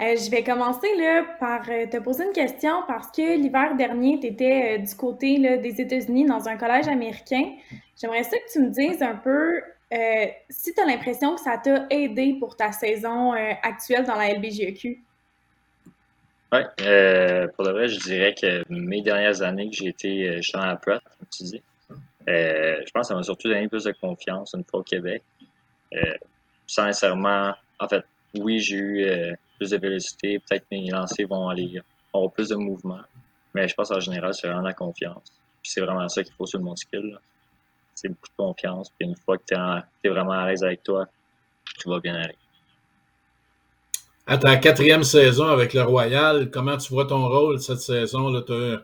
Euh, 0.00 0.16
je 0.16 0.30
vais 0.30 0.42
commencer 0.42 0.88
là, 0.96 1.22
par 1.38 1.62
euh, 1.68 1.86
te 1.86 1.98
poser 1.98 2.24
une 2.24 2.32
question 2.32 2.82
parce 2.88 3.12
que 3.12 3.36
l'hiver 3.36 3.76
dernier, 3.76 4.18
tu 4.18 4.26
étais 4.26 4.80
du 4.80 4.94
côté 4.96 5.38
là, 5.38 5.58
des 5.58 5.80
États-Unis 5.80 6.24
dans 6.24 6.48
un 6.48 6.56
collège 6.56 6.88
américain. 6.88 7.52
J'aimerais 8.00 8.24
ça 8.24 8.36
que 8.36 8.52
tu 8.52 8.60
me 8.60 8.70
dises 8.70 9.00
un 9.00 9.14
peu 9.14 9.62
euh, 9.92 10.26
si 10.48 10.72
tu 10.74 10.80
as 10.80 10.86
l'impression 10.86 11.34
que 11.34 11.40
ça 11.40 11.58
t'a 11.58 11.86
aidé 11.90 12.36
pour 12.38 12.56
ta 12.56 12.72
saison 12.72 13.32
actuelle 13.32 14.04
dans 14.04 14.16
la 14.16 14.32
LBGEQ. 14.34 15.02
Oui, 16.52 16.60
pour 17.56 17.64
le 17.64 17.72
vrai, 17.72 17.88
je 17.88 17.98
dirais 18.00 18.34
que 18.34 18.62
mes 18.68 19.02
dernières 19.02 19.42
années 19.42 19.70
que 19.70 19.76
j'ai 19.76 19.88
été 19.88 20.36
justement 20.36 20.64
à 20.64 20.76
Pratt, 20.76 21.02
comme 21.02 21.28
tu 21.30 21.44
dis, 21.44 21.62
je 22.26 22.90
pense 22.92 23.02
que 23.02 23.08
ça 23.08 23.14
m'a 23.14 23.22
surtout 23.22 23.48
donné 23.48 23.68
plus 23.68 23.84
de 23.84 23.92
confiance 23.92 24.54
une 24.54 24.64
fois 24.64 24.80
au 24.80 24.82
Québec. 24.82 25.22
sans 26.66 26.86
nécessairement, 26.86 27.54
en 27.78 27.88
fait, 27.88 28.04
oui, 28.38 28.60
j'ai 28.60 28.76
eu 28.76 29.36
plus 29.58 29.70
de 29.70 29.76
vélocité, 29.78 30.38
peut-être 30.38 30.66
mes 30.70 30.90
lancers 30.90 31.26
vont 31.26 31.48
aller 31.48 31.80
avoir 32.12 32.30
plus 32.32 32.48
de 32.48 32.56
mouvement. 32.56 33.00
Mais 33.54 33.68
je 33.68 33.74
pense 33.74 33.90
en 33.90 34.00
général, 34.00 34.34
c'est 34.34 34.46
vraiment 34.46 34.62
la 34.62 34.74
confiance. 34.74 35.32
c'est 35.62 35.80
vraiment 35.80 36.08
ça 36.08 36.22
qu'il 36.22 36.34
faut 36.34 36.46
sur 36.46 36.58
le 36.58 36.64
monticule. 36.64 37.18
C'est 38.02 38.08
beaucoup 38.08 38.28
de 38.28 38.36
confiance. 38.36 38.90
Puis 38.90 39.08
une 39.08 39.16
fois 39.16 39.38
que 39.38 39.44
tu 39.46 39.54
es, 39.54 40.08
vraiment 40.08 40.32
à 40.32 40.48
l'aise 40.48 40.64
avec 40.64 40.82
toi, 40.82 41.06
tu 41.78 41.88
vas 41.88 42.00
bien 42.00 42.16
aller. 42.16 42.34
À 44.26 44.38
ta 44.38 44.56
quatrième 44.56 45.04
saison 45.04 45.46
avec 45.46 45.72
le 45.72 45.82
Royal, 45.82 46.50
comment 46.50 46.76
tu 46.76 46.92
vois 46.92 47.06
ton 47.06 47.28
rôle 47.28 47.60
cette 47.60 47.80
saison? 47.80 48.42
Tu 48.42 48.52
as 48.52 48.82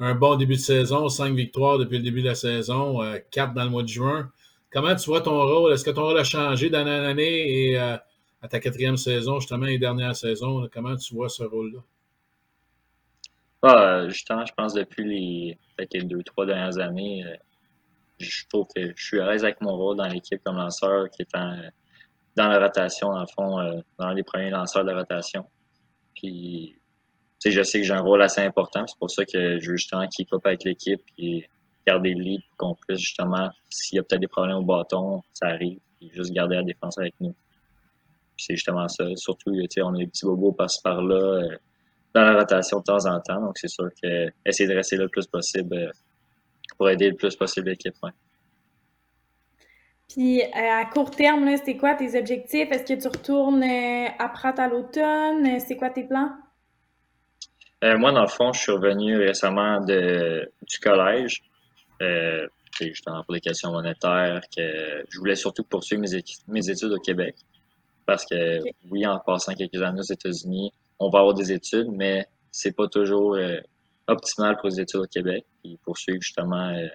un 0.00 0.14
bon 0.14 0.36
début 0.36 0.56
de 0.56 0.60
saison, 0.60 1.08
cinq 1.08 1.34
victoires 1.34 1.78
depuis 1.78 1.96
le 1.96 2.04
début 2.04 2.20
de 2.20 2.28
la 2.28 2.34
saison, 2.34 3.02
euh, 3.02 3.18
quatre 3.30 3.54
dans 3.54 3.64
le 3.64 3.70
mois 3.70 3.82
de 3.82 3.88
juin. 3.88 4.30
Comment 4.70 4.94
tu 4.94 5.06
vois 5.08 5.22
ton 5.22 5.40
rôle? 5.40 5.72
Est-ce 5.72 5.84
que 5.84 5.90
ton 5.90 6.04
rôle 6.04 6.18
a 6.18 6.24
changé 6.24 6.68
d'année 6.68 6.90
en 6.90 7.04
année? 7.04 7.70
Et 7.70 7.80
euh, 7.80 7.96
à 8.42 8.48
ta 8.48 8.60
quatrième 8.60 8.98
saison, 8.98 9.40
justement, 9.40 9.66
et 9.66 9.78
dernière 9.78 10.14
saison. 10.14 10.68
Comment 10.70 10.94
tu 10.96 11.14
vois 11.14 11.30
ce 11.30 11.42
rôle-là? 11.42 11.80
Ah, 13.62 14.08
justement, 14.08 14.46
je 14.46 14.52
pense 14.54 14.74
depuis 14.74 15.56
les, 15.78 16.00
deux, 16.04 16.22
trois 16.22 16.46
dernières 16.46 16.78
années, 16.78 17.24
euh, 17.26 17.34
je 18.18 18.46
trouve 18.48 18.66
que 18.74 18.92
je 18.94 19.04
suis 19.04 19.20
à 19.20 19.30
l'aise 19.30 19.44
avec 19.44 19.60
mon 19.60 19.76
rôle 19.76 19.96
dans 19.96 20.06
l'équipe 20.06 20.42
comme 20.44 20.56
lanceur, 20.56 21.08
qui 21.10 21.22
est 21.22 21.28
dans 21.34 22.48
la 22.48 22.58
rotation, 22.58 23.10
dans 23.12 23.20
le 23.20 23.26
fond, 23.26 23.60
euh, 23.60 23.80
dans 23.98 24.10
les 24.10 24.22
premiers 24.22 24.50
lanceurs 24.50 24.84
de 24.84 24.90
la 24.90 24.98
rotation. 24.98 25.44
Puis, 26.14 26.76
je 27.44 27.62
sais 27.62 27.80
que 27.80 27.86
j'ai 27.86 27.94
un 27.94 28.00
rôle 28.00 28.22
assez 28.22 28.40
important. 28.40 28.86
C'est 28.86 28.98
pour 28.98 29.10
ça 29.10 29.24
que 29.24 29.58
je 29.58 29.70
veux 29.70 29.76
justement 29.76 30.06
keep 30.08 30.32
up 30.32 30.44
avec 30.44 30.64
l'équipe 30.64 31.02
et 31.18 31.48
garder 31.86 32.14
le 32.14 32.22
lead 32.22 32.40
pour 32.56 32.68
qu'on 32.68 32.74
puisse 32.74 33.00
justement, 33.00 33.50
s'il 33.70 33.96
y 33.96 33.98
a 33.98 34.02
peut-être 34.02 34.20
des 34.20 34.28
problèmes 34.28 34.56
au 34.56 34.64
bâton, 34.64 35.22
ça 35.32 35.46
arrive, 35.46 35.78
et 36.00 36.10
juste 36.12 36.32
garder 36.32 36.56
la 36.56 36.62
défense 36.62 36.98
avec 36.98 37.14
nous 37.20 37.34
c'est 38.38 38.54
justement 38.54 38.88
ça. 38.88 39.04
Surtout, 39.16 39.50
on 39.50 39.94
a 39.94 39.98
des 39.98 40.06
petits 40.06 40.24
bobos 40.24 40.52
passe 40.52 40.78
par 40.78 41.02
là 41.02 41.16
euh, 41.16 41.56
dans 42.14 42.22
la 42.22 42.38
rotation 42.38 42.78
de 42.78 42.84
temps 42.84 43.06
en 43.06 43.20
temps. 43.20 43.40
Donc, 43.40 43.58
c'est 43.58 43.68
sûr 43.68 43.90
que 44.02 44.28
essayer 44.46 44.68
de 44.68 44.74
rester 44.74 44.96
le 44.96 45.08
plus 45.08 45.26
possible 45.26 45.76
euh, 45.76 45.90
pour 46.78 46.88
aider 46.88 47.10
le 47.10 47.16
plus 47.16 47.36
possible 47.36 47.68
l'équipe. 47.68 47.94
Puis, 50.08 50.40
euh, 50.40 50.46
à 50.54 50.84
court 50.86 51.10
terme, 51.10 51.46
c'est 51.62 51.76
quoi 51.76 51.94
tes 51.94 52.18
objectifs? 52.18 52.70
Est-ce 52.70 52.94
que 52.94 52.98
tu 52.98 53.08
retournes 53.08 53.62
à 53.62 54.28
Pratt 54.28 54.58
à 54.58 54.68
l'automne? 54.68 55.60
C'est 55.60 55.76
quoi 55.76 55.90
tes 55.90 56.04
plans? 56.04 56.30
moi, 57.82 58.10
dans 58.10 58.22
le 58.22 58.28
fond, 58.28 58.52
je 58.52 58.60
suis 58.60 58.72
revenu 58.72 59.18
récemment 59.18 59.80
de, 59.80 60.50
du 60.62 60.78
collège. 60.78 61.42
Euh, 62.02 62.46
justement 62.80 63.22
pour 63.24 63.34
les 63.34 63.40
questions 63.40 63.72
monétaires, 63.72 64.40
que 64.56 65.04
je 65.08 65.18
voulais 65.18 65.34
surtout 65.34 65.64
poursuivre 65.64 66.02
mes, 66.02 66.22
mes 66.46 66.70
études 66.70 66.92
au 66.92 67.00
Québec. 67.00 67.36
Parce 68.06 68.24
que 68.24 68.60
oui, 68.90 69.06
en 69.06 69.18
passant 69.18 69.54
quelques 69.54 69.82
années 69.82 70.00
aux 70.00 70.12
États-Unis, 70.12 70.72
on 70.98 71.10
va 71.10 71.20
avoir 71.20 71.34
des 71.34 71.52
études, 71.52 71.88
mais 71.90 72.26
c'est 72.50 72.74
pas 72.74 72.88
toujours 72.88 73.36
euh, 74.08 74.12
optimal 74.12 74.56
pour 74.56 74.68
les 74.68 74.80
études 74.80 75.00
au 75.00 75.06
Québec. 75.06 75.44
Et 75.64 75.78
poursuivre 75.82 76.20
justement 76.20 76.68
euh, 76.68 76.86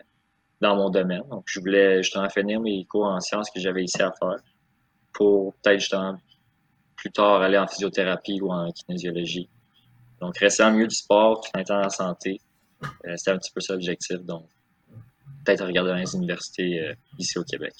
dans 0.61 0.75
mon 0.75 0.89
domaine. 0.89 1.23
Donc, 1.29 1.43
je 1.47 1.59
voulais 1.59 2.01
justement 2.03 2.29
finir 2.29 2.59
mes 2.59 2.85
cours 2.85 3.05
en 3.05 3.19
sciences 3.19 3.49
que 3.49 3.59
j'avais 3.59 3.83
ici 3.83 4.01
à 4.01 4.11
faire 4.19 4.37
pour 5.13 5.53
peut-être 5.55 5.79
justement 5.79 6.17
plus 6.95 7.11
tard 7.11 7.41
aller 7.41 7.57
en 7.57 7.67
physiothérapie 7.67 8.39
ou 8.41 8.51
en 8.51 8.71
kinésiologie. 8.71 9.49
Donc, 10.21 10.37
rester 10.37 10.63
en 10.63 10.71
milieu 10.71 10.87
du 10.87 10.95
sport 10.95 11.41
tout 11.41 11.49
en 11.55 11.59
étant 11.59 11.81
en 11.81 11.89
santé, 11.89 12.39
euh, 12.83 13.13
c'était 13.17 13.31
un 13.31 13.37
petit 13.37 13.51
peu 13.51 13.61
ça 13.61 13.73
l'objectif. 13.73 14.17
Donc, 14.21 14.45
peut-être 15.45 15.65
regarder 15.65 15.91
dans 15.91 15.97
les 15.97 16.15
universités 16.15 16.95
ici 17.19 17.37
au 17.37 17.43
Québec. 17.43 17.73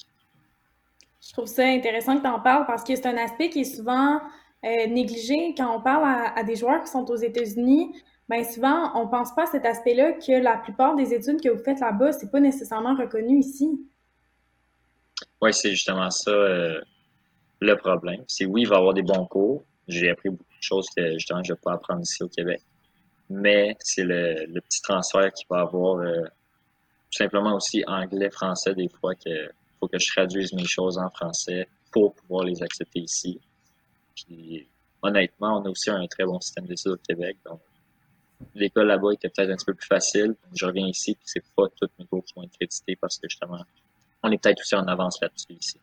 Je 1.26 1.32
trouve 1.32 1.46
ça 1.46 1.64
intéressant 1.64 2.18
que 2.18 2.22
tu 2.22 2.28
en 2.28 2.40
parles 2.40 2.66
parce 2.66 2.84
que 2.84 2.94
c'est 2.94 3.06
un 3.06 3.16
aspect 3.16 3.48
qui 3.48 3.60
est 3.60 3.76
souvent 3.76 4.20
euh, 4.64 4.86
négligé 4.86 5.54
quand 5.54 5.76
on 5.76 5.82
parle 5.82 6.04
à, 6.34 6.42
des 6.42 6.56
joueurs 6.56 6.82
qui 6.82 6.90
sont 6.90 7.04
aux 7.10 7.16
États-Unis. 7.16 7.92
Bien 8.28 8.42
souvent, 8.44 8.90
on 8.94 9.04
ne 9.04 9.10
pense 9.10 9.34
pas 9.34 9.42
à 9.42 9.46
cet 9.46 9.66
aspect-là 9.66 10.12
que 10.12 10.42
la 10.42 10.56
plupart 10.56 10.96
des 10.96 11.12
études 11.12 11.40
que 11.42 11.50
vous 11.50 11.62
faites 11.62 11.80
là-bas, 11.80 12.12
c'est 12.12 12.30
pas 12.30 12.40
nécessairement 12.40 12.96
reconnu 12.96 13.38
ici. 13.38 13.68
Oui, 15.42 15.52
c'est 15.52 15.72
justement 15.72 16.10
ça 16.10 16.30
euh, 16.30 16.80
le 17.60 17.76
problème. 17.76 18.24
C'est 18.26 18.46
oui, 18.46 18.62
il 18.62 18.68
va 18.68 18.76
y 18.76 18.78
avoir 18.78 18.94
des 18.94 19.02
bons 19.02 19.26
cours. 19.26 19.64
J'ai 19.88 20.10
appris 20.10 20.30
beaucoup 20.30 20.44
de 20.44 20.62
choses 20.62 20.88
que 20.96 21.12
justement 21.14 21.42
je 21.42 21.52
ne 21.52 21.56
vais 21.56 21.60
pas 21.62 21.74
apprendre 21.74 22.00
ici 22.00 22.22
au 22.22 22.28
Québec. 22.28 22.62
Mais 23.28 23.76
c'est 23.80 24.04
le, 24.04 24.60
petit 24.60 24.80
transfert 24.80 25.30
qu'il 25.32 25.46
va 25.50 25.60
avoir 25.60 25.98
euh, 25.98 26.22
tout 26.22 27.18
simplement 27.18 27.54
aussi 27.54 27.84
anglais-français 27.86 28.74
des 28.74 28.88
fois 28.88 29.14
que 29.14 29.50
que 29.88 29.98
je 29.98 30.06
traduise 30.08 30.52
mes 30.52 30.66
choses 30.66 30.98
en 30.98 31.10
français 31.10 31.68
pour 31.92 32.14
pouvoir 32.14 32.44
les 32.44 32.62
accepter 32.62 33.00
ici. 33.00 33.40
Puis, 34.14 34.68
honnêtement, 35.02 35.60
on 35.60 35.64
a 35.64 35.70
aussi 35.70 35.90
un 35.90 36.06
très 36.06 36.24
bon 36.24 36.40
système 36.40 36.66
d'études 36.66 36.92
au 36.92 36.96
Québec. 36.96 37.36
Donc, 37.44 37.60
l'école 38.54 38.86
là-bas 38.86 39.12
était 39.12 39.28
peut-être 39.28 39.50
un 39.50 39.56
petit 39.56 39.66
peu 39.66 39.74
plus 39.74 39.86
facile. 39.86 40.34
je 40.54 40.66
reviens 40.66 40.86
ici, 40.86 41.12
et 41.12 41.18
c'est 41.24 41.42
pas 41.56 41.64
tous 41.80 41.88
mes 41.98 42.06
cours 42.06 42.24
qui 42.24 42.34
vont 42.36 42.44
être 42.44 42.52
crédités 42.52 42.96
parce 42.96 43.18
que 43.18 43.28
justement, 43.28 43.60
on 44.22 44.30
est 44.30 44.42
peut-être 44.42 44.60
aussi 44.60 44.74
en 44.74 44.86
avance 44.86 45.20
là-dessus 45.20 45.52
ici. 45.52 45.78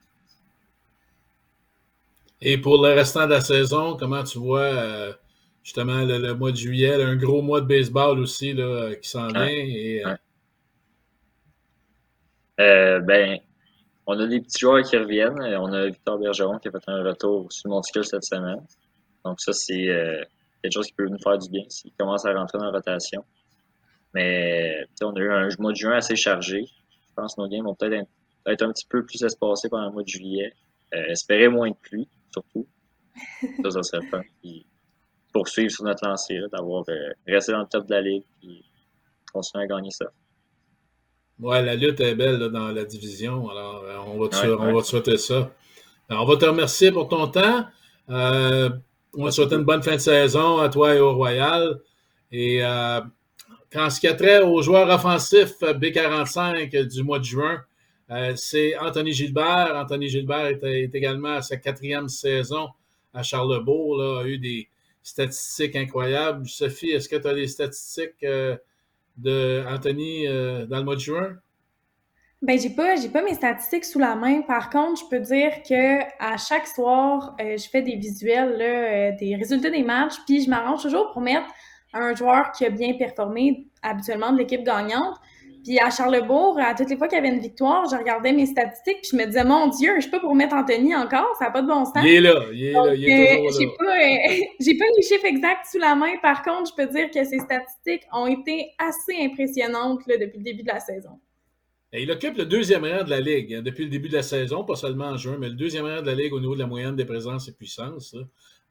Et 2.41 2.57
pour 2.57 2.81
le 2.83 2.93
restant 2.93 3.25
de 3.25 3.31
la 3.31 3.41
saison, 3.41 3.95
comment 3.95 4.23
tu 4.23 4.39
vois 4.39 4.61
euh, 4.61 5.13
justement 5.63 6.03
le, 6.03 6.33
mois 6.33 6.51
de 6.51 6.57
juillet, 6.57 7.01
un 7.01 7.15
gros 7.15 7.41
mois 7.41 7.61
de 7.61 7.67
baseball 7.67 8.19
aussi 8.19 8.53
là, 8.53 8.95
qui 8.95 9.07
s'en 9.07 9.27
vient? 9.27 9.47
Et, 9.47 10.03
euh, 10.03 10.15
euh, 12.59 12.99
ben, 12.99 13.37
on 14.07 14.19
a 14.19 14.25
des 14.25 14.41
petits 14.41 14.59
joueurs 14.59 14.83
qui 14.83 14.97
reviennent. 14.97 15.39
On 15.39 15.71
a 15.71 15.85
Victor 15.85 16.17
Bergeron 16.17 16.57
qui 16.57 16.67
a 16.67 16.71
fait 16.71 16.79
un 16.87 17.03
retour 17.03 17.51
sur 17.51 17.69
le 17.69 17.75
monticule 17.75 18.05
cette 18.05 18.23
semaine. 18.23 18.65
Donc 19.23 19.39
ça, 19.39 19.53
c'est 19.53 20.25
quelque 20.61 20.73
chose 20.73 20.87
qui 20.87 20.93
peut 20.93 21.07
nous 21.07 21.19
faire 21.19 21.37
du 21.37 21.49
bien 21.49 21.63
s'il 21.69 21.91
commence 21.93 22.25
à 22.25 22.33
rentrer 22.33 22.57
dans 22.57 22.65
la 22.65 22.71
rotation. 22.71 23.23
Mais 24.13 24.85
on 25.01 25.15
a 25.15 25.19
eu 25.19 25.31
un 25.31 25.49
mois 25.59 25.71
de 25.71 25.77
juin 25.77 25.93
assez 25.93 26.15
chargé. 26.15 26.65
Je 26.65 27.13
pense 27.15 27.35
que 27.35 27.41
nos 27.41 27.47
games 27.47 27.63
vont 27.63 27.75
peut-être 27.75 28.07
être 28.45 28.61
un 28.63 28.71
petit 28.71 28.85
peu 28.87 29.05
plus 29.05 29.23
espacés 29.23 29.69
pendant 29.69 29.87
le 29.87 29.91
mois 29.91 30.03
de 30.03 30.07
juillet. 30.07 30.53
Euh, 30.93 31.05
espérer 31.07 31.47
moins 31.47 31.69
de 31.69 31.75
pluie, 31.75 32.07
surtout. 32.33 32.67
Ça, 33.63 33.71
ça 33.71 33.83
serait 33.83 34.05
fun. 34.07 34.21
Puis, 34.41 34.65
poursuivre 35.31 35.71
sur 35.71 35.85
notre 35.85 36.05
lancée, 36.05 36.37
d'avoir 36.51 36.83
euh, 36.89 37.13
resté 37.27 37.53
dans 37.53 37.61
le 37.61 37.67
top 37.67 37.85
de 37.85 37.91
la 37.91 38.01
ligue 38.01 38.25
et 38.43 38.61
continuer 39.31 39.63
à 39.63 39.67
gagner 39.67 39.91
ça. 39.91 40.07
Ouais, 41.39 41.63
la 41.63 41.75
lutte 41.75 42.01
est 42.01 42.15
belle 42.15 42.39
dans 42.49 42.71
la 42.71 42.83
division. 42.83 43.49
Alors, 43.49 43.83
euh, 43.83 43.97
on, 44.07 44.19
va 44.19 44.27
te, 44.27 44.47
on 44.47 44.73
va 44.73 44.83
souhaiter 44.83 45.17
ça. 45.17 45.49
on 46.09 46.25
va 46.25 46.35
te 46.35 46.45
remercier 46.45 46.91
pour 46.91 47.07
ton 47.07 47.27
temps. 47.27 47.65
Euh, 49.15 49.21
on 49.21 49.25
te 49.25 49.31
souhaiter 49.31 49.55
une 49.55 49.63
bonne 49.63 49.83
fin 49.83 49.93
de 49.93 49.97
saison 49.97 50.57
à 50.59 50.69
toi 50.69 50.95
et 50.95 50.99
au 50.99 51.13
Royal. 51.13 51.79
Et 52.31 52.63
euh, 52.63 53.01
quand 53.71 53.89
ce 53.89 53.99
qui 53.99 54.07
a 54.07 54.13
trait 54.13 54.41
aux 54.41 54.61
joueurs 54.61 54.89
offensifs 54.89 55.59
B45 55.61 56.87
du 56.87 57.03
mois 57.03 57.19
de 57.19 57.25
juin, 57.25 57.63
c'est 58.35 58.77
Anthony 58.77 59.13
Gilbert. 59.13 59.73
Anthony 59.75 60.09
Gilbert 60.09 60.57
est, 60.63 60.93
également 60.93 61.35
à 61.35 61.41
sa 61.41 61.55
quatrième 61.57 62.09
saison 62.09 62.67
à 63.13 63.23
Charlebourg. 63.23 63.97
Là, 63.97 64.21
a 64.21 64.25
eu 64.25 64.37
des 64.37 64.67
statistiques 65.01 65.77
incroyables. 65.77 66.45
Sophie, 66.47 66.91
est-ce 66.91 67.07
que 67.07 67.15
tu 67.15 67.27
as 67.27 67.33
des 67.33 67.47
statistiques 67.47 68.25
de 69.17 69.63
euh, 69.63 70.65
dans 70.65 70.77
le 70.77 70.83
mois 70.83 70.95
de 70.95 71.01
juin? 71.01 71.37
Ben, 72.41 72.59
j'ai 72.59 72.71
pas, 72.71 72.95
j'ai 72.95 73.09
pas 73.09 73.21
mes 73.21 73.35
statistiques 73.35 73.85
sous 73.85 73.99
la 73.99 74.15
main. 74.15 74.41
Par 74.41 74.71
contre, 74.71 74.99
je 74.99 75.05
peux 75.09 75.19
dire 75.19 75.51
que 75.61 76.01
à 76.19 76.37
chaque 76.37 76.65
soir, 76.65 77.35
euh, 77.39 77.55
je 77.55 77.69
fais 77.69 77.83
des 77.83 77.95
visuels, 77.95 78.57
là, 78.57 78.65
euh, 78.65 79.11
des 79.19 79.35
résultats 79.35 79.69
des 79.69 79.83
matchs, 79.83 80.15
puis 80.25 80.41
je 80.43 80.49
m'arrange 80.49 80.81
toujours 80.81 81.11
pour 81.11 81.21
mettre 81.21 81.45
un 81.93 82.15
joueur 82.15 82.51
qui 82.51 82.65
a 82.65 82.69
bien 82.69 82.93
performé 82.93 83.67
habituellement 83.83 84.31
de 84.31 84.39
l'équipe 84.39 84.63
gagnante. 84.63 85.17
Puis 85.63 85.79
à 85.79 85.91
Charlebourg, 85.91 86.57
à 86.59 86.73
toutes 86.73 86.89
les 86.89 86.97
fois 86.97 87.07
qu'il 87.07 87.17
y 87.17 87.19
avait 87.19 87.29
une 87.29 87.41
victoire, 87.41 87.87
je 87.87 87.95
regardais 87.95 88.33
mes 88.33 88.47
statistiques 88.47 89.01
puis 89.03 89.11
je 89.11 89.17
me 89.17 89.25
disais, 89.25 89.43
mon 89.43 89.67
Dieu, 89.67 89.93
je 89.97 90.01
suis 90.01 90.09
pas 90.09 90.19
pour 90.19 90.33
mettre 90.33 90.55
Anthony 90.55 90.95
encore, 90.95 91.35
ça 91.37 91.45
n'a 91.45 91.51
pas 91.51 91.61
de 91.61 91.67
bon 91.67 91.85
sens. 91.85 91.97
Il 92.03 92.09
est 92.09 92.21
là, 92.21 92.41
il 92.51 92.65
est 92.65 92.71
là, 92.71 92.95
il 92.95 93.07
est 93.07 93.37
toujours 93.37 93.59
J'ai 93.59 93.67
pas, 93.67 93.83
euh, 93.83 94.79
pas 94.79 94.85
les 94.97 95.03
chiffres 95.03 95.25
exacts 95.25 95.67
sous 95.71 95.77
la 95.77 95.93
main. 95.93 96.17
Par 96.23 96.41
contre, 96.41 96.71
je 96.71 96.83
peux 96.83 96.91
dire 96.91 97.11
que 97.11 97.23
ces 97.23 97.37
statistiques 97.37 98.07
ont 98.11 98.25
été 98.25 98.71
assez 98.79 99.23
impressionnantes 99.23 100.01
là, 100.07 100.17
depuis 100.17 100.39
le 100.39 100.43
début 100.43 100.63
de 100.63 100.69
la 100.69 100.79
saison. 100.79 101.19
Il 101.93 102.09
occupe 102.09 102.37
le 102.37 102.45
deuxième 102.45 102.85
rang 102.85 103.03
de 103.03 103.09
la 103.09 103.19
Ligue 103.19 103.55
hein, 103.55 103.61
depuis 103.61 103.83
le 103.83 103.89
début 103.89 104.07
de 104.07 104.13
la 104.13 104.23
saison, 104.23 104.63
pas 104.63 104.75
seulement 104.75 105.07
en 105.07 105.17
juin, 105.17 105.37
mais 105.37 105.49
le 105.49 105.55
deuxième 105.55 105.85
rang 105.85 106.01
de 106.01 106.05
la 106.05 106.15
Ligue 106.15 106.33
au 106.33 106.39
niveau 106.39 106.53
de 106.53 106.59
la 106.59 106.67
moyenne 106.67 106.95
des 106.95 107.05
présences 107.05 107.49
et 107.49 107.51
puissances. 107.51 108.15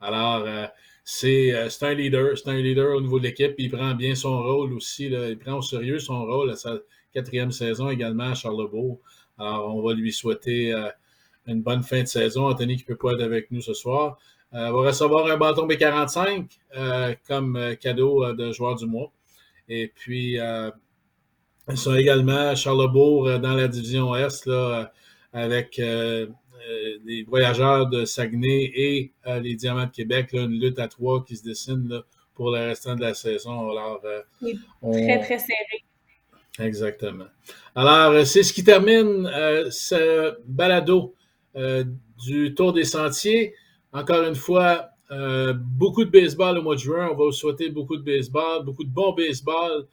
Alors, 0.00 0.44
euh, 0.46 0.66
c'est 1.04 1.52
un 1.82 1.94
leader, 1.94 2.38
c'est 2.38 2.48
un 2.48 2.56
leader 2.56 2.96
au 2.96 3.00
niveau 3.02 3.18
de 3.18 3.24
l'équipe. 3.24 3.54
Il 3.58 3.70
prend 3.70 3.94
bien 3.94 4.14
son 4.14 4.42
rôle 4.42 4.72
aussi. 4.72 5.06
il 5.06 5.38
prend 5.38 5.58
au 5.58 5.62
sérieux 5.62 5.98
son 5.98 6.24
rôle 6.24 6.50
à 6.50 6.56
sa 6.56 6.78
quatrième 7.12 7.52
saison 7.52 7.90
également 7.90 8.30
à 8.30 8.34
Charlebourg. 8.34 8.98
Alors, 9.36 9.76
on 9.76 9.82
va 9.82 9.92
lui 9.92 10.12
souhaiter 10.12 10.74
une 11.46 11.62
bonne 11.62 11.82
fin 11.82 12.02
de 12.02 12.08
saison. 12.08 12.46
Anthony 12.46 12.76
qui 12.76 12.84
ne 12.84 12.94
peut 12.94 12.96
pas 12.96 13.12
être 13.12 13.22
avec 13.22 13.50
nous 13.50 13.60
ce 13.60 13.74
soir. 13.74 14.18
va 14.52 14.70
recevoir 14.70 15.26
un 15.26 15.36
bâton 15.36 15.66
B45 15.66 16.46
comme 17.26 17.76
cadeau 17.80 18.32
de 18.32 18.52
joueur 18.52 18.76
du 18.76 18.86
mois. 18.86 19.12
Et 19.68 19.88
puis, 19.88 20.38
ils 21.70 21.76
sont 21.76 21.94
également 21.94 22.48
à 22.50 22.54
Charlebourg 22.54 23.28
euh, 23.28 23.38
dans 23.38 23.54
la 23.54 23.68
division 23.68 24.14
Est, 24.14 24.46
là, 24.46 24.54
euh, 24.54 24.84
avec 25.32 25.78
euh, 25.78 26.26
les 27.04 27.24
voyageurs 27.24 27.88
de 27.88 28.04
Saguenay 28.04 28.70
et 28.74 29.12
les 29.42 29.54
Diamants 29.54 29.86
de 29.86 29.90
Québec, 29.90 30.32
là, 30.32 30.42
une 30.42 30.60
lutte 30.60 30.78
à 30.78 30.86
trois 30.86 31.24
qui 31.24 31.36
se 31.36 31.42
dessine 31.42 32.02
pour 32.34 32.52
le 32.52 32.58
restant 32.58 32.94
de 32.94 33.00
la 33.00 33.14
saison. 33.14 33.70
Alors, 33.70 34.00
Très, 34.40 35.20
très 35.20 35.38
serré. 35.38 35.84
Exactement. 36.60 37.24
Alors, 37.74 38.24
c'est 38.24 38.42
ce 38.44 38.52
qui 38.52 38.62
termine 38.62 39.28
ce 39.70 40.36
balado 40.46 41.14
du 42.24 42.54
Tour 42.54 42.72
des 42.72 42.84
Sentiers. 42.84 43.54
Encore 43.92 44.24
une 44.24 44.36
fois, 44.36 44.90
beaucoup 45.56 46.04
de 46.04 46.10
baseball 46.10 46.58
au 46.58 46.62
mois 46.62 46.76
de 46.76 46.80
juin. 46.80 47.08
On 47.10 47.16
va 47.16 47.24
vous 47.24 47.32
souhaiter 47.32 47.70
beaucoup 47.70 47.96
de 47.96 48.02
baseball, 48.02 48.64
beaucoup 48.64 48.84
de 48.84 48.92
bon 48.92 49.12
baseball. 49.12 49.88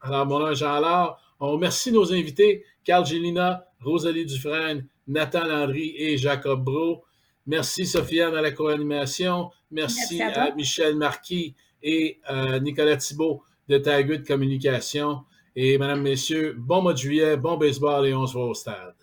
Alors, 0.00 0.26
mon 0.26 0.54
Jean 0.54 0.74
Allard. 0.74 1.20
On 1.38 1.52
remercie 1.52 1.92
nos 1.92 2.12
invités, 2.12 2.64
Carl 2.84 3.04
Gélina, 3.04 3.66
Rosalie 3.82 4.24
Dufresne, 4.24 4.86
Nathan 5.06 5.44
Landry 5.44 5.94
et 5.96 6.16
Jacob 6.16 6.64
Bro. 6.64 7.04
Merci 7.46 7.86
Sofiane 7.86 8.34
à 8.34 8.40
la 8.40 8.52
co-animation. 8.52 9.50
Merci, 9.70 10.22
à, 10.22 10.54
Michel 10.54 10.96
Marquis 10.96 11.54
et 11.82 12.18
à 12.24 12.58
Nicolas 12.58 12.96
Thibault 12.96 13.42
de 13.68 13.78
Tagut 13.78 14.22
Communication. 14.24 15.24
Et 15.54 15.78
Madame, 15.78 16.02
Messieurs, 16.02 16.54
bon 16.58 16.82
mois 16.82 16.92
de 16.92 16.98
juillet, 16.98 17.36
bon 17.36 17.56
baseball 17.56 18.06
et 18.06 18.14
on 18.14 18.26
se 18.26 18.32
voit 18.32 18.46
au 18.46 18.54
stade. 18.54 18.94